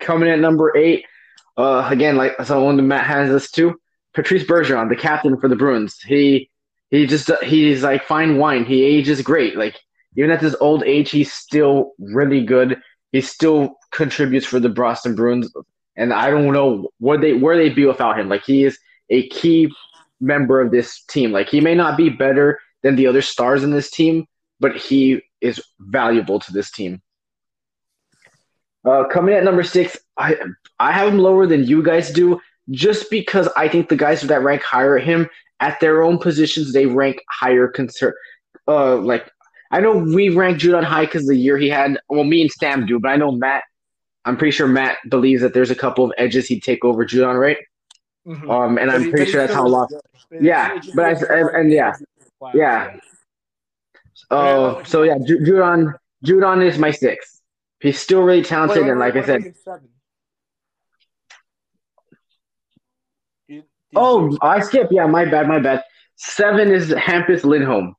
[0.00, 1.04] Coming at number eight,
[1.56, 3.74] uh, again, like someone that Matt has this too,
[4.14, 5.98] Patrice Bergeron, the captain for the Bruins.
[6.00, 6.50] He
[6.90, 8.64] he just he's like fine wine.
[8.64, 9.56] He ages great.
[9.56, 9.78] Like
[10.16, 12.80] even at this old age, he's still really good.
[13.12, 15.50] He still contributes for the Boston Bruins,
[15.96, 18.28] and I don't know what they where they'd be without him.
[18.28, 18.78] Like he is
[19.10, 19.72] a key
[20.20, 21.32] member of this team.
[21.32, 24.26] Like he may not be better than the other stars in this team,
[24.60, 27.02] but he is valuable to this team.
[28.84, 30.36] Uh, coming at number six, I
[30.78, 32.40] I have him lower than you guys do,
[32.70, 35.28] just because I think the guys that rank higher him
[35.60, 37.68] at their own positions they rank higher.
[37.68, 38.12] Concern,
[38.66, 39.30] uh, like
[39.70, 41.98] I know we rank Judon high because the year he had.
[42.08, 43.62] Well, me and Sam do, but I know Matt.
[44.24, 47.38] I'm pretty sure Matt believes that there's a couple of edges he'd take over Judon,
[47.40, 47.58] right?
[48.26, 48.48] Mhm.
[48.50, 49.88] Um, and I'm he- pretty sure that's how was long.
[50.30, 51.92] It- Yeah, it but I- wasn't and- like and yeah.
[52.38, 52.96] class, Yeah.
[54.30, 55.94] Uh, so yeah, Judon
[56.24, 57.42] Judon is my six.
[57.80, 59.88] He's still really talented, wait, and like wait, I said, what about seven?
[63.48, 63.62] You- you-
[63.96, 64.88] Oh, I skip.
[64.90, 65.82] Yeah, my bad, my bad.
[66.16, 67.94] Seven is Hampus Lindholm.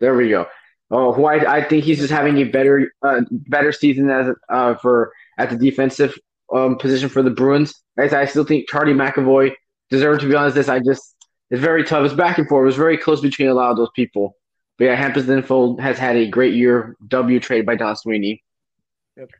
[0.00, 0.46] There we go.
[0.90, 4.74] Oh, who I, I think he's just having a better uh, better season as uh,
[4.76, 6.18] for at the defensive
[6.52, 7.74] um, position for the Bruins.
[7.96, 9.52] Guys, I still think Charlie McAvoy
[9.90, 10.68] deserved to be on this.
[10.68, 11.14] I just
[11.50, 12.04] it's very tough.
[12.04, 12.64] It's back and forth.
[12.64, 14.36] It was very close between a lot of those people.
[14.78, 16.96] But yeah, Hampus Lindholm has had a great year.
[17.08, 18.42] W trade by Don Sweeney.
[19.16, 19.30] Yep.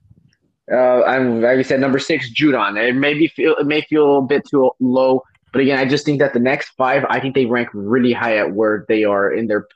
[0.71, 2.77] Uh, I'm like I said, number six, Judon.
[2.77, 6.07] It may be feel it may feel a bit too low, but again, I just
[6.07, 9.33] think that the next five, I think they rank really high at where they are
[9.33, 9.67] in their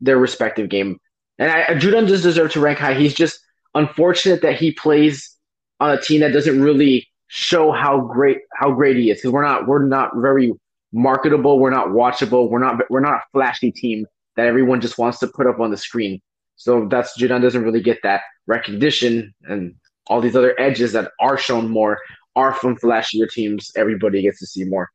[0.00, 0.98] their respective game.
[1.38, 2.94] And I, Judon does deserve to rank high.
[2.94, 3.40] He's just
[3.74, 5.36] unfortunate that he plays
[5.80, 9.42] on a team that doesn't really show how great how great he is because we're
[9.42, 10.52] not we're not very
[10.92, 14.06] marketable, we're not watchable, we're not we're not a flashy team
[14.36, 16.20] that everyone just wants to put up on the screen.
[16.56, 19.74] So that's Judon doesn't really get that recognition and
[20.06, 21.98] all these other edges that are shown more
[22.36, 23.70] are from flashier teams.
[23.76, 24.90] Everybody gets to see more.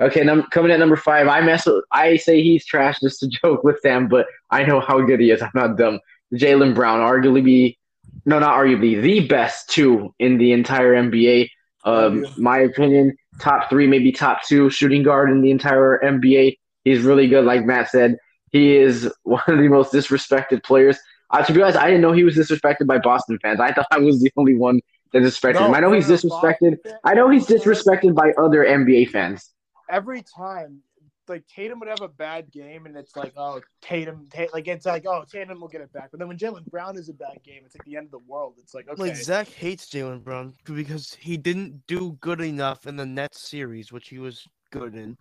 [0.00, 1.66] Okay, num- coming at number five, I mess.
[1.66, 5.20] With, I say he's trash just to joke with them, but I know how good
[5.20, 5.40] he is.
[5.40, 6.00] I'm not dumb.
[6.34, 7.76] Jaylen Brown, arguably,
[8.24, 11.48] no, not arguably, the best two in the entire NBA.
[11.84, 16.56] Um, my opinion, top three, maybe top two shooting guard in the entire NBA.
[16.84, 18.16] He's really good, like Matt said.
[18.50, 20.98] He is one of the most disrespected players.
[21.30, 23.60] Uh, to be honest, I didn't know he was disrespected by Boston fans.
[23.60, 24.80] I thought I was the only one
[25.12, 25.74] that disrespected No, him.
[25.74, 26.76] I know he's disrespected.
[27.04, 29.50] I know he's disrespected by other NBA fans.
[29.90, 30.80] every time
[31.28, 34.86] like Tatum would have a bad game and it's like oh Tatum Ta- like it's
[34.86, 37.38] like oh Tatum will get it back but then when Jaylen Brown is a bad
[37.44, 40.22] game it's like the end of the world it's like okay Like Zach hates Jaylen
[40.22, 44.94] Brown because he didn't do good enough in the Nets series, which he was good
[44.94, 45.16] in.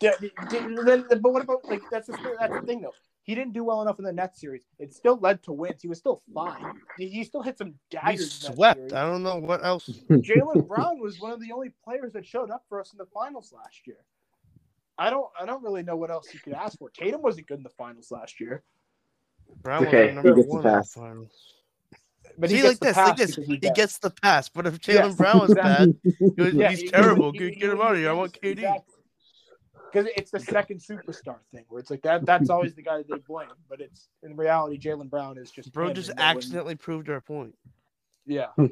[0.00, 2.92] Yeah, d- d- then- but what about like that's the that's the thing though
[3.22, 5.88] he didn't do well enough in the Nets series it still led to wins he
[5.88, 8.92] was still fine he, he still hit some He daggers that swept.
[8.92, 9.88] I don't know what else.
[10.10, 13.06] Jaylen Brown was one of the only players that showed up for us in the
[13.06, 13.98] finals last year.
[14.98, 16.90] I don't I don't really know what else you could ask for.
[16.90, 18.62] Tatum wasn't good in the finals last year.
[19.62, 20.92] Brown was Okay, our number he gets the one the pass.
[20.94, 21.52] finals.
[22.38, 23.36] But See, he like this, like this.
[23.36, 25.92] because He gets the pass, but if Jaylen Yes, Brown was exactly.
[25.92, 26.00] bad,
[26.36, 27.32] he was, Yeah, he's he- terrible.
[27.32, 28.10] he- Get, he- get him he- out of here.
[28.10, 28.50] I want KD.
[28.52, 28.92] Exactly.
[29.92, 32.26] Because it's the second superstar thing, where it's like that.
[32.26, 35.72] That's always the guy that they blame, but it's in reality, Jaylen Brown is just
[35.72, 37.54] Bro just and no one- accidentally proved our point.
[38.26, 38.68] Yeah, All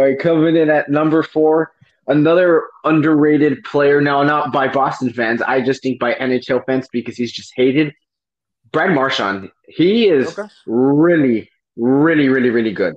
[0.00, 1.74] right, coming in at number four,
[2.06, 4.00] another underrated player.
[4.00, 7.92] Now, not by Boston fans, I just think by NHL fans because he's just hated.
[8.72, 9.50] Brad Marchand.
[9.68, 10.48] He is Okay.
[10.66, 12.94] really, really, really, really good.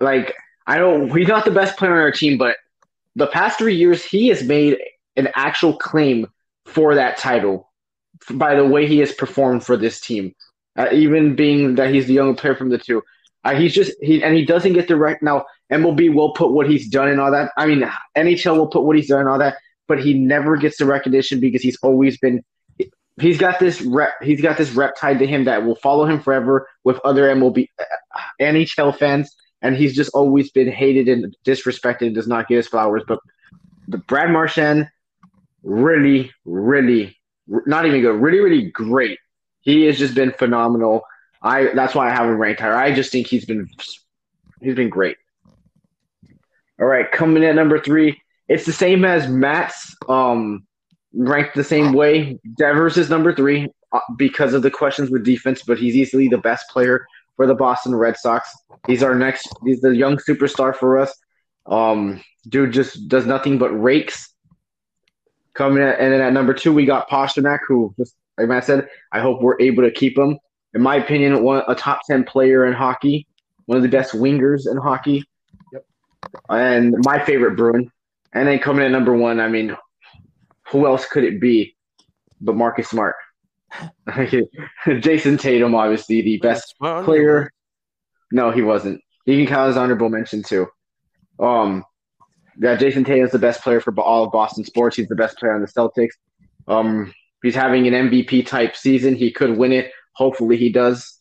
[0.00, 0.34] Like
[0.66, 2.56] I know he's not the best player on our team, but
[3.14, 4.78] the past three years he has made
[5.16, 6.26] an actual claim
[6.66, 7.70] for that title
[8.30, 10.34] by the way he has performed for this team.
[10.76, 13.02] Uh, even being that he's the younger player from the two,
[13.46, 15.44] uh, he's just he and he doesn't get the right now.
[15.72, 17.52] MLB will put what he's done and all that.
[17.56, 20.78] I mean, NHL will put what he's done and all that, but he never gets
[20.78, 22.44] the recognition because he's always been.
[23.18, 24.14] He's got this rep.
[24.20, 27.68] He's got this rep tied to him that will follow him forever with other MLB,
[27.80, 32.08] uh, NHL fans, and he's just always been hated and disrespected.
[32.08, 33.20] and Does not get his flowers, but
[33.86, 34.90] the Brad Marchand,
[35.62, 37.16] really, really,
[37.46, 39.18] not even good, really, really great.
[39.60, 41.02] He has just been phenomenal.
[41.46, 42.76] I that's why I have him ranked higher.
[42.76, 43.68] I just think he's been
[44.60, 45.16] he's been great.
[46.80, 49.96] All right, coming in at number three, it's the same as Matt's.
[50.08, 50.66] Um,
[51.16, 52.38] ranked the same way.
[52.58, 56.38] Devers is number three uh, because of the questions with defense, but he's easily the
[56.38, 58.50] best player for the Boston Red Sox.
[58.86, 59.48] He's our next.
[59.64, 61.14] He's the young superstar for us.
[61.66, 64.32] Um, dude just does nothing but rakes.
[65.54, 68.88] Coming at, and then at number two, we got Pastrnak, who, just like Matt said,
[69.10, 70.38] I hope we're able to keep him.
[70.76, 73.26] In my opinion, one a top ten player in hockey,
[73.64, 75.24] one of the best wingers in hockey.
[75.72, 75.86] Yep.
[76.50, 77.90] And my favorite Bruin.
[78.34, 79.74] And then coming at number one, I mean,
[80.70, 81.74] who else could it be
[82.42, 83.16] but Marcus Smart?
[84.86, 87.50] Jayson Tatum, obviously the best Smart on player.
[88.30, 89.00] No, he wasn't.
[89.24, 90.66] He can count as honorable mention too.
[91.38, 91.84] Um,
[92.60, 94.96] yeah, Jayson Tatum's the best player for all of Boston sports.
[94.96, 96.12] He's the best player on the Celtics.
[96.68, 99.14] Um, he's having an MVP type season.
[99.14, 99.92] He could win it.
[100.16, 101.20] Hopefully, he does.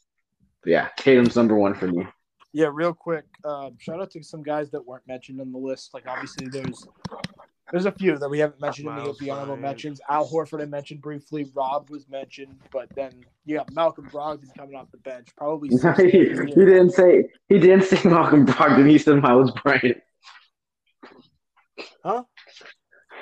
[0.64, 2.08] But yeah, Tatum's number one for me.
[2.54, 2.70] yeah.
[2.72, 5.93] Real quick, um, shout out to some guys that weren't mentioned on the list.
[5.93, 6.88] Like obviously, there's
[7.72, 10.00] there's a few that we haven't mentioned in Miles the honorable mentions.
[10.08, 11.52] Al Horford I mentioned briefly.
[11.54, 13.12] Rob was mentioned, but then
[13.46, 15.28] yeah, Malcolm Brogdon coming off the bench.
[15.36, 18.89] Probably he, he didn't say he didn't say Malcolm Brogdon.
[18.89, 19.98] He said Myles Bryant.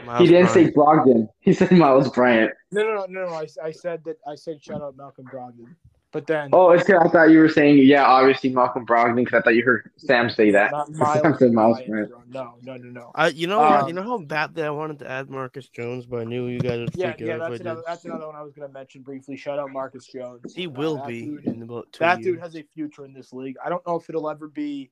[0.05, 0.67] Miles he didn't Bryant.
[0.67, 1.29] say Brogdon.
[1.41, 2.51] He said Myles Bryant.
[2.71, 3.25] No, no, no, no.
[3.27, 3.33] no.
[3.33, 4.17] I, I said that.
[4.27, 5.75] I said shout out Malcolm Brogdon,
[6.11, 9.39] but then Oh, it's 'cause I thought you were saying yeah, obviously Malcolm Brogdon because
[9.39, 10.71] I thought you heard Sam say that.
[10.71, 10.87] not
[11.21, 12.29] Sam said Myles Bryant, Bryant.
[12.33, 13.11] No, no, no, no.
[13.15, 16.19] I, you know, Um, you know how badly I wanted to add Marcus Jones, but
[16.21, 17.35] I knew you guys would Yeah, freak yeah.
[17.35, 17.83] out if That's another.
[17.87, 19.37] That's another one I was gonna mention briefly.
[19.37, 20.53] Shout out Marcus Jones.
[20.53, 22.35] He Uh, will that be dude- in about two that years.
[22.35, 23.55] dude has a future in this league.
[23.63, 24.91] I don't know if it'll ever be.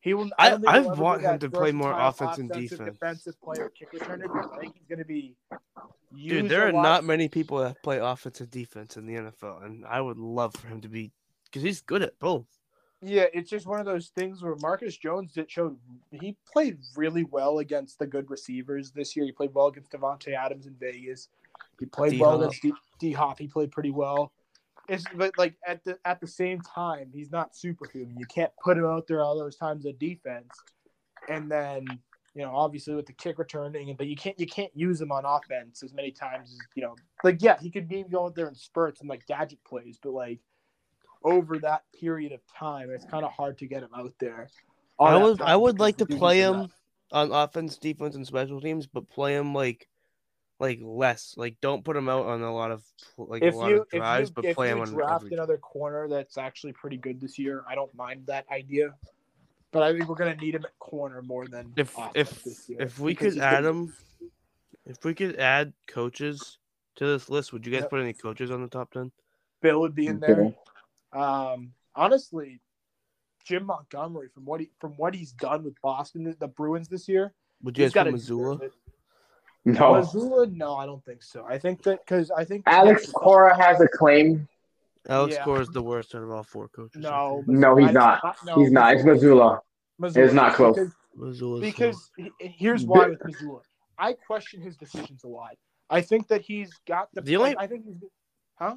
[0.00, 0.30] He will.
[0.38, 2.90] I- don't I want him to play more offense and defense.
[2.92, 4.54] Defensive player, kick returner.
[4.54, 5.34] I think he's going to be.
[6.16, 9.64] Dude, there are lot- not many people that play offense and defense in the NFL,
[9.64, 11.12] and I would love for him to be
[11.44, 12.46] because he's good at both.
[13.02, 15.76] Yeah, it's just one of those things where Marcus Jones did showed
[16.10, 19.26] he played really well against the good receivers this year.
[19.26, 21.28] He played well against Davante Adams in Vegas.
[21.78, 22.52] He played well D-Hop.
[22.52, 23.38] against D- D Hop.
[23.38, 24.32] He played pretty well.
[24.88, 28.16] It's but like at the at the same time, he's not superhuman.
[28.18, 30.50] You can't put him out there all those times of defense,
[31.28, 31.84] and then
[32.34, 35.24] you know obviously with the kick returning, but you can't you can't use him on
[35.24, 36.96] offense as many times as you know.
[37.24, 40.12] Like yeah, he could maybe go out there in spurts and like gadget plays, but
[40.12, 40.40] like
[41.24, 44.48] over that period of time, it's kind of hard to get him out there.
[44.98, 46.68] I would I would like to play him
[47.12, 49.88] on offense, defense, and special teams, but play him like
[50.58, 51.34] like less.
[51.36, 52.82] Like don't put him out on a lot of
[53.18, 54.92] like If a lot you of if drives, you, but if play him you on
[54.92, 55.36] draft every.
[55.36, 58.94] another corner that's actually pretty good this year, I don't mind that idea.
[59.72, 62.78] But I think we're gonna need him at corner more than If if this year,
[62.80, 63.94] if we could he's add gonna- him,
[64.86, 66.58] if we could add coaches
[66.96, 67.90] to this list, would you guys Yep.
[67.90, 69.12] put any coaches on the top ten?
[69.60, 70.54] Bill would be in there.
[71.12, 72.60] Um, honestly,
[73.44, 77.34] Jim Montgomery from what he from what he's done with Boston, the Bruins this year,
[77.62, 78.70] Would you guys put to Mazzulla?
[79.66, 79.94] No.
[79.94, 81.44] Mazzulla, no, I don't think so.
[81.44, 84.46] I think that because I think Alex Cora has a claim.
[85.08, 85.44] Alex Yeah.
[85.44, 87.02] Cora is the worst out of all four coaches.
[87.02, 87.42] No.
[87.48, 88.36] No, he's I- not.
[88.44, 88.94] No, He's not.
[88.94, 89.60] It's Mazzulla.
[90.00, 90.16] Mazzulla.
[90.24, 90.76] It's not close.
[90.76, 93.62] Because, Mazzulla's the- because he- here's why with Mazzulla,
[93.98, 95.56] I question his decisions a lot.
[95.90, 97.22] I think that he's got the.
[97.22, 97.96] The only- I think he's.
[98.60, 98.76] Huh.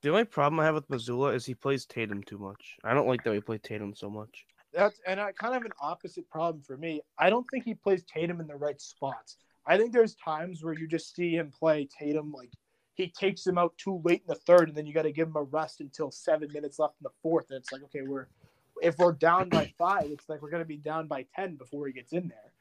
[0.00, 2.76] The only problem I have with Mazzulla is he plays Tatum too much.
[2.82, 4.46] I don't like that we play Tatum so much.
[4.72, 7.02] That's and I kind of an opposite problem for me.
[7.18, 9.36] I don't think he plays Tatum in the right spots.
[9.66, 12.50] I think there's times where you just see him play Tatum like
[12.94, 15.26] he takes him out too late in the third, and then you got to give
[15.28, 17.46] him a rest until seven minutes left in the fourth.
[17.50, 18.28] And it's like, okay, we're
[18.82, 21.92] if we're down by five, it's like we're gonna be down by ten before he
[21.92, 22.52] gets in there.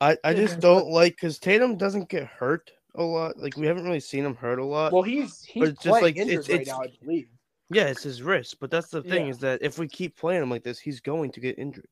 [0.00, 3.36] I, I just don't like because Tatum doesn't get hurt a lot.
[3.38, 4.92] Like we haven't really seen him hurt a lot.
[4.92, 7.28] Well, he's he's it's just like- it's- right it's- now, I believe.
[7.70, 9.30] yeah, it's his wrist, but that's the thing Yeah.
[9.32, 11.88] is that if we keep playing him like this, he's going to get injured.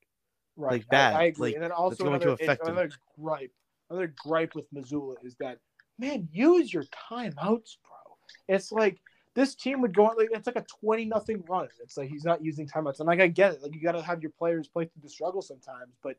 [0.56, 1.48] Right, like, I- bad, I, agree.
[1.48, 2.68] like, and then also going to another, affect him.
[2.74, 2.90] another
[3.20, 3.52] gripe,
[3.90, 5.58] another gripe with Mazzulla is that
[5.98, 8.16] man, use your timeouts, bro.
[8.48, 8.98] It's like
[9.34, 11.68] this team would go on like it's like a twenty nothing run.
[11.82, 14.02] It's like he's not using timeouts, and like I get it, like you got to
[14.02, 16.16] have your players play through the struggle sometimes, but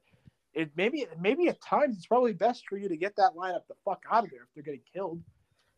[0.53, 3.76] it maybe maybe at times it's probably best for you to get that lineup the
[3.86, 5.22] fuck out of there if they're getting killed.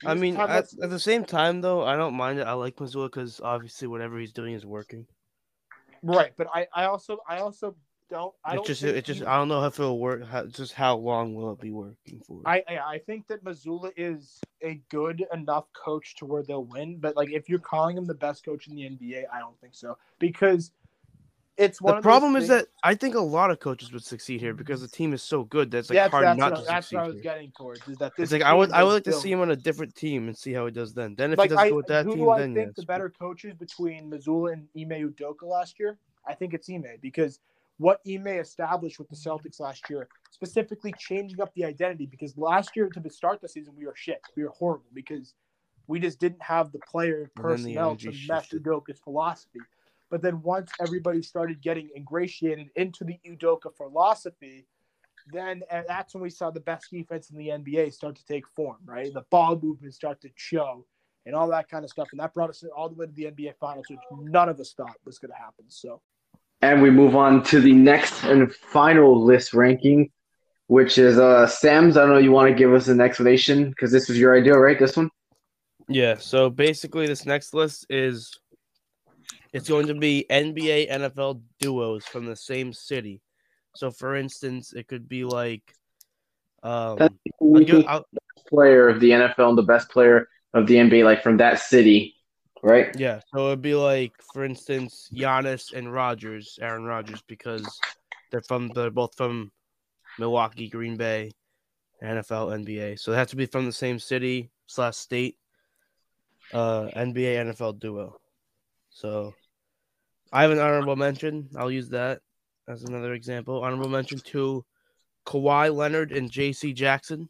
[0.06, 2.48] I mean, at, at the same time though, I don't mind it.
[2.48, 5.06] I like Mazzulla because obviously whatever he's doing is working.
[6.02, 7.76] right, but I I also I also
[8.10, 10.26] don't I It don't just it just I don't know if it'll work.
[10.28, 12.42] How, just how long will it be working for?
[12.46, 16.98] I, I I think that Mazzulla is a good enough coach to where they'll win,
[16.98, 19.76] but like if you're calling him the best coach in the NBA, I don't think
[19.76, 20.72] so because
[21.60, 21.98] it's one.
[21.98, 24.88] the problem is that I think a lot of coaches would succeed here because the
[24.88, 27.08] team is so good that's like that's, hard that's not what, to that's what I
[27.08, 27.24] was here.
[27.24, 29.42] getting towards is that this It's like I would I would like to see him
[29.42, 31.16] on a different team and see how he does then.
[31.16, 32.68] Then if like he does I, good with that who team, do I then think
[32.68, 32.76] yes.
[32.78, 35.98] the better coaches between Mazzulla and Ime Udoka last year?
[36.26, 37.40] I think it's Ime because
[37.80, 42.06] what Ime established with the Celtics last year, specifically changing up the identity.
[42.06, 44.22] Because last year to the start of the season, we were shit.
[44.36, 45.34] We were horrible because
[45.88, 48.50] we just didn't have the player then the personnel to mesh.
[48.52, 49.62] Udoka's philosophy.
[50.12, 54.68] But then once everybody started getting ingratiated into the Udoka philosophy,
[55.32, 58.48] then and that's when we saw the best defense in the NBA start to take
[58.48, 59.14] form, right?
[59.14, 60.86] The ball movement start to show
[61.26, 62.08] and all that kind of stuff.
[62.12, 64.74] And that brought us all the way to the NBA Finals, which none of us
[64.74, 65.66] thought was going to happen.
[65.68, 66.02] So,
[66.62, 70.12] And we move on to the next and final list ranking,
[70.68, 71.96] which is uh Sam's.
[71.98, 72.18] I don't know.
[72.18, 74.78] You want to give us an explanation because this was your idea, right?
[74.78, 75.10] This one.
[75.88, 78.38] Yeah, so basically this next list is
[79.54, 83.22] it's going to be NBA NFL duos from the same city.
[83.76, 85.64] So for instance, it could be like
[86.62, 88.06] um I'll the give- I'll-
[88.48, 92.16] player of the NFL and the best player of the NBA, like from that city,
[92.64, 92.90] right?
[92.98, 97.80] yeah, so it'd be like for instance, Giannis and Rodgers, Aaron Rodgers because
[98.32, 99.52] they're from they're both from
[100.18, 101.32] Milwaukee, Green Bay,
[102.04, 103.00] NFL, NBA.
[103.00, 105.38] So they have to be from the same city slash state.
[106.54, 108.20] Uh NBA NFL duo.
[108.90, 109.34] So
[110.32, 111.50] I have an honorable mention.
[111.56, 112.22] I'll use that
[112.68, 113.64] as another example.
[113.64, 114.66] Honorable mention to
[115.26, 117.30] Kawhi Leonard and JC Jackson.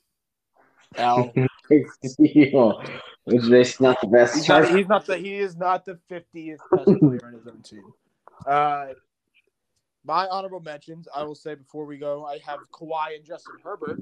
[0.98, 1.34] Al,
[3.32, 4.36] Which is not the best.
[4.36, 7.62] he's not, he's not the he is not the 50th best player on his own
[7.62, 7.84] team.
[8.46, 8.88] Uh,
[10.06, 14.00] my honorable mentions, I will say before we go, I have Kawhi and Justin Herbert,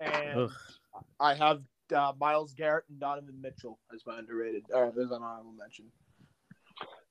[0.00, 0.50] and Ugh.
[1.20, 1.62] I have
[1.94, 4.64] uh, Myles Garrett and Donovan Mitchell as my underrated.
[4.72, 5.86] Or as an honorable mention.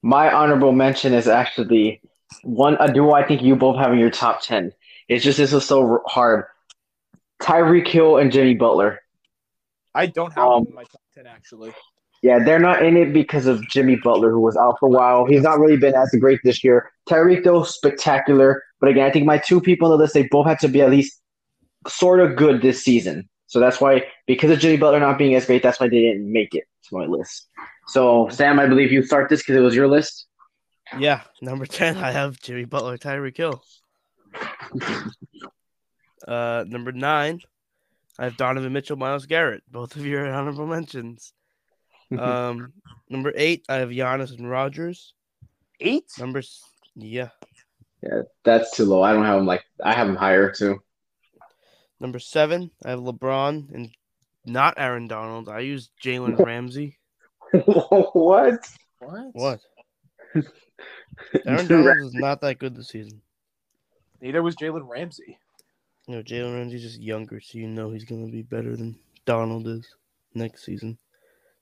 [0.02, 2.02] My honorable mention is actually
[2.44, 4.74] one a duo I think you both have in your top ten.
[5.08, 6.46] It's just this was so hard.
[7.42, 9.02] Tyreek Hill and Jimmy Butler.
[9.96, 10.68] I don't have Um,
[11.16, 11.74] them in my top ten actually.
[12.22, 15.26] Yeah, they're not in it because of Jimmy Butler, who was out for a while.
[15.26, 16.90] He's not really been as great this year.
[17.10, 18.64] Tyreek, though, spectacular.
[18.80, 20.82] But again, I think my two people on the list, they both had to be
[20.82, 21.20] at least
[21.86, 23.28] sort of good this season.
[23.48, 26.32] So that's why, because of Jimmy Butler not being as great, that's why they didn't
[26.32, 27.50] make it to my list.
[27.88, 30.28] So Sam, I believe you start this because it was your list.
[30.98, 33.62] Yeah, number ten, I have Jimmy Butler, Tyreek Hill.
[36.26, 37.42] Uh, number nine,
[38.20, 39.64] I have Donovan Mitchell, Myles Garrett.
[39.72, 41.34] Both of you are honorable mentions.
[42.18, 42.74] Um,
[43.10, 45.14] number eight, I have Giannis and Rodgers.
[45.80, 46.06] Eight?
[46.20, 46.42] Number,
[46.96, 47.30] yeah,
[48.02, 49.02] Yeah, that's too low.
[49.02, 50.80] I don't have him like I have him higher too.
[52.00, 53.90] number seven, I have LeBron and
[54.46, 55.50] not Aaron Donald.
[55.50, 56.98] I use Jalen Ramsey.
[57.66, 58.68] what?
[59.00, 59.30] What?
[59.34, 59.60] What?
[61.46, 63.22] Aaron Donald is not that good this season.
[64.22, 65.38] Neither was Jalen Ramsey.
[66.08, 69.68] You know, Jalen Ramsey's just younger, so you know he's gonna be better than Donald
[69.68, 69.88] is
[70.34, 70.98] next season.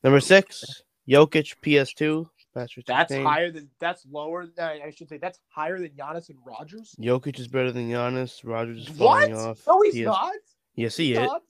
[0.04, 2.28] Number six, Jokic, PS2.
[2.54, 3.24] Patrick That's Surtain.
[3.24, 4.46] higher than that's lower.
[4.46, 6.94] than- I should say that's higher than Giannis and Rodgers.
[7.00, 8.42] Jokic is better than Giannis.
[8.44, 9.30] Rodgers is What?
[9.30, 9.66] falling off.
[9.68, 10.34] No, he's PS not.
[10.76, 11.28] Yes, he He's is.
[11.28, 11.44] not.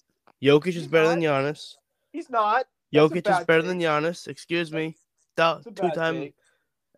[0.44, 1.44] Jokic is He's better than not.
[1.44, 1.76] Giannis.
[2.12, 2.68] He's not.
[2.92, 3.70] That's Jokic is better take.
[3.70, 4.28] than Giannis.
[4.28, 4.96] Excuse me.
[5.38, 6.32] Two time.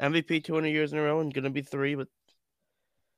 [0.01, 2.07] MVP 200 years in a row and gonna be three, but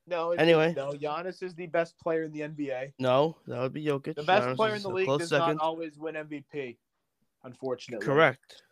[0.08, 0.32] No.
[0.32, 0.74] Anyway.
[0.76, 0.94] no.
[0.94, 2.94] Giannis is the best player in the NBA.
[3.00, 4.16] no, that would be Jokic.
[4.16, 5.58] The best Giannis player in the league does second.
[5.58, 6.78] not always win MVP.
[7.44, 8.06] Unfortunately.
[8.06, 8.64] Correct.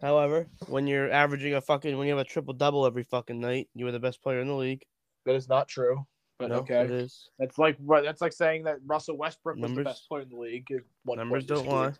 [0.00, 3.68] However, when you're averaging a fucking when you have a triple double every fucking night,
[3.74, 4.84] you are the best player in the league.
[5.24, 6.06] That is not true.
[6.38, 6.82] But no, okay.
[6.82, 7.30] it is.
[7.38, 10.68] That's like that's like saying that Russell Westbrook was the best player in the league.
[11.06, 11.92] Numbers don't lie.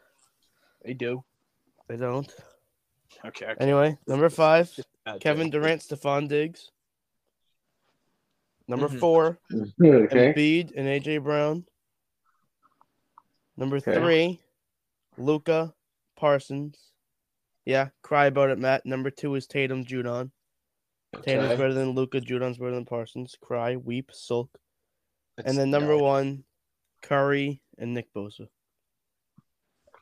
[0.85, 1.25] They do.
[1.89, 2.31] They don't.
[3.25, 3.47] Okay.
[3.47, 3.55] okay.
[3.61, 4.71] Anyway, number five,
[5.21, 5.51] Kevin.
[5.51, 6.73] Durant, Stefon Diggs.
[8.67, 8.99] Number Mhm.
[9.01, 10.33] four, Okay.
[10.33, 11.67] Embiid and AJ Brown.
[13.57, 13.95] Number Okay.
[13.95, 14.41] three,
[15.19, 15.75] Luka
[16.17, 16.93] Parsons.
[17.67, 18.85] Yeah, cry about it, Matt.
[18.87, 20.31] Number two is Tatum Judon.
[21.23, 21.57] Tatum's Okay.
[21.57, 22.21] better than Luka.
[22.21, 23.37] Judon's better than Parsons.
[23.41, 24.51] Cry, weep, sulk.
[25.39, 26.03] It's- And then number no.
[26.03, 26.45] one,
[27.03, 28.49] Curry and Nick Bosa.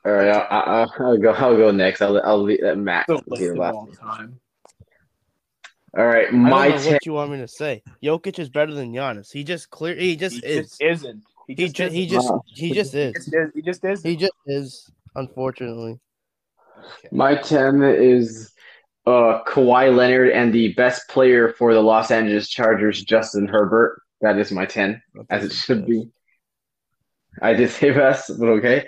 [0.05, 0.47] All right, I'll,
[0.89, 1.31] I'll, I'll go.
[1.31, 2.01] I'll go next.
[2.01, 3.05] I'll I'll leave that Matt.
[3.07, 4.39] The do list last time.
[5.95, 6.93] All right, I don't my know ten.
[6.93, 7.83] what you want me to say.
[8.03, 9.31] Jokic is better than Giannis.
[9.31, 9.95] He just clear.
[9.95, 10.69] He just He is.
[10.69, 11.23] just isn't.
[11.47, 11.93] He He just just.
[11.93, 12.15] He isn't.
[12.15, 12.31] just.
[12.55, 13.13] He just He is.
[13.13, 13.51] just is.
[13.53, 14.03] He just is.
[14.03, 14.91] He just is.
[15.15, 15.99] Unfortunately.
[16.79, 17.09] Okay.
[17.11, 18.51] My ten is
[19.05, 24.01] uh Kawhi Leonard and the best player for the Los Angeles Chargers, Justin Herbert.
[24.21, 26.09] That is my ten, as it should be.
[27.41, 28.87] I did say best, but okay.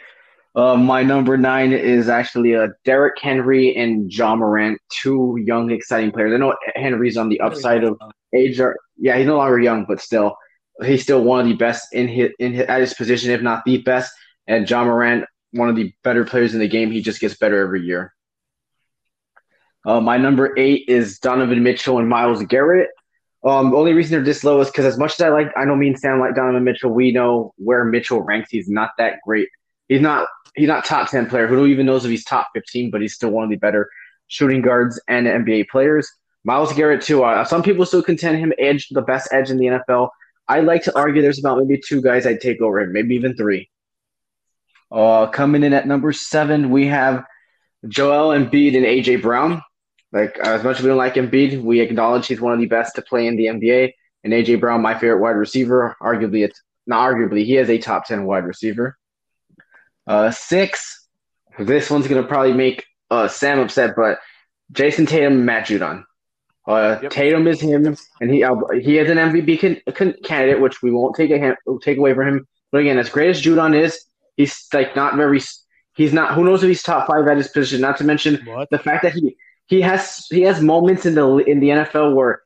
[0.55, 6.11] Uh, my number nine is actually uh, Derrick Henry and Ja Morant, two young, exciting
[6.11, 6.33] players.
[6.33, 7.99] I know Henry's on the upside of
[8.33, 8.57] age.
[8.59, 10.37] Or, yeah, he's no longer young, but still,
[10.81, 13.65] he's still one of the best in his, in his, at his position, if not
[13.65, 14.13] the best.
[14.47, 16.89] And Ja Morant, one of the better players in the game.
[16.89, 18.13] He just gets better every year.
[19.85, 22.89] Uh, my number eight is Donovan Mitchell and Myles Garrett.
[23.43, 25.65] Um, the only reason they're this low is because as much as I like, I
[25.65, 26.91] know me and Sam like Donovan Mitchell.
[26.91, 28.49] We know where Mitchell ranks.
[28.49, 29.49] He's not that great.
[29.89, 30.27] He's not.
[30.55, 31.47] He's not top ten player.
[31.47, 32.91] Who even knows if he's top fifteen?
[32.91, 33.89] But he's still one of the better
[34.27, 36.09] shooting guards and NBA players.
[36.43, 37.23] Myles Garrett too.
[37.23, 40.09] Uh, some people still contend him edge the best edge in the NFL.
[40.47, 43.35] I like to argue there's about maybe two guys I'd take over him, maybe even
[43.35, 43.69] three.
[44.91, 47.25] Uh, coming in at number seven, we have
[47.87, 49.61] Joel Embiid and AJ Brown.
[50.11, 52.95] Like as much as we don't like Embiid, we acknowledge he's one of the best
[52.95, 53.93] to play in the NBA.
[54.23, 58.05] And AJ Brown, my favorite wide receiver, arguably it's not arguably he is a top
[58.05, 58.97] ten wide receiver.
[60.07, 61.07] Uh, six.
[61.57, 64.19] This one's gonna probably make uh Sam upset, but
[64.71, 66.03] Jayson Tatum, Matt Judon.
[66.67, 67.11] Uh, Yep.
[67.11, 70.89] Tatum is him, and he uh, he is an MVP can, can, candidate, which we
[70.91, 72.47] won't take a take away from him.
[72.71, 74.03] But again, as great as Judon is,
[74.35, 75.39] he's like not very.
[75.95, 76.33] He's not.
[76.33, 77.81] Who knows if he's top five at his position?
[77.81, 78.69] Not to mention What?
[78.71, 79.37] the fact that he
[79.67, 82.41] he has he has moments in the in the NFL where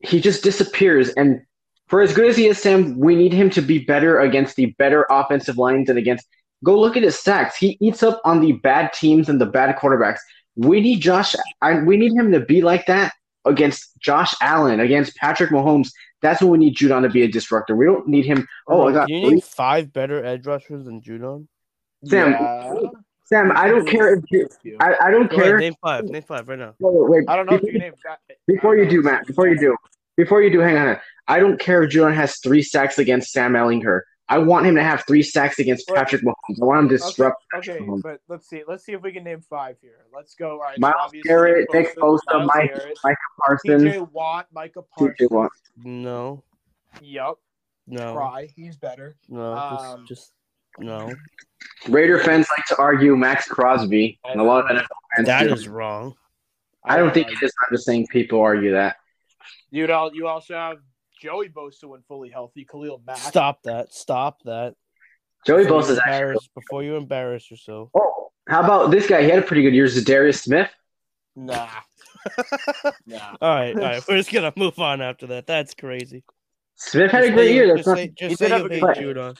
[0.00, 1.08] he just disappears.
[1.10, 1.40] And
[1.88, 4.66] for as good as he is, Sam, we need him to be better against the
[4.78, 6.26] better offensive lines and against.
[6.64, 7.56] Go look at his sacks.
[7.56, 10.18] He eats up on the bad teams and the bad quarterbacks.
[10.56, 11.34] We need Josh.
[11.60, 13.12] I, we need him to be like that
[13.44, 15.88] against Josh Allen, against Patrick Mahomes.
[16.20, 17.74] That's when we need Judon to be a disruptor.
[17.74, 18.46] We don't need him.
[18.68, 21.48] Oh, I got Can you name five better edge rushers than Judon?
[22.04, 22.74] Sam, Yeah.
[23.24, 23.52] Sam.
[23.56, 24.48] I don't care if you,
[24.80, 25.58] I, I don't Go ahead, care.
[25.58, 26.04] name five.
[26.04, 26.74] Name five right now.
[26.78, 27.94] Wait, wait, I don't know if you can name.
[28.46, 29.76] Before you do, Matt, before you do,
[30.16, 30.96] before you do, hang on.
[31.26, 34.02] I don't care if Judon has three sacks against Sam Ehlinger.
[34.32, 36.62] I want him to have three sacks against Well- Patrick Mahomes.
[36.62, 37.44] I want him to disrupt.
[37.54, 38.02] Okay, Mahomes.
[38.02, 38.62] but let's see.
[38.66, 40.06] Let's see if we can name five here.
[40.14, 40.52] Let's go.
[40.52, 40.76] All right.
[40.76, 43.82] so Myles obviously Garrett, Nick Bosa, Myles Mike- Garrett, Micah Parsons.
[43.82, 45.16] TJ Watt, Micah Parsons.
[45.20, 45.50] TJ Watt.
[45.84, 46.42] No,
[47.02, 47.38] Yup.
[47.86, 48.48] no, Cry.
[48.56, 49.16] He's better.
[49.28, 49.52] no.
[49.52, 50.32] Um, just, just
[50.78, 51.12] no.
[51.88, 55.26] Raider fans like to argue Maxx Crosby, and a lot of NFL fans.
[55.26, 55.52] That do.
[55.52, 56.14] is wrong.
[56.84, 57.52] I don't think it is.
[57.68, 58.96] I'm just saying people argue that.
[59.70, 60.78] You know, you also have
[61.22, 62.64] Joey Bosa when fully healthy.
[62.64, 63.16] Khalil Mack.
[63.16, 63.92] Stop that.
[63.94, 64.74] Stop that.
[65.46, 66.48] Joey Before you Bosa's actually.
[66.54, 67.90] before you embarrass yourself.
[67.96, 69.22] Oh, How about this guy?
[69.22, 69.86] He had a pretty good year.
[69.88, 70.68] Darius Smith.
[71.36, 71.68] Nah.
[73.06, 73.36] nah.
[73.40, 74.02] All right, all right.
[74.08, 75.46] We're just gonna move on after that.
[75.46, 76.24] That's crazy.
[76.74, 77.66] Smith had a great say- year.
[77.68, 79.38] That's Just not, say, just He say did have you a hate good- Judon.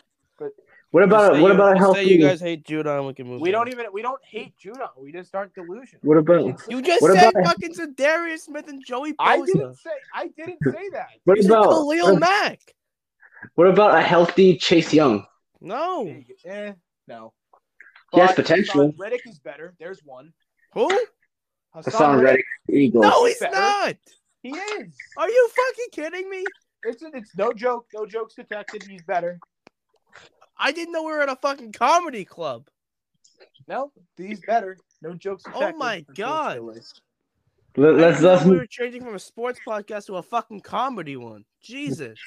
[0.92, 2.04] What about Just say what you- about a healthy?
[2.04, 3.06] Say you guys hate Judon.
[3.06, 3.40] We can move.
[3.40, 3.64] We on.
[3.66, 4.88] don't even we don't hate Judon.
[4.98, 6.00] We just aren't delusional.
[6.02, 10.28] What about You just said about- fucking Darius Smith and Joey I didn't say I
[10.28, 11.08] didn't say that.
[11.24, 12.60] what You about Khalil what, Mack.
[13.54, 15.26] what about a healthy Chase Young?
[15.62, 16.14] No.
[16.44, 16.72] Eh,
[17.08, 17.32] no.
[18.12, 18.88] He has But potential.
[18.92, 19.74] Haason Reddick is better.
[19.78, 20.34] There's one.
[20.74, 20.90] Who?
[21.74, 23.02] Haason Reddick, Eagles.
[23.02, 23.54] No, he's better.
[23.54, 23.96] not.
[24.42, 24.94] He is.
[25.16, 26.44] Are you fucking kidding me?
[26.84, 27.86] It's it's no joke.
[27.94, 28.82] No jokes detected.
[28.82, 29.38] He's better.
[30.62, 32.68] I didn't know we were at a fucking comedy club.
[33.66, 34.78] No, these better.
[35.02, 36.60] No jokes Oh my God.
[37.76, 40.22] Let, I let's didn't let's we move, were changing from a sports podcast to a
[40.22, 41.44] fucking comedy one.
[41.62, 42.18] Jesus.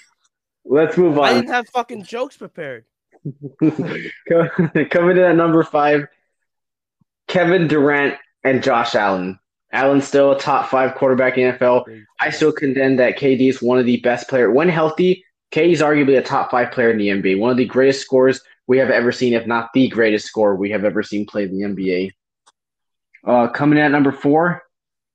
[0.65, 1.25] let's move on.
[1.25, 2.85] I didn't have fucking jokes prepared.
[3.59, 6.07] Coming in at number five,
[7.27, 9.39] Kevin Durant and Josh Allen.
[9.71, 12.05] Allen's still a top five quarterback in NFL.
[12.19, 14.53] I still contend that KD is one of the best players.
[14.53, 15.24] When healthy,
[15.55, 17.39] KD is arguably a top five player in the NBA.
[17.39, 20.69] One of the greatest scorers we have ever seen, if not the greatest scorer we
[20.71, 22.11] have ever seen play in the NBA.
[23.25, 24.63] Uh, coming in at number four,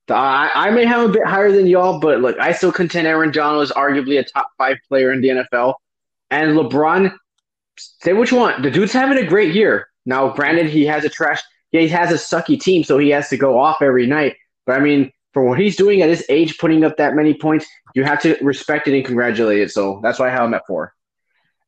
[0.09, 3.33] I, I may have a bit higher than y'all, but look, I still contend Aaron
[3.33, 5.75] Donald is arguably a top five player in the NFL.
[6.31, 7.15] And LeBron,
[7.77, 8.63] say what you want.
[8.63, 9.89] The dude's having a great year.
[10.07, 13.29] Now, granted, he has a trash, yeah, he has a sucky team, so he has
[13.29, 14.37] to go off every night.
[14.65, 17.67] But I mean, for what he's doing at his age, putting up that many points,
[17.95, 19.71] you have to respect it and congratulate it.
[19.71, 20.95] So that's why I have him at four.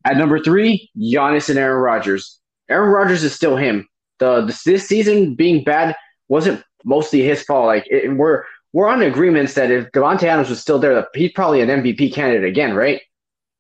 [0.04, 2.40] At number three, Giannis and Aaron Rodgers.
[2.68, 3.88] Aaron Rodgers is still him.
[4.18, 5.94] The, the this season being bad
[6.28, 7.66] wasn't mostly his fault.
[7.66, 11.60] Like it, we're we're on agreements that if Davante Adams was still there, he's probably
[11.60, 13.00] an MVP candidate again, right?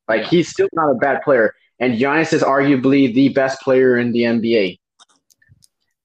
[0.08, 4.12] Like he's still not a bad player, and Giannis is arguably the best player in
[4.12, 4.78] the NBA.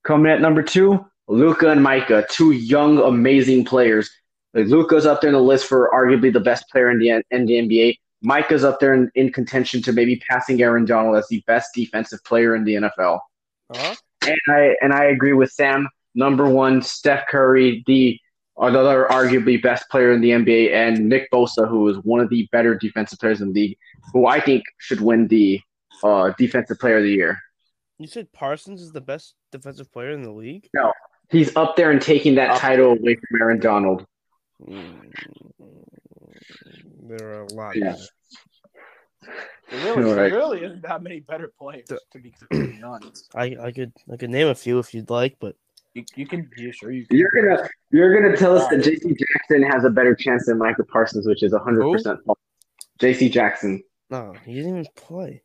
[0.03, 4.09] Coming at number two, Luka and Micah, two young, amazing players.
[4.53, 7.45] Like Luka's up there in the list for arguably the best player in the in
[7.45, 7.97] the NBA.
[8.21, 12.23] Micah's up there in, in contention to maybe passing Aaron Donald as the best defensive
[12.23, 13.19] player in the NFL.
[13.73, 13.95] Huh?
[14.25, 15.87] And I and I agree with Sam.
[16.15, 18.19] Number one, Steph Curry, the
[18.57, 22.47] another arguably best player in the NBA, and Nick Bosa, who is one of the
[22.51, 23.77] better defensive players in the league,
[24.13, 25.61] who I think should win the
[26.03, 27.37] uh, defensive player of the year.
[27.99, 30.69] You said Parsons is the best defensive player in the league?
[31.29, 34.05] He's up there and taking that Up title away from Aaron Donald.
[34.67, 35.11] Mm,
[37.07, 37.75] There are a lot.
[37.75, 37.91] Yeah.
[37.91, 38.03] better.
[39.69, 40.29] There really, All right.
[40.29, 43.29] there really isn't that many better players, The- to be completely honest.
[43.35, 45.55] I, I could I could name a few if you'd like, but
[45.93, 47.17] You, you can, yeah, sure, you can.
[47.17, 49.13] You're gonna you're gonna tell us that J.C.
[49.13, 52.39] Jackson has a better chance than Michael Parsons, which is hundred percent false.
[52.99, 53.27] J.C.
[53.29, 53.83] Jackson.
[54.09, 55.41] no, he didn't even play.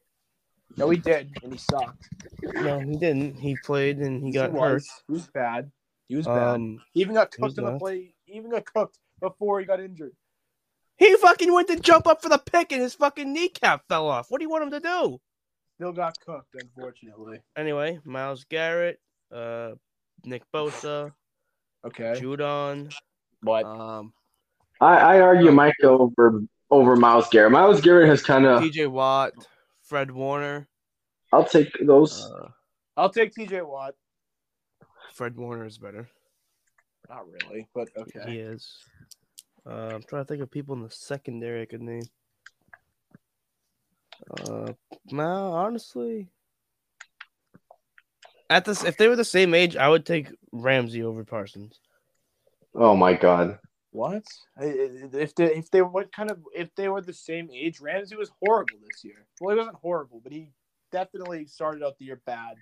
[0.76, 2.08] No, he did, and he sucked.
[2.54, 3.36] No, he didn't.
[3.36, 4.82] He played and he Yes, got he hurt.
[5.06, 5.70] He was bad.
[6.08, 6.54] He was bad.
[6.54, 8.14] Um, He even got he was cooked in the play.
[8.24, 10.12] He even got cooked before he got injured.
[10.96, 14.26] he fucking went to jump up for the pick and his fucking kneecap fell off.
[14.30, 15.20] What do you want him to do?
[15.76, 17.40] Still got cooked, unfortunately.
[17.56, 19.00] Anyway, Myles Garrett,
[19.34, 19.72] uh,
[20.24, 21.12] Nick Bosa,
[21.84, 22.12] Okay.
[22.20, 22.92] Judon,
[23.42, 23.64] What?
[23.66, 24.12] um,
[24.80, 27.52] I, I argue Micah over over Myles Garrett.
[27.52, 28.62] Myles Garrett has kind of.
[28.62, 28.86] T.J.
[28.86, 29.32] Watt,
[29.92, 30.66] Fred Warner.
[31.34, 32.24] I'll take those.
[32.24, 32.48] Uh,
[32.96, 33.94] I'll take TJ Watt.
[35.12, 36.08] Fred Warner is better.
[37.10, 38.22] Not really, but okay.
[38.24, 38.74] He is.
[39.66, 42.04] Uh, I'm trying to think of people in the secondary I could name.
[44.48, 44.72] Uh,
[45.10, 46.30] no, honestly,
[48.48, 51.80] at this, if they were the same age, I would take Ramsey over Parsons.
[52.74, 53.58] oh my God.
[53.92, 54.24] What?
[54.58, 58.32] If they if they what kind of if they were the same age, Ramsey was
[58.42, 59.26] horrible this year.
[59.40, 60.48] Well, he wasn't horrible, but he
[60.90, 62.56] definitely started out the year bad,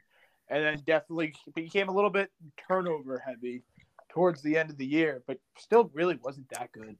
[0.48, 2.31] and then definitely became a little bit
[2.69, 3.62] turnover heavy
[4.09, 6.97] towards the end of the year, but still really wasn't that good.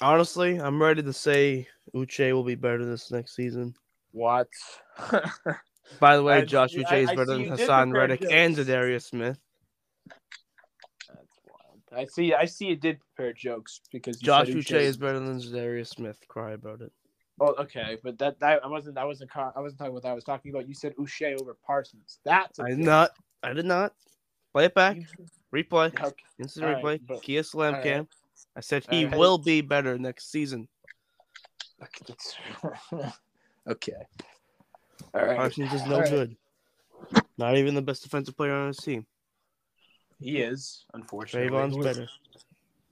[0.00, 3.74] Honestly, I'm ready to say Uche will be better this next season.
[4.12, 4.48] What?
[6.00, 8.54] By the way, I- Josh Uche is better than Haason Reddick and.
[8.56, 9.38] Za'Darius Smith.
[11.96, 12.34] I see.
[12.34, 12.66] I see.
[12.66, 16.18] You did prepare jokes because Josh Uche is better than Za'Darius Smith.
[16.28, 16.92] Cry about it.
[17.40, 18.96] Oh, okay, but that, that I wasn't.
[18.96, 19.30] I wasn't.
[19.34, 20.10] I wasn't talking about that.
[20.10, 22.20] I was talking about you said Uche over Parsons.
[22.24, 22.86] That's I did joke.
[22.86, 23.10] not.
[23.42, 23.92] I did not.
[24.52, 24.98] Play it back.
[25.52, 25.86] Replay.
[25.88, 26.12] Okay.
[26.38, 27.00] Instant All right, replay.
[27.06, 27.82] but- Kia Slam all right.
[27.82, 28.08] Cam.
[28.56, 29.18] I said he right.
[29.18, 30.68] will be better next season.
[33.68, 33.92] Okay.
[35.14, 35.36] All right.
[35.36, 36.10] Parsons is no right.
[36.10, 36.36] good.
[37.36, 39.06] Not even the best defensive player on his team.
[40.20, 41.48] He is unfortunately.
[41.48, 42.08] Trevon's better.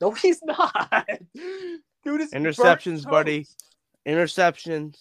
[0.01, 1.09] No, he's not.
[2.05, 3.45] Dude is Interceptions, buddy.
[3.45, 3.65] toast.
[4.07, 4.97] Interceptions.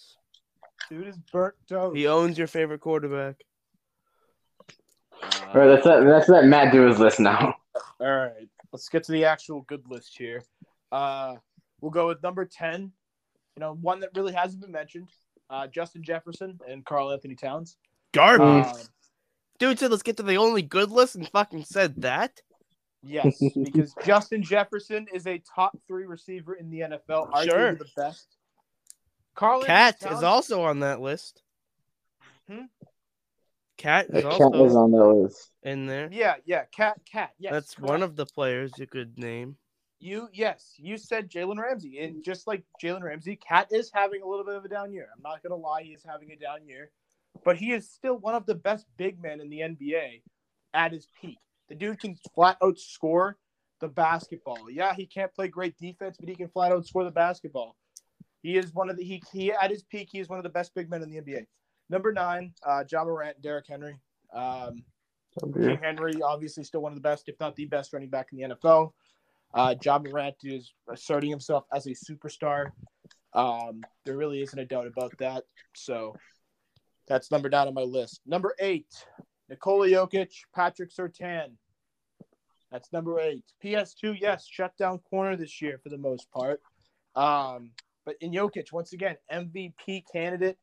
[0.88, 1.96] Dude is burnt toast.
[1.96, 3.36] He owns your favorite quarterback.
[5.22, 7.54] All right, let's let, let's let Matt do his list now.
[8.00, 10.42] All right, let's get to the actual good list here.
[10.90, 11.36] Uh,
[11.80, 12.92] we'll go with number ten.
[13.56, 15.08] You know, one that really hasn't been mentioned:
[15.50, 17.76] uh, Justin Jefferson and Karl Anthony Towns.
[18.12, 18.66] Garbage.
[19.62, 22.40] Dude said let's get to the only good list and fucking said that.
[23.04, 27.74] yes, because Justin Jefferson is a top three receiver in the NFL, arguably Sure.
[27.76, 28.26] the best.
[29.36, 31.42] Karl Cat Anthony is also on that list.
[32.50, 32.64] Hmm?
[33.78, 35.50] Cat is The cat also is on that list.
[35.62, 36.08] in there.
[36.10, 37.30] Yeah, yeah, Cat, Cat.
[37.38, 37.88] Yes, That's correct.
[37.88, 39.56] one of the players you could name.
[40.00, 44.26] You yes, you said Jalen Ramsey, and just like Jalen Ramsey, Cat is having a
[44.26, 45.06] little bit of a down year.
[45.14, 46.90] I'm not gonna lie, he is having a down year,
[47.44, 50.22] but he is still one of the best big men in the NBA
[50.74, 51.38] at his peak.
[51.68, 53.36] The dude can flat out score
[53.80, 54.70] the basketball.
[54.70, 57.76] Yeah, he can't play great defense, but he can flat out score the basketball.
[58.42, 60.08] He is one of the he, he at his peak.
[60.10, 61.46] He is one of the best big men in the NBA.
[61.88, 63.96] Number nine, uh, Ja Morant, Derrick Henry.
[64.32, 64.82] Um,
[65.40, 68.38] King Henry, obviously, still one of the best, if not the best, running back in
[68.38, 68.92] the NFL.
[69.54, 72.70] Uh, Ja Morant is asserting himself as a superstar.
[73.34, 75.44] Um, there really isn't a doubt about that.
[75.74, 76.14] So
[77.08, 78.20] that's number nine on my list.
[78.26, 78.86] Number eight,
[79.48, 81.52] Nikola Jokic, Patrick Surtain.
[82.70, 83.44] That's number eight.
[83.62, 86.60] PS2, yes, shut down corner this year for the most part.
[87.14, 87.70] Um,
[88.06, 90.58] but in Jokic, once again, MVP candidate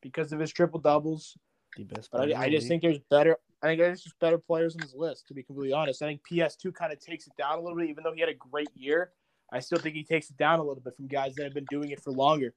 [0.00, 1.36] because of his triple doubles.
[1.76, 2.10] The best.
[2.12, 3.36] But I, I just think there's better.
[3.62, 5.28] I think there's just better players on this list.
[5.28, 7.88] To be completely honest, I think PS2 kind of takes it down a little bit.
[7.88, 9.12] Even though he had a great year,
[9.52, 11.66] I still think he takes it down a little bit from guys that have been
[11.70, 12.54] doing it for longer.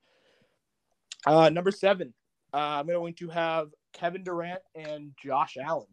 [1.26, 2.14] Uh, number seven,
[2.54, 5.88] uh, I'm going to have Kevin Durant and Josh Allen.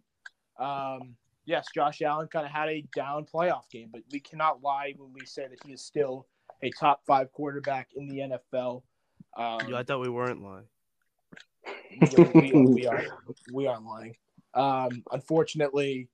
[0.58, 1.16] Um,
[1.46, 5.12] yes, Josh Allen kind of had a down playoff game, but we cannot lie when
[5.12, 6.26] we say that he is still
[6.62, 8.82] a top five quarterback in the NFL.
[9.36, 10.66] Um, Yo, I thought we weren't lying.
[12.34, 13.04] we, we, we are
[13.52, 14.16] we are lying.
[14.54, 16.08] Um, unfortunately,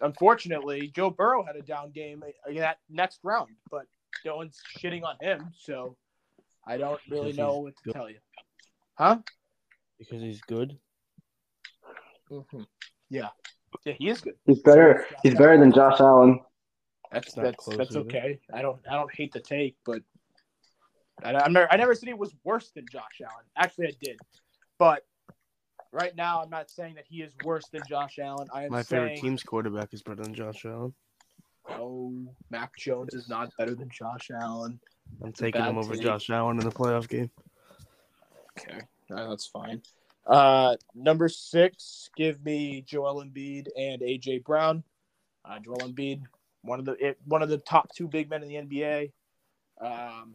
[0.00, 3.86] unfortunately, Joe Burrow had a down game in that next round, but
[4.24, 5.96] no one's shitting on him, so
[6.66, 8.18] I don't really know what to tell you.
[8.94, 9.18] Huh?
[10.00, 10.76] Because he's good.
[12.32, 12.62] Mm-hmm.
[13.10, 13.28] Yeah,
[13.84, 14.34] yeah, he is good.
[14.46, 15.04] He's better.
[15.22, 16.40] He's better than Josh Allen.
[17.12, 18.00] That's that's close that's either.
[18.00, 18.40] okay.
[18.52, 20.02] I don't I don't hate the take, but
[21.22, 23.44] I, I'm never, I never said he was worse than Josh Allen.
[23.56, 24.18] Actually, I did,
[24.78, 25.02] but
[25.92, 28.48] right now I'm not saying that he is worse than Josh Allen.
[28.54, 30.94] I am My saying favorite team's quarterback is better than Josh Allen.
[31.68, 32.14] Oh,
[32.50, 34.80] Mac Jones is not better than Josh Allen.
[35.22, 36.02] I'm taking him over take.
[36.02, 37.30] Josh Allen in the playoff game.
[38.58, 38.80] Okay,
[39.16, 39.82] that's fine.
[40.26, 44.82] Uh, number six, give me Joel Embiid and AJ Brown.
[45.44, 46.22] Uh, Joel Embiid,
[46.62, 49.10] one of the it, one of the top two big men in the NBA.
[49.80, 50.34] Um,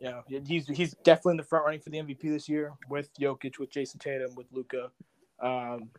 [0.00, 3.10] you know, he's he's definitely in the front running for the MVP this year with
[3.14, 4.90] Jokic, with Jayson Tatum, with Luka.
[5.40, 5.90] Um,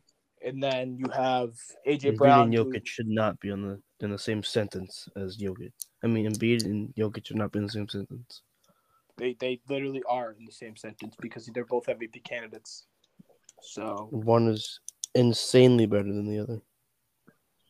[0.45, 1.51] and then you have
[1.87, 2.41] AJ Embiid Brown.
[2.45, 5.71] and who- Jokic should not be on the in the same sentence as Jokic.
[6.03, 8.41] I mean, Embiid and Jokic should not be in the same sentence.
[9.17, 12.85] They they literally are in the same sentence because they're both MVP candidates.
[13.61, 14.79] So One is
[15.15, 16.61] insanely better than the other.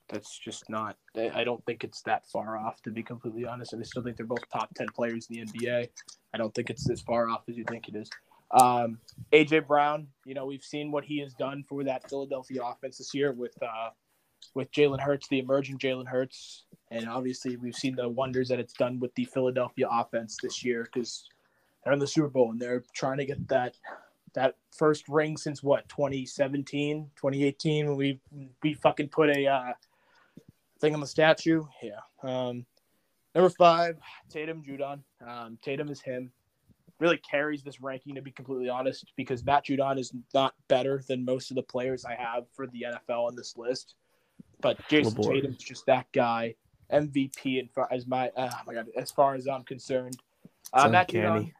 [0.10, 0.98] that's just not.
[1.16, 3.74] I don't think it's that far off to be completely honest.
[3.74, 5.90] And I still think they're both top ten players in the NBA.
[6.34, 8.10] I don't think it's as far off as you think it is.
[8.52, 9.00] Um,
[9.32, 13.14] AJ Brown, you know, we've seen what he has done for that Philadelphia offense this
[13.14, 13.90] year with uh,
[14.56, 18.74] with Jalen Hurts, the emerging Jalen Hurts, and obviously we've seen the wonders that it's
[18.74, 21.28] done with the Philadelphia offense this year because
[21.84, 23.76] they're in the Super Bowl and they're trying to get that
[24.34, 28.20] that first ring since what 2017 2018 when we
[28.64, 29.74] we fucking put a uh,
[30.80, 31.64] thing on the statue?
[31.82, 32.66] Yeah um
[33.36, 33.98] number five
[34.30, 35.00] tatum judon.
[35.26, 36.32] Um tatum is him.
[37.00, 41.26] Really carries this ranking to be completely honest because matt judon is not better than
[41.26, 43.96] most of the players i have for the nfl on this list
[44.64, 45.42] but jayson Labor.
[45.42, 46.56] tatum's just that guy
[46.92, 50.18] mvp in far as my oh my god as far as i'm concerned
[50.74, 51.52] uh, matt judon.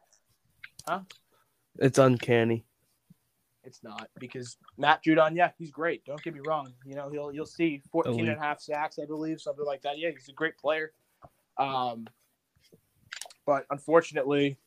[0.88, 1.00] Huh?
[1.78, 2.64] It's uncanny.
[3.64, 6.04] It's not because Matt Judon, yeah, he's great.
[6.04, 6.72] Don't get me wrong.
[6.84, 9.98] You know, he'll you'll see 14 and a half sacks, I believe, something like that.
[9.98, 10.92] Yeah, he's a great player.
[11.56, 12.06] Um,
[13.46, 14.58] but unfortunately,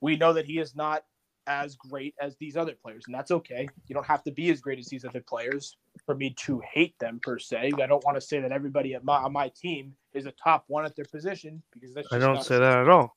[0.00, 1.04] we know that he is not
[1.46, 3.68] as great as these other players, and that's okay.
[3.88, 5.76] You don't have to be as great as these other players
[6.08, 7.72] for me to hate them per se.
[7.76, 10.64] I don't want to say that everybody at my on my team is a top
[10.66, 12.10] one at their position because that's.
[12.10, 13.14] I don't say that at all.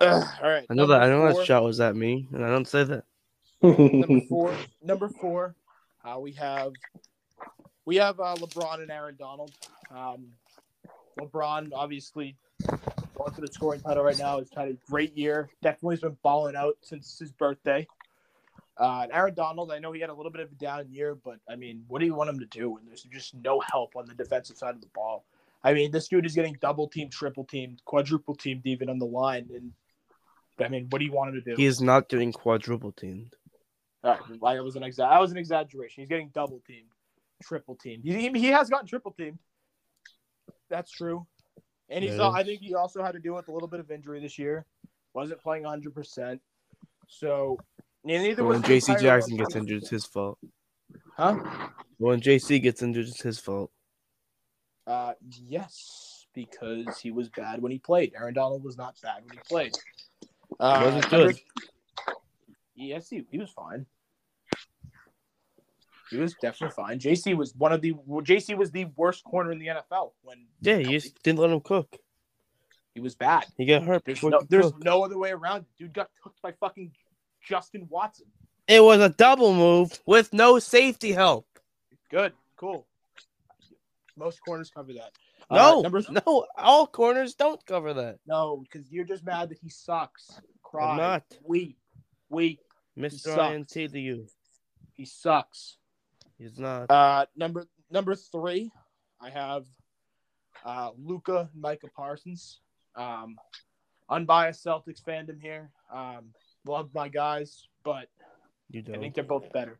[0.00, 0.66] Ugh, all right.
[0.68, 1.02] I know that.
[1.02, 3.04] I number know that shot was at me, and I don't say that.
[3.62, 4.52] number four.
[4.82, 5.54] Number four,
[6.04, 6.72] uh, we have
[7.84, 9.52] we have uh, LeBron and Aaron Donald.
[9.88, 10.32] Um,
[11.20, 12.34] LeBron obviously
[13.14, 14.38] going for the scoring title right now.
[14.40, 15.48] Has had a great year.
[15.62, 17.86] Definitely has been balling out since his birthday.
[18.80, 21.14] Uh, and Aaron Donald, I know he had a little bit of a down year,
[21.14, 23.94] but I mean, what do you want him to do when there's just no help
[23.94, 25.26] on the defensive side of the ball?
[25.62, 29.04] I mean, this dude is getting double teamed, triple teamed, quadruple teamed even on the
[29.04, 29.72] line, and
[30.58, 31.56] I mean, what do you want him to do?
[31.56, 33.36] He is not getting quadruple teamed.
[34.02, 36.00] All right, I was an exa- I was an exaggeration.
[36.00, 36.88] He's getting double teamed,
[37.42, 38.02] triple teamed.
[38.04, 39.38] He, he has gotten triple teamed.
[40.70, 41.26] That's true,
[41.90, 42.16] and he's.
[42.16, 42.30] Yeah.
[42.30, 44.64] I think he also had to deal with a little bit of injury this year.
[45.12, 45.94] Wasn't playing 100.
[45.94, 46.40] percent
[48.02, 50.38] So neither when JC Jackson gets injured, it's his fault.
[51.16, 51.36] huh?
[51.98, 53.70] When JC gets injured, it's his fault.
[54.86, 55.12] Uh,
[55.46, 58.12] yes, because he was bad when he played.
[58.16, 59.72] Aaron Donald was not bad when he played.
[60.58, 61.38] Uh, Wasn't good.
[62.74, 63.86] Yes, he, he was fine.
[66.10, 66.98] He was definitely fine.
[66.98, 70.78] JC was one of the JC was the worst corner in the NFL when Yeah,
[70.78, 71.96] you just didn't let him cook.
[72.94, 73.44] he was bad.
[73.56, 74.02] He got hurt.
[74.04, 75.66] There's no, there's no other way around.
[75.78, 76.90] Dude got cooked by fucking
[77.46, 78.26] Justin Watson.
[78.68, 81.46] It was a double move with no safety help.
[82.10, 82.86] Good, cool.
[84.16, 85.12] Most corners cover that.
[85.50, 88.18] Uh, No, number no, all corners don't cover that.
[88.26, 90.40] no, because you're just mad that he sucks.
[90.62, 91.24] Cry, not.
[91.42, 91.78] weep,
[92.28, 92.60] weep.
[92.98, 93.54] Mr.
[93.54, 94.26] INT to you.
[94.94, 95.78] He sucks.
[96.38, 96.90] He's not.
[96.90, 98.70] Uh, number number three,
[99.20, 99.64] I have
[100.64, 102.60] uh, Luka Micah Parsons.
[102.94, 103.36] Um,
[104.08, 105.70] unbiased Celtics fandom here.
[105.92, 106.32] Um,
[106.66, 108.08] love my guys, but
[108.70, 109.00] You I don't.
[109.00, 109.78] think they're both better.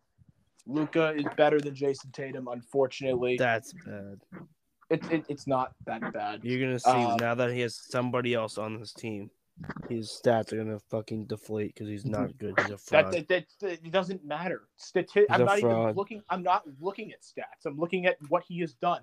[0.67, 2.49] Luka is better than Jayson Tatum.
[2.49, 4.21] Unfortunately, That's bad.
[4.91, 6.41] it's it, it's not that bad.
[6.45, 9.31] You're gonna see Um, now that he has somebody else on his team.
[9.91, 12.55] His stats are gonna fucking deflate because he's not good.
[12.59, 13.13] He's a That, fraud.
[13.13, 14.63] that, that, that- it doesn't matter.
[14.79, 16.23] Stati- I'm a not even looking.
[16.31, 17.67] I'm not looking at stats.
[17.67, 19.03] I'm looking at what he has done.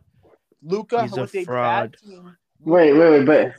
[0.63, 1.91] Luka He's a with a fraud.
[1.91, 2.37] bad team.
[2.61, 3.53] Wait, wait, wait, but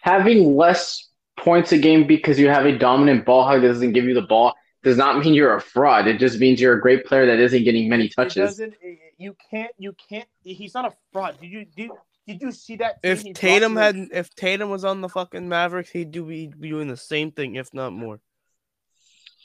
[0.00, 1.09] having less
[1.40, 4.22] points a game because you have a dominant ball hog that doesn't give you the
[4.22, 6.06] ball does not mean you're a fraud.
[6.06, 8.50] It just means you're a great player that isn't getting many It touches.
[8.50, 8.74] doesn't.
[9.18, 9.72] You can't.
[9.78, 10.26] You can't.
[10.42, 11.36] He's not a fraud.
[11.40, 11.90] Did you did,
[12.26, 12.98] did you see that?
[13.02, 16.10] if thing he brought Tatum to- had, if Tatum was on the fucking Mavericks, he'd
[16.12, 18.20] do be doing the same thing, if not more.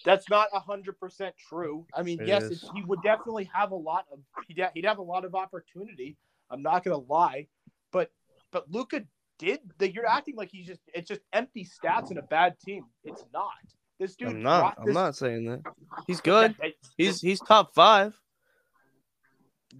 [0.05, 1.85] that's not hundred percent true.
[1.93, 4.19] I mean, It yes, it, he would definitely have a lot of.
[4.47, 6.15] He'd, he'd have a lot of opportunity.
[6.49, 7.47] I'm not gonna lie,
[7.91, 8.11] but
[8.51, 9.03] but Luka
[9.39, 9.59] did.
[9.79, 10.81] That you're acting like he's just.
[10.93, 12.85] It's just empty stats and a bad team.
[13.03, 13.51] It's not.
[13.99, 14.29] This dude.
[14.29, 14.75] I'm not.
[14.79, 15.61] I'm this- not saying that.
[16.07, 16.55] He's good.
[16.97, 18.13] He's he's top five.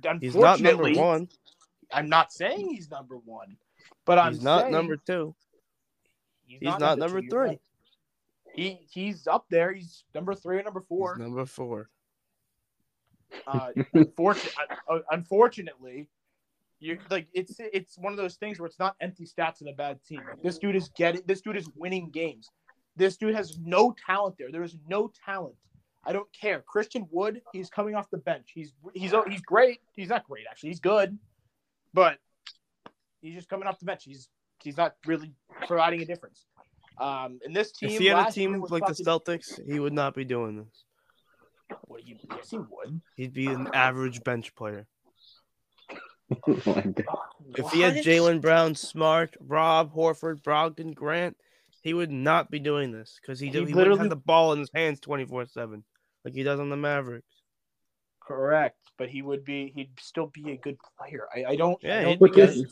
[0.01, 1.29] that- He's not number one.
[1.91, 3.57] I'm not saying he's number one,
[4.05, 5.35] but I'm He's not number two.
[6.45, 7.49] He's, He's not number two, you're three.
[7.49, 7.61] right.
[8.53, 9.73] He he's up there.
[9.73, 11.15] He's number three or number four.
[11.15, 11.89] He's number four.
[13.47, 14.65] Uh, unfortunately,
[15.11, 16.07] unfortunately,
[16.85, 19.73] you like it's it's one of those things where it's not empty stats in a
[19.73, 20.21] bad team.
[20.43, 21.21] This dude is getting.
[21.25, 22.49] This dude is winning games.
[22.95, 24.51] This dude has no talent there.
[24.51, 25.55] There is no talent.
[26.05, 26.63] I don't care.
[26.67, 28.51] Christian Wood, he's coming off the bench.
[28.53, 29.79] He's he's he's great.
[29.93, 30.69] He's not great actually.
[30.69, 31.17] He's good,
[31.93, 32.19] but
[33.21, 34.03] he's just coming off the bench.
[34.03, 34.29] He's
[34.63, 35.31] he's not really
[35.67, 36.45] providing a difference.
[36.99, 40.13] Um, and this team, If he had a team like the Celtics, he would not
[40.13, 40.85] be doing this.
[41.87, 42.17] What do you?
[42.31, 43.01] Yes, he would.
[43.15, 44.87] He'd be an average bench player.
[46.47, 47.17] Oh my God.
[47.57, 51.37] If he had Jaylen Brown, Smart, Rob, Horford, Brogdon, Grant,
[51.81, 54.15] he would not be doing this because he, He do, he wouldn't literally- have the
[54.15, 55.83] ball in his hands 24 7
[56.23, 57.27] like he does on the Mavericks.
[58.21, 59.71] Correct, but he would be.
[59.75, 61.27] He'd still be a good player.
[61.35, 61.77] I, I don't.
[61.83, 62.67] Yeah, I don't But this, it.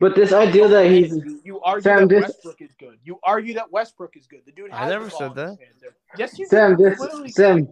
[0.00, 2.98] but this idea that he's You, you argue Sam, that this- Westbrook is good.
[3.04, 4.40] You argue that Westbrook is good.
[4.46, 4.72] The dude.
[4.72, 5.58] I Has the never ball said that.
[6.18, 6.76] Yes, you Sam.
[6.76, 6.92] did.
[6.94, 7.68] This Literally- Sam.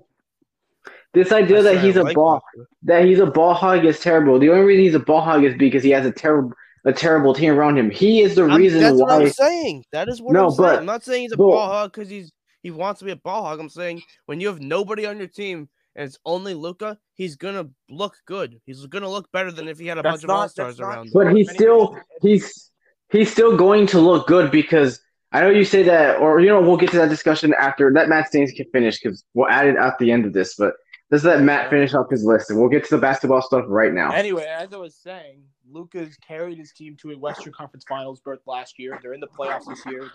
[1.14, 2.68] This idea that he's I a like ball Westbrook.
[2.82, 4.38] that he's a ball hog is terrible.
[4.38, 6.52] The only reason he's a ball hog is because he has a terrible
[6.84, 7.90] a terrible team around him.
[7.90, 9.10] He is the I'm- reason that's what.
[9.10, 9.84] I'm saying.
[9.92, 10.78] That is what No, I'm saying.
[10.80, 12.30] I'm not saying he's a but- ball hog because he's
[12.62, 13.58] he wants to be a ball hog.
[13.58, 17.68] I'm saying when you have nobody on your team and it's only Luka, he's gonna
[17.88, 18.60] look good.
[18.66, 20.86] He's gonna look better than if he had a That's bunch of all stars not
[20.86, 21.12] around him.
[21.14, 22.70] But he's still he's
[23.10, 25.00] he's still going to look good because
[25.32, 28.08] I know you say that, or you know, we'll get to that discussion after that.
[28.08, 30.54] Matt Staines can finish because we'll add it at the end of this.
[30.54, 30.74] But
[31.10, 33.92] let's let Matt finish off his list, and we'll get to the basketball stuff right
[33.92, 34.12] now.
[34.12, 38.40] Anyway, as I was saying, Luka's carried his team to a Western Conference Finals berth
[38.46, 38.98] last year.
[39.02, 40.10] They're in the playoffs this year.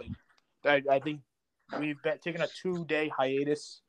[0.64, 1.22] They, I, I think
[1.80, 3.82] we've been, taken a two-day hiatus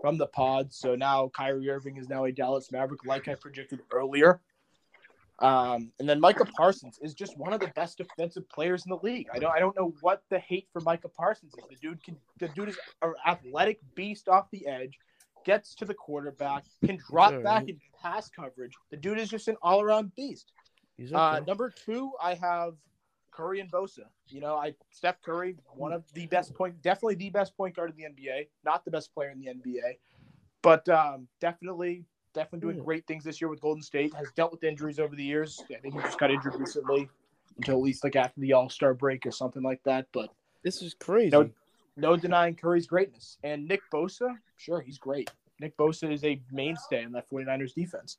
[0.00, 3.80] from the pod, so now Kyrie Irving is now a Dallas Maverick, like I predicted
[3.92, 4.40] earlier.
[5.40, 8.98] Um, and then Micah Parsons is just one of the best defensive players in the
[9.02, 9.26] league.
[9.32, 11.64] I don't, I don't know what the hate for Micah Parsons is.
[11.70, 14.98] The dude can, the dude is an athletic beast off the edge,
[15.44, 18.74] gets to the quarterback, can drop back in pass coverage.
[18.90, 20.52] The dude is just an all-around beast.
[20.96, 22.74] He's Uh, number two, I have
[23.30, 24.04] Curry and Bosa.
[24.28, 27.90] You know, I Steph Curry, one of the best point, definitely the best point guard
[27.90, 29.98] in the NBA, not the best player in the NBA.
[30.62, 32.04] but um, definitely,
[32.34, 32.84] definitely doing Yeah.
[32.84, 34.12] great things this year with Golden State.
[34.14, 35.58] Has dealt with injuries over the years.
[35.70, 37.08] I think he just got injured recently,
[37.56, 40.06] until at least like after the All Star break or something like that.
[40.12, 40.28] But
[40.62, 41.30] This is crazy.
[41.30, 41.50] No-
[42.00, 43.38] no denying Curry's greatness.
[43.44, 45.30] And Nick Bosa, sure, he's great.
[45.60, 48.18] Nick Bosa is a mainstay in that 49ers defense.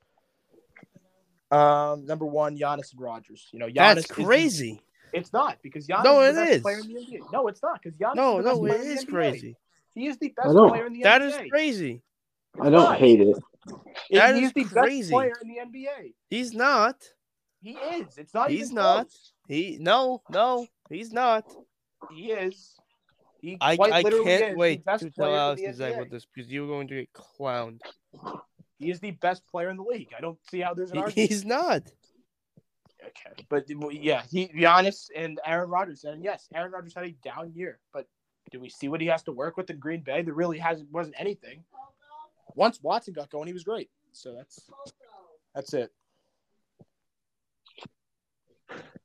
[1.52, 3.48] Um, number one, Giannis and Rodgers.
[3.52, 4.82] You know, Giannis That's is the- crazy.
[5.14, 6.62] it's not because Giannis No, is it the best is.
[6.62, 7.32] player in the NBA.
[7.34, 9.06] No, it's not because Giannis No, is the best no, player it in the is
[9.06, 9.12] NBA.
[9.12, 9.56] crazy.
[9.94, 11.28] He is the best player in the That NBA.
[11.46, 12.02] is crazy.
[12.60, 12.98] I don't not.
[12.98, 13.38] hate it.
[14.12, 15.00] That he's is the crazy.
[15.02, 16.14] best player in the NBA.
[16.30, 16.96] He's not.
[17.62, 18.18] He is.
[18.18, 18.50] It's not.
[18.50, 18.96] He's even not.
[19.08, 19.34] close.
[19.48, 21.46] He no, no, he's not.
[22.14, 22.76] He is.
[23.42, 25.96] He I, quite I literally can't is wait the best to tell Alex in the
[25.98, 27.82] with this because you're going to get clowned.
[28.78, 30.10] He is the best player in the league.
[30.16, 31.30] I don't see how there's an argument.
[31.30, 31.84] he's not.
[33.04, 37.52] Okay, but yeah, he Giannis and Aaron Rodgers, and yes, Aaron Rodgers had a down
[37.56, 38.08] year, but
[38.52, 40.22] do we see what he has to work with in Green Bay?
[40.22, 41.64] There really hasn't wasn't anything.
[42.56, 43.90] Once Watson got going, he was great.
[44.12, 44.60] So that's
[45.56, 45.92] that's it.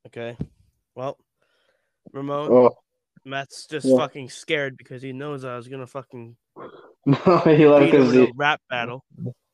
[0.07, 0.37] Okay.
[0.95, 1.19] Well,
[2.13, 2.77] Ramon, Oh,
[3.27, 3.97] Matt's just Yeah.
[3.97, 6.36] fucking scared because he knows I was gonna fucking
[7.05, 8.31] no, he left because he.
[8.35, 9.05] rap battle.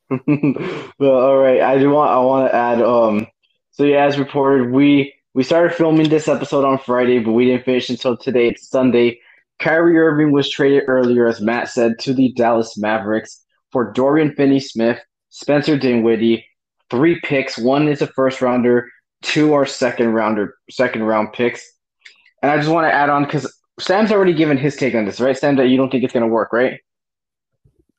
[0.27, 1.61] well, all right.
[1.61, 2.11] I do want.
[2.11, 2.81] I want to add.
[2.81, 3.27] Um.
[3.71, 7.65] So yeah, as reported, we we started filming this episode on Friday, but we didn't
[7.65, 8.47] finish until today.
[8.49, 9.19] It's Sunday.
[9.59, 14.99] Kyrie Irving was traded earlier, as Matt said, to the Dallas Mavericks for Dorian Finney-Smith,
[15.29, 16.45] Spencer Dinwiddie,
[16.89, 17.57] three picks.
[17.57, 18.89] One is a first rounder.
[19.21, 21.63] Two are second rounder, second round picks.
[22.41, 25.19] And I just want to add on because Sam's already given his take on this,
[25.19, 25.37] right?
[25.37, 26.79] Sam, that you don't think it's going to work, right?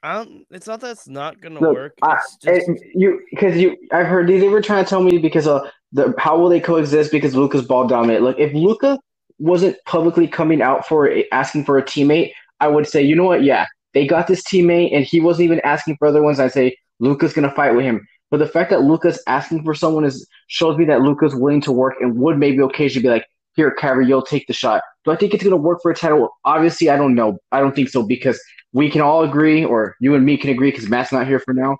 [0.03, 0.47] Don't.
[0.51, 1.95] It's not that it's not gonna Look, work.
[2.03, 2.37] I- It's
[2.67, 5.69] just you because you I've heard they, they were trying to tell me because uh
[5.93, 8.23] the how will they coexist because Luka's ball dominant.
[8.23, 8.99] Look, if Luka
[9.39, 13.25] wasn't publicly coming out for a, asking for a teammate, I would say you know
[13.25, 16.39] what, yeah, they got this teammate and he wasn't even asking for other ones.
[16.39, 18.07] I'd say Luka's gonna fight with him.
[18.31, 21.73] But the fact that Luka's asking for someone is shows me that Luka's willing to
[21.73, 24.83] work and would maybe occasionally be like, here, Kyrie, you'll take the shot.
[25.05, 26.31] Do I think it's gonna work for a title?
[26.45, 27.39] Obviously, I don't know.
[27.53, 28.41] I don't think so because
[28.73, 31.55] we can all agree, or you and me can agree, because Matt's not here for
[31.55, 31.79] now.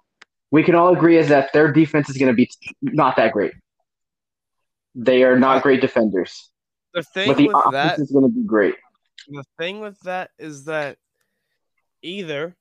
[0.51, 2.49] We can all agree is that their defense is going to be
[2.83, 3.53] not that great.
[4.95, 6.51] They are not great defenders,
[6.93, 7.99] the thing but the with offense that.
[7.99, 8.77] is going to be great.
[9.29, 10.99] The thing with that is that
[12.03, 12.55] either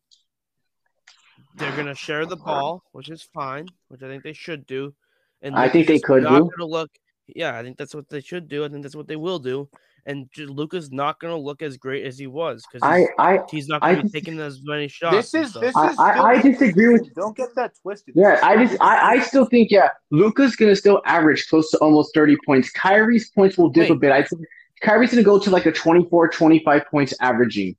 [1.55, 4.95] they're gonna share the ball, which is fine, which I think they should do,
[5.41, 6.49] and I think they could not do.
[6.57, 6.89] Gonna look,
[7.27, 8.65] yeah, I think that's what they should do.
[8.65, 9.69] I think that's what they will do,
[10.05, 13.81] and Luka's not gonna look as great as he was because I, I, he's not
[13.81, 15.31] gonna be taking as many shots.
[15.31, 15.99] This is this I- is.
[15.99, 18.13] I- still- I disagree with- Don't get that twisted.
[18.17, 21.77] yeah, I just, I, I still think, yeah, Luka's going to still average close to
[21.77, 22.69] almost 30 points.
[22.71, 24.11] Kyrie's points will dip a bit.
[24.11, 24.41] I think
[24.81, 27.75] Kyrie's going to go to like a 24, 25 points averaging.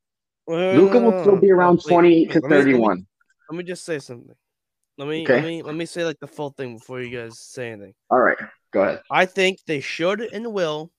[0.46, 3.06] Wait, Luka will still be around wait, 28 to let me- let me- 31.
[3.50, 4.34] Let me just say something.
[4.96, 5.34] Let me Okay.
[5.34, 7.94] let me let me say like the full thing before you guys say anything.
[8.10, 8.38] All right,
[8.74, 9.02] go ahead.
[9.10, 10.92] I think they should and will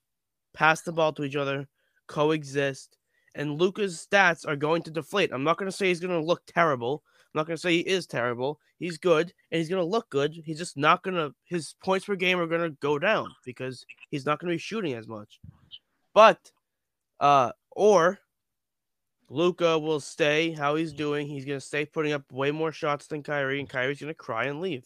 [0.54, 1.68] pass the ball to each other,
[2.08, 2.98] coexist,
[3.36, 5.32] and Luka's stats are going to deflate.
[5.32, 7.04] I'm not going to say he's going to look terrible.
[7.26, 8.60] I'm not going to say he is terrible.
[8.80, 10.34] He's good and he's going to look good.
[10.34, 13.86] He's just not going to, his points per game are going to go down because
[14.10, 15.40] he's not going to be shooting as much.
[16.14, 16.52] But,
[17.20, 18.20] uh, or
[19.30, 21.28] Luka will stay how he's doing.
[21.28, 24.14] He's going to stay putting up way more shots than Kyrie, and Kyrie's going to
[24.14, 24.86] cry and leave.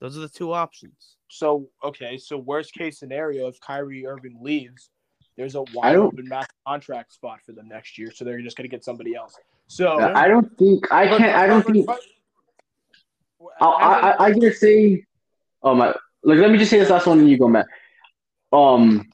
[0.00, 1.16] Those are the two options.
[1.28, 4.90] So okay, so worst case scenario, if Kyrie Irving leaves,
[5.36, 8.10] there's a wide open max contract spot for them next year.
[8.14, 9.34] So they're just gonna get somebody else.
[9.66, 11.86] So I don't think, I but- can't, I don't but- think.
[11.86, 12.00] but-
[13.60, 15.04] I, I, I, I gotta say,
[15.62, 15.88] oh my,
[16.24, 17.66] like let me just say this last one, and you go, Matt.
[18.52, 19.08] Um,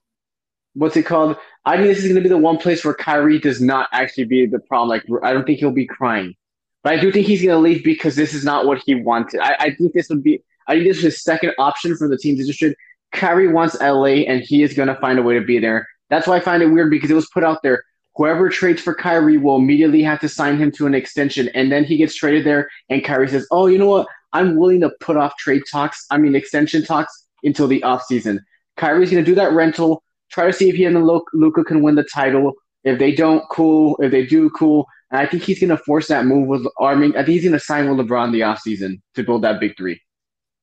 [0.74, 1.36] what's it called?
[1.64, 4.46] I think this is gonna be the one place where Kyrie does not actually be
[4.46, 4.88] the problem.
[4.88, 6.34] Like, I don't think he'll be crying,
[6.82, 9.40] but I do think he's gonna leave because this is not what he wanted.
[9.40, 12.18] I, I think this would be, I think this is his second option for the
[12.18, 12.74] teams interested.
[13.12, 15.86] Kyrie wants LA, and he is gonna find a way to be there.
[16.10, 17.82] That's why I find it weird because it was put out there.
[18.16, 21.84] Whoever trades for Kyrie will immediately have to sign him to an extension, and then
[21.84, 24.06] he gets traded there, and Kyrie says, "Oh, you know what?
[24.34, 26.04] I'm willing to put off trade talks.
[26.10, 28.40] I mean, extension talks until the offseason.
[28.76, 31.82] Kyrie's going to do that rental, try to see if he and Lu- Luka can
[31.82, 32.52] win the title.
[32.82, 33.96] If they don't, cool.
[34.00, 34.86] If they do, cool.
[35.10, 36.66] And I think he's going to force that move with.
[36.80, 39.60] I mean, I think he's going to sign with LeBron the offseason to build that
[39.60, 40.00] big three.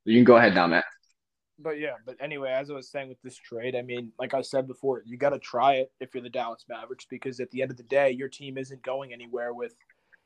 [0.05, 0.85] You can go ahead now, Matt.
[1.59, 4.41] But yeah, but anyway, as I was saying with this trade, I mean, like I
[4.41, 7.61] said before, you got to try it if you're the Dallas Mavericks because at the
[7.61, 9.75] end of the day, your team isn't going anywhere with.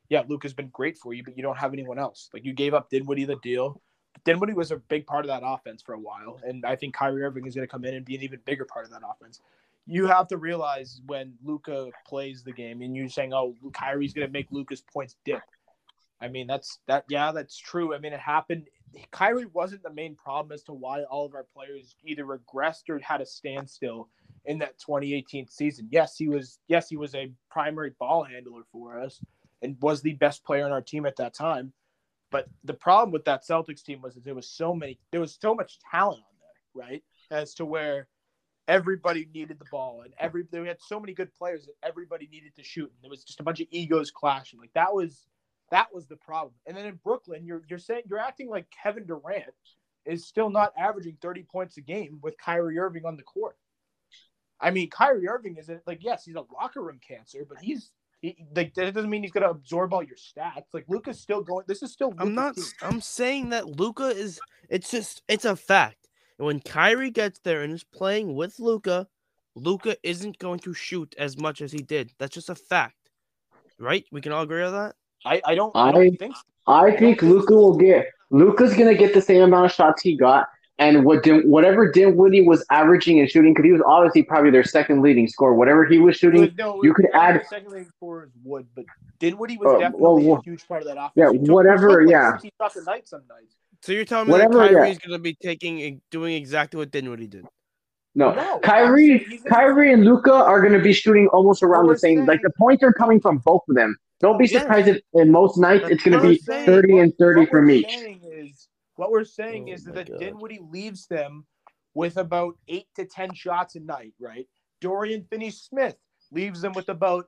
[0.07, 2.29] Yeah, Luka's been great for you, but you don't have anyone else.
[2.33, 3.81] Like you gave up Dinwiddie the deal.
[4.23, 7.23] Dinwiddie was a big part of that offense for a while, and I think Kyrie
[7.23, 9.41] Irving is going to come in and be an even bigger part of that offense.
[9.87, 14.25] You have to realize when Luka plays the game, and you're saying, "Oh, Kyrie's going
[14.25, 15.41] to make Luka's points dip."
[16.21, 17.05] I mean, that's that.
[17.09, 17.93] Yeah, that's true.
[17.93, 18.67] I mean, it happened.
[19.11, 22.99] Kyrie wasn't the main problem as to why all of our players either regressed or
[22.99, 24.09] had a standstill
[24.45, 25.87] in that 2018 season.
[25.91, 26.59] Yes, he was.
[26.67, 29.21] Yes, he was a primary ball handler for us
[29.61, 31.73] and was the best player on our team at that time.
[32.31, 35.37] But the problem with that Celtics team was that there was so many, there was
[35.39, 37.03] so much talent on there, right?
[37.31, 38.07] As to where
[38.67, 42.55] everybody needed the ball and every they had so many good players that everybody needed
[42.55, 42.91] to shoot.
[42.91, 44.59] And there was just a bunch of egos clashing.
[44.59, 45.27] Like that was
[45.71, 46.53] that was the problem.
[46.65, 49.43] And then in Brooklyn, you're you're saying you're acting like Kevin Durant
[50.05, 53.57] is still not averaging 30 points a game with Kyrie Irving on the court.
[54.59, 58.45] I mean, Kyrie Irving is like yes, he's a locker room cancer, but he's he,
[58.55, 60.73] like that doesn't mean he's gonna absorb all your stats.
[60.73, 61.65] Like Luka's still going.
[61.67, 62.13] This is still.
[62.17, 62.55] I'm not.
[62.55, 62.65] team.
[62.81, 64.39] I'm saying that Luka is.
[64.69, 65.23] It's just.
[65.27, 66.07] It's a fact.
[66.37, 69.07] And when Kyrie gets there and is playing with Luka,
[69.55, 72.11] Luka isn't going to shoot as much as he did.
[72.19, 73.09] That's just a fact,
[73.79, 74.05] right?
[74.11, 74.95] We can all agree on that.
[75.25, 75.75] I, I don't.
[75.75, 76.35] I, I- don't think.
[76.35, 76.41] So.
[76.67, 80.47] I think Luka will get Luka's gonna get the same amount of shots he got,
[80.79, 84.63] and what Din, whatever Dinwiddie was averaging and shooting, because he was obviously probably their
[84.63, 85.53] second leading scorer.
[85.53, 88.85] Whatever he was shooting, No, you could add- think second leading for is Wood, but
[89.19, 91.11] Dinwiddie was Oh, definitely well, a huge part of that offense.
[91.15, 92.31] yeah, took- whatever, like, yeah.
[92.33, 93.55] 60 shots a night some nights.
[93.83, 94.77] So you're telling me Whatever, that yeah.
[94.79, 97.45] Kyrie's going to be taking, doing exactly what Dinwiddie did.
[98.15, 102.19] No, No, Kyrie, he's- Kyrie and Luka are gonna be shooting almost around the same.
[102.19, 103.97] we're Like the points are coming from both of them.
[104.21, 104.61] Don't be Yes.
[104.61, 106.65] surprised if in most nights That's it's gonna be saying.
[106.65, 107.93] thirty and thirty what from each.
[108.23, 110.19] Is, what we're saying Oh is that God.
[110.19, 111.45] Dinwiddie leaves them
[111.93, 114.47] with about eight to ten shots a night, right?
[114.79, 115.95] Dorian Finney-Smith
[116.31, 117.27] leaves them with about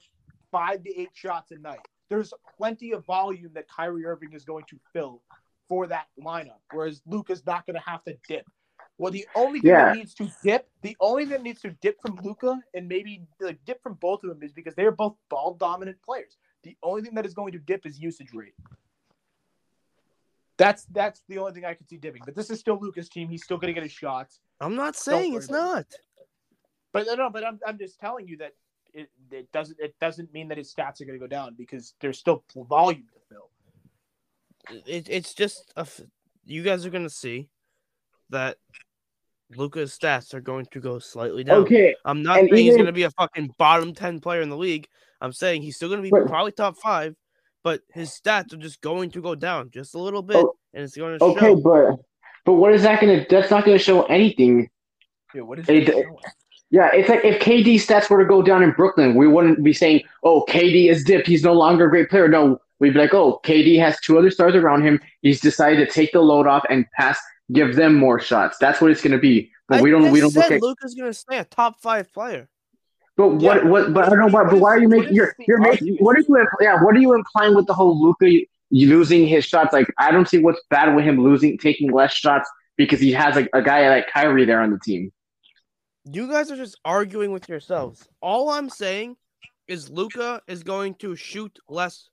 [0.51, 1.79] five to eight shots a night.
[2.09, 5.21] There's plenty of volume that Kyrie Irving is going to fill
[5.67, 8.45] for that lineup, whereas Luka's not going to have to dip.
[8.97, 9.85] Well, the only thing Yeah.
[9.85, 13.21] that needs to dip, the only thing that needs to dip from Luka and maybe
[13.39, 16.37] like dip from both of them is because they are both ball dominant players.
[16.63, 18.55] The only thing that is going to dip is usage rate.
[20.57, 22.23] That's that's the only thing I could see dipping.
[22.25, 23.29] But this is still Luka's team.
[23.29, 24.39] He's still going to get his shots.
[24.59, 25.85] I'm not saying it's about not.
[26.93, 28.53] But no, no, but I'm, I'm just telling you that
[28.91, 31.93] it, it doesn't it doesn't mean that his stats are going to go down because
[32.01, 34.81] there's still volume to fill.
[34.87, 36.01] It, it's just a f-
[36.43, 37.49] you guys are going to see
[38.31, 38.57] that
[39.55, 41.61] Luka's stats are going to go slightly down.
[41.63, 44.49] Okay, I'm not And saying he's going to be a fucking bottom 10 player in
[44.49, 44.87] the league.
[45.21, 47.15] I'm saying he's still going to be But- probably top five,
[47.63, 50.83] but his stats are just going to go down just a little bit, Oh, and
[50.83, 51.55] it's going to okay, show.
[51.61, 51.95] but
[52.45, 53.25] but what is that gonna?
[53.29, 54.69] That's not gonna show anything.
[55.35, 55.93] Yeah, what is It-
[56.69, 59.73] Yeah, it's like if KD stats were to go down in Brooklyn, we wouldn't be
[59.73, 61.27] saying, "Oh, KD is dipped.
[61.27, 64.29] He's no longer a great player." No, we'd be like, "Oh, KD has two other
[64.31, 64.99] stars around him.
[65.21, 67.17] He's decided to take the load off and pass,
[67.51, 69.51] give them more shots." That's what it's going to be.
[69.67, 70.11] But I we don't.
[70.11, 70.61] We don't just look said at.
[70.61, 72.49] Luka's going to stay a top five player.
[73.17, 73.63] But what?
[73.63, 73.93] Yeah, What?
[73.93, 74.27] But I don't know.
[74.27, 75.09] what But, but why are you making?
[75.09, 75.97] is You're you're making.
[75.97, 76.25] What are you?
[76.27, 76.83] impl- Yeah.
[76.83, 79.73] What are you implying with the whole Luka losing his shots?
[79.73, 83.35] Like I don't see what's bad with him losing, taking less shots because he has
[83.35, 85.11] like a guy like Kyrie there on the team.
[86.09, 88.07] You guys are just arguing with yourselves.
[88.21, 89.17] All I'm saying
[89.67, 92.07] is Luka is going to shoot less.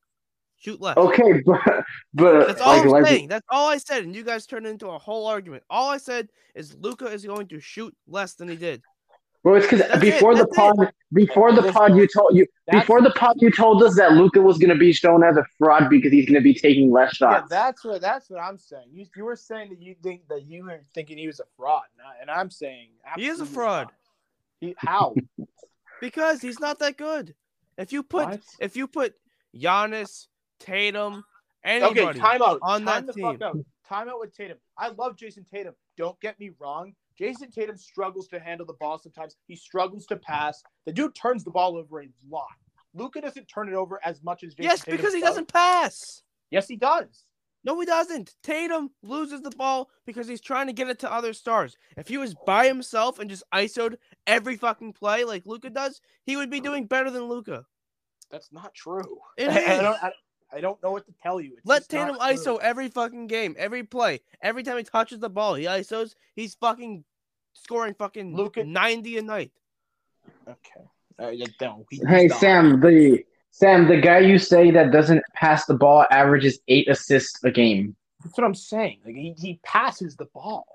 [0.64, 0.96] Shoot less.
[0.96, 1.60] Okay, but
[2.14, 3.28] but That's all like, I'm like- saying.
[3.28, 5.62] That's all I said, and you guys turned it into a whole argument.
[5.68, 8.82] All I said is Luka is going to shoot less than he did.
[9.42, 12.46] Well, it's because That's it, before the that's pod, before the pod, you told you
[12.66, 15.36] That's- before the pod, you told us that Luka was going to be shown as
[15.36, 17.30] a fraud because he's going to be taking less shots.
[17.32, 17.50] Yeah, shots.
[17.50, 18.86] that's what that's what I'm saying.
[18.90, 21.82] You you were saying that you think that you were thinking he was a fraud,
[21.98, 23.88] and, I, and I'm saying He is a fraud.
[24.60, 25.14] He, how?
[26.00, 27.34] Because he's not that good.
[27.78, 28.40] If you put What?
[28.60, 29.14] if you put
[29.56, 30.26] Giannis,
[30.60, 31.24] Tatum,
[31.64, 32.58] anybody, Okay, timeout.
[32.62, 33.42] on time that the fuck team.
[33.42, 33.56] out.
[33.88, 34.58] Time out with Tatum.
[34.78, 35.74] I love Jayson Tatum.
[35.96, 36.94] Don't get me wrong.
[37.20, 39.36] Jayson Tatum struggles to handle the ball sometimes.
[39.46, 40.62] He struggles to pass.
[40.86, 42.46] The dude turns the ball over a lot.
[42.94, 45.30] Luka doesn't turn it over as much as Jayson yes, Tatum because he does.
[45.30, 46.22] doesn't pass.
[46.50, 47.24] Yes, he does.
[47.64, 48.34] No, he doesn't.
[48.42, 51.76] Tatum loses the ball because he's trying to get it to other stars.
[51.96, 56.36] If he was by himself and just ISO'd every fucking play like Luka does, he
[56.36, 57.64] would be doing better than Luka.
[58.30, 59.18] That's not true.
[59.38, 60.02] It I, I don't.
[60.02, 60.12] I,
[60.54, 61.52] I don't know what to tell you.
[61.56, 62.54] It's Let just not Tatum true.
[62.54, 64.20] ISO every fucking game, every play.
[64.40, 66.14] Every time he touches the ball, he ISOs.
[66.36, 67.04] He's fucking
[67.54, 69.50] scoring fucking Luka- 90 a night.
[70.48, 70.80] Okay.
[71.18, 72.40] Uh, no, he- Hey he's not.
[72.40, 77.42] Sam, the Sam, the guy you say that doesn't pass the ball averages eight assists
[77.44, 77.94] a game.
[78.24, 79.00] That's what I'm saying.
[79.04, 80.66] Like he, he passes the ball.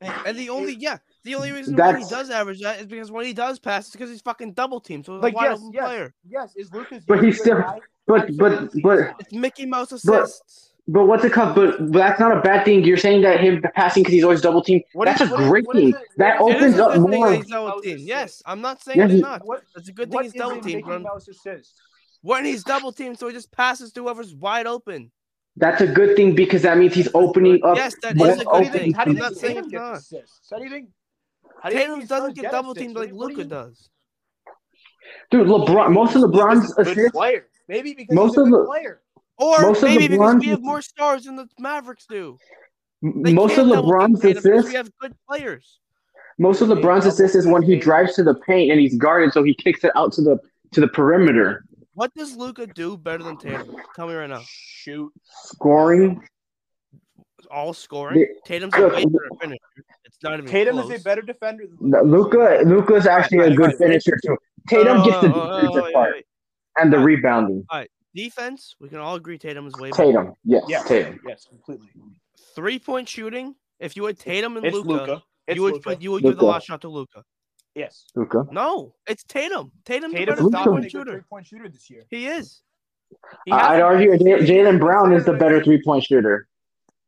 [0.00, 3.24] And the only yeah, the only reason why he does average that is because when
[3.26, 5.06] he does pass, it's because he's fucking double teamed.
[5.06, 5.84] So it's Like, a wide yes, open yes.
[5.84, 6.14] player.
[6.28, 7.04] Yes, is Lucas?
[7.06, 7.80] But he's still- guy?
[8.06, 9.14] But but but.
[9.18, 10.74] It's Mickey Mouse assists.
[10.86, 11.54] but what's it called?
[11.54, 12.84] But, but that's not a bad thing.
[12.84, 14.82] You're saying that him passing because he's always double teamed.
[14.92, 15.88] What That's is- a what is- great what is thing.
[15.94, 17.42] it- That what It is is opens up more.
[17.42, 18.00] double teamed.
[18.00, 19.46] Yes, I'm not saying Yeah, it's not.
[19.46, 20.74] What, It's a good thing he's double a teamed.
[20.76, 21.72] Mickey When, Mouse assist?
[22.20, 25.10] when he's double teamed, so he just passes to whoever's wide open.
[25.56, 27.76] That's a good thing because that means he's opening up.
[27.76, 28.92] Yes, that more is a good you thing.
[28.92, 29.94] How do you not think it's not.
[29.96, 30.50] assists?
[30.50, 30.88] How do you think?
[31.72, 33.90] Tatum these doesn't get double teamed like do you- what do Luka does.
[35.30, 35.92] Dude, LeBron.
[35.92, 37.10] Most of LeBron's a good assists.
[37.12, 37.46] player.
[37.68, 39.00] Maybe because Most he's a of the- player.
[39.38, 42.38] Or Most maybe because we have more stars than the Mavericks do.
[43.02, 44.68] They Most of can't LeBron's assists.
[44.68, 45.80] We have good players.
[46.38, 49.42] Most of LeBron's assists is when he drives to the paint and he's guarded, so
[49.42, 50.38] he kicks it out to the
[50.72, 51.64] to the perimeter,
[51.94, 53.76] What does Luka do better than Tatum?
[53.94, 54.42] Tell me right now.
[54.44, 55.12] Shoot.
[55.44, 56.20] scoring.
[57.46, 58.18] All scoring.
[58.20, 59.60] They- Tatum's a look, way better finisher.
[60.04, 60.92] It's not even Tatum close.
[60.92, 63.78] is a better defender than No, Luka, Luka's actually Right, a good right, right.
[63.78, 64.36] finisher too.
[64.68, 66.26] Tatum Oh, gets the oh, oh, defensive oh, part wait.
[66.78, 67.04] and the Right.
[67.04, 67.66] rebounding.
[68.14, 70.04] Defense, we can all agree Tatum is way better.
[70.04, 71.18] Tatum, yes, Yes, Tatum.
[71.26, 71.88] yes, completely.
[72.54, 73.56] Three point shooting.
[73.80, 75.22] If you had Tatum and It's Luka, Luka.
[75.48, 75.90] You would Luka.
[75.90, 77.24] put you would give the last shot to Luka.
[77.74, 78.06] Yes.
[78.14, 78.46] Luka.
[78.52, 79.72] No, it's Tatum.
[79.84, 81.10] Tatum's the better three a point shooter.
[81.10, 82.04] three-point shooter this year.
[82.08, 82.62] He is.
[83.46, 86.46] He I'd argue Jaylen Brown is the better three point shooter.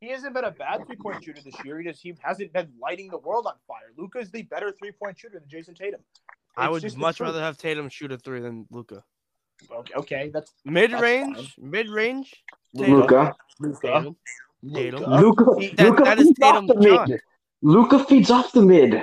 [0.00, 1.78] He hasn't been a bad three point shooter this year.
[1.80, 3.92] He just he hasn't been lighting the world on fire.
[3.96, 6.00] Luka is the better three point shooter than Jayson Tatum.
[6.56, 9.02] I would much rather have Tatum shoot a three than Luka.
[9.70, 12.44] Okay, okay, that's Mid range, mid range.
[12.74, 13.34] Luka.
[13.58, 13.80] Luka.
[13.82, 14.16] Tatum.
[14.74, 15.02] Tatum.
[15.04, 15.44] Luka.
[15.76, 17.20] That- Luka that is feeds off the mid.
[17.62, 19.02] Luka feeds off the mid.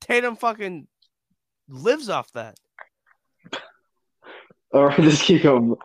[0.00, 0.88] Tatum fucking
[1.68, 2.56] lives off that.
[4.72, 5.76] Or just keep going.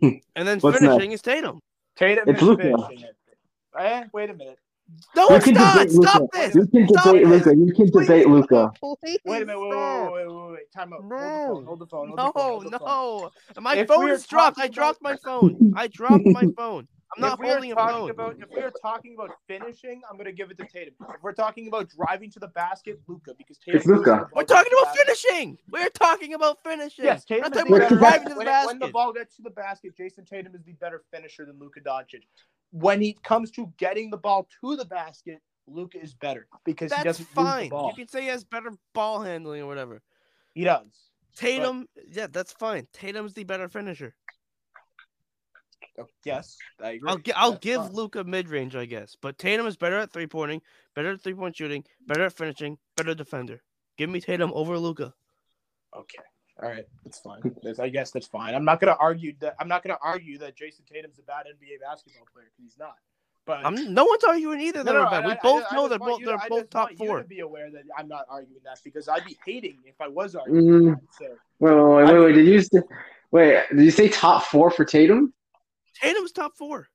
[0.00, 1.60] And then What's finishing is Tatum.
[1.96, 2.62] Tatum It's is Luka.
[2.62, 3.16] finishing it.
[3.78, 4.58] Eh, wait a minute.
[5.16, 5.74] No, You it's can not.
[5.74, 6.28] debate Stop Luka.
[6.32, 6.54] this.
[6.54, 7.26] You can Stop debate.
[7.26, 7.56] Luka.
[7.56, 8.72] You can debate Luka.
[9.02, 9.60] please Wait a minute.
[9.60, 10.72] Wait, wait, wait, wait, wait, wait.
[10.72, 11.04] Time out.
[11.04, 11.16] No.
[11.66, 12.08] Hold the phone.
[12.08, 12.58] Hold the phone.
[12.58, 12.70] Hold the No, phone.
[12.70, 13.30] the phone.
[13.56, 13.60] no.
[13.62, 14.58] My If phone is dropped.
[14.60, 15.72] I dropped my phone.
[15.76, 16.86] I dropped my phone.
[17.16, 18.10] I'm not if we are holding a talking phone.
[18.10, 20.94] about if we are talking about finishing, I'm gonna give it to Tatum.
[21.00, 24.04] If we're talking about driving to the basket, Luka, because Tatum It's Luka.
[24.04, 25.58] goes to the We're talking about finishing.
[25.70, 27.04] We're talking about finishing.
[27.04, 28.88] Yes, We're Tatum is talking the about better driving to the when, it- when the
[28.88, 32.22] ball gets to the basket, Jayson Tatum is the better finisher than Luka Doncic.
[32.70, 36.96] When he comes to getting the ball to the basket, Luka is better because he
[36.96, 37.64] That's doesn't lose fine.
[37.64, 37.88] the ball.
[37.88, 40.02] You can say he has better ball handling or whatever.
[40.54, 41.10] He does.
[41.36, 42.86] Tatum, yeah, that's fine.
[42.92, 44.14] Tatum's the better finisher.
[45.98, 47.10] Oh, yes, I agree.
[47.10, 47.92] I'll gi- I'll give.
[47.92, 49.16] Luka mid range, I guess.
[49.20, 50.60] But Tatum is better at three pointing,
[50.94, 53.62] better at three point shooting, better at finishing, better defender.
[53.96, 55.14] Give me Tatum over Luka.
[55.94, 56.22] Okay.
[56.62, 57.40] All right, that's fine.
[57.62, 58.54] That's- I guess that's fine.
[58.54, 59.56] I'm not gonna argue that.
[59.60, 62.94] I'm not gonna argue that Jayson Tatum's a bad NBA basketball player because he's not.
[63.44, 64.82] But I'm no one's arguing either.
[64.82, 65.24] No, They're no, bad.
[65.24, 67.06] I- We I- both I know just they're both they're I both top want you
[67.06, 67.18] four.
[67.22, 70.34] to be aware that I'm not arguing that because I'd be hating if I was
[70.34, 70.64] arguing.
[70.64, 71.00] Mm, that.
[71.18, 71.26] So
[71.60, 72.32] wait, wait, wait, wait.
[72.32, 72.80] Did you say,
[73.30, 73.62] wait?
[73.70, 75.34] Did you say top four for Tatum?
[76.00, 76.88] Tatum's top four.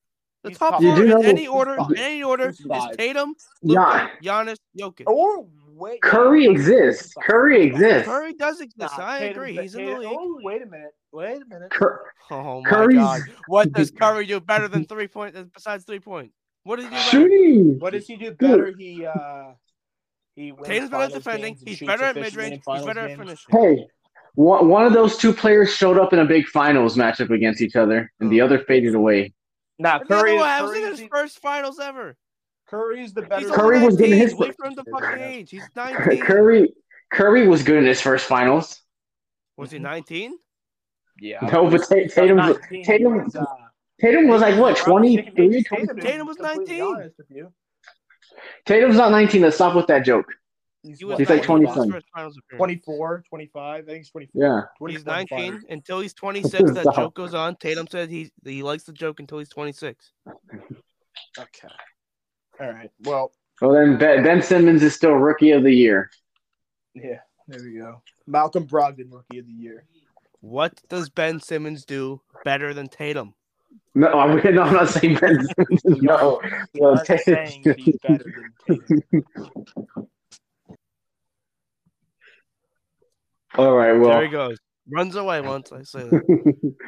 [0.44, 2.98] The He's top top four in any order, in any order is five.
[2.98, 3.80] Tatum, Yeah.
[3.80, 5.04] Luka, Giannis, Jokic.
[5.08, 7.14] or wait, Curry exists.
[7.24, 8.08] Curry exists.
[8.08, 8.78] Curry does exist.
[8.98, 9.56] Nah, I Tatum's agree.
[9.56, 10.10] the- He's in the league.
[10.12, 10.92] Oh, wait a minute.
[11.12, 11.72] Wait a minute.
[11.72, 13.22] Cur- Oh my Curry's god!
[13.48, 15.36] What does Curry do better than three point?
[15.54, 16.32] Besides three point,
[16.64, 17.10] what does he do better?
[17.10, 17.80] shooting.
[17.80, 18.74] What does he do better?
[18.78, 19.52] He uh
[20.36, 21.58] he wins Tatum's better at defending.
[21.66, 22.54] He's better at mid range.
[22.56, 23.38] He's finals better at finishing.
[23.60, 23.86] Hey,
[24.36, 27.76] one, one of those two players showed up in a big finals matchup against each
[27.76, 29.34] other, and the other faded away.
[29.78, 30.36] Nah, And the Curry.
[30.38, 32.16] one, Is, I was in his first finals ever.
[32.72, 33.50] Curry is the better.
[33.50, 35.52] Curry only was good in his Wait first- for him fucking age.
[35.52, 36.22] He's 19.
[36.22, 36.74] Curry,
[37.12, 38.82] Curry was good in his first finals.
[39.58, 40.38] Was he 19?
[41.20, 41.42] Yeah.
[41.52, 43.44] No, but Ta- Tatum, 19 Tatum, was, uh,
[44.00, 45.86] Tatum was like what 23, maybe 20?
[45.88, 46.82] to be Tatum was 19.
[46.82, 47.48] honest with.
[48.66, 49.42] Tatum's not 19.
[49.42, 50.28] Let's stop with that joke.
[50.82, 52.08] He's, He He's like 19 20 first
[52.56, 53.84] 24, 25.
[53.84, 54.42] I think he's 24.
[54.42, 54.62] Yeah.
[54.78, 55.30] 24, He's 25.
[55.54, 56.72] 19 until he's 26.
[56.72, 57.58] That joke goes on.
[57.58, 60.14] Tatum said he he likes the joke until he's 26.
[61.38, 61.68] Okay.
[62.60, 62.92] All right.
[63.04, 66.10] Well, Well, then Ben, ben Simmons is still rookie of the year.
[66.94, 67.20] yeah.
[67.48, 68.02] There we go.
[68.28, 69.84] Malcolm Brogdon, rookie of the year.
[70.42, 73.34] What does Ben Simmons do better than Tatum?
[73.94, 75.82] No, I'm, no, I'm not saying Ben Simmons.
[75.86, 76.40] No,
[76.74, 78.24] You no aren't saying he's better
[78.68, 79.24] than Tatum.
[83.58, 83.94] All right.
[83.94, 84.58] Well, there he goes.
[84.90, 86.74] Runs away once I say that.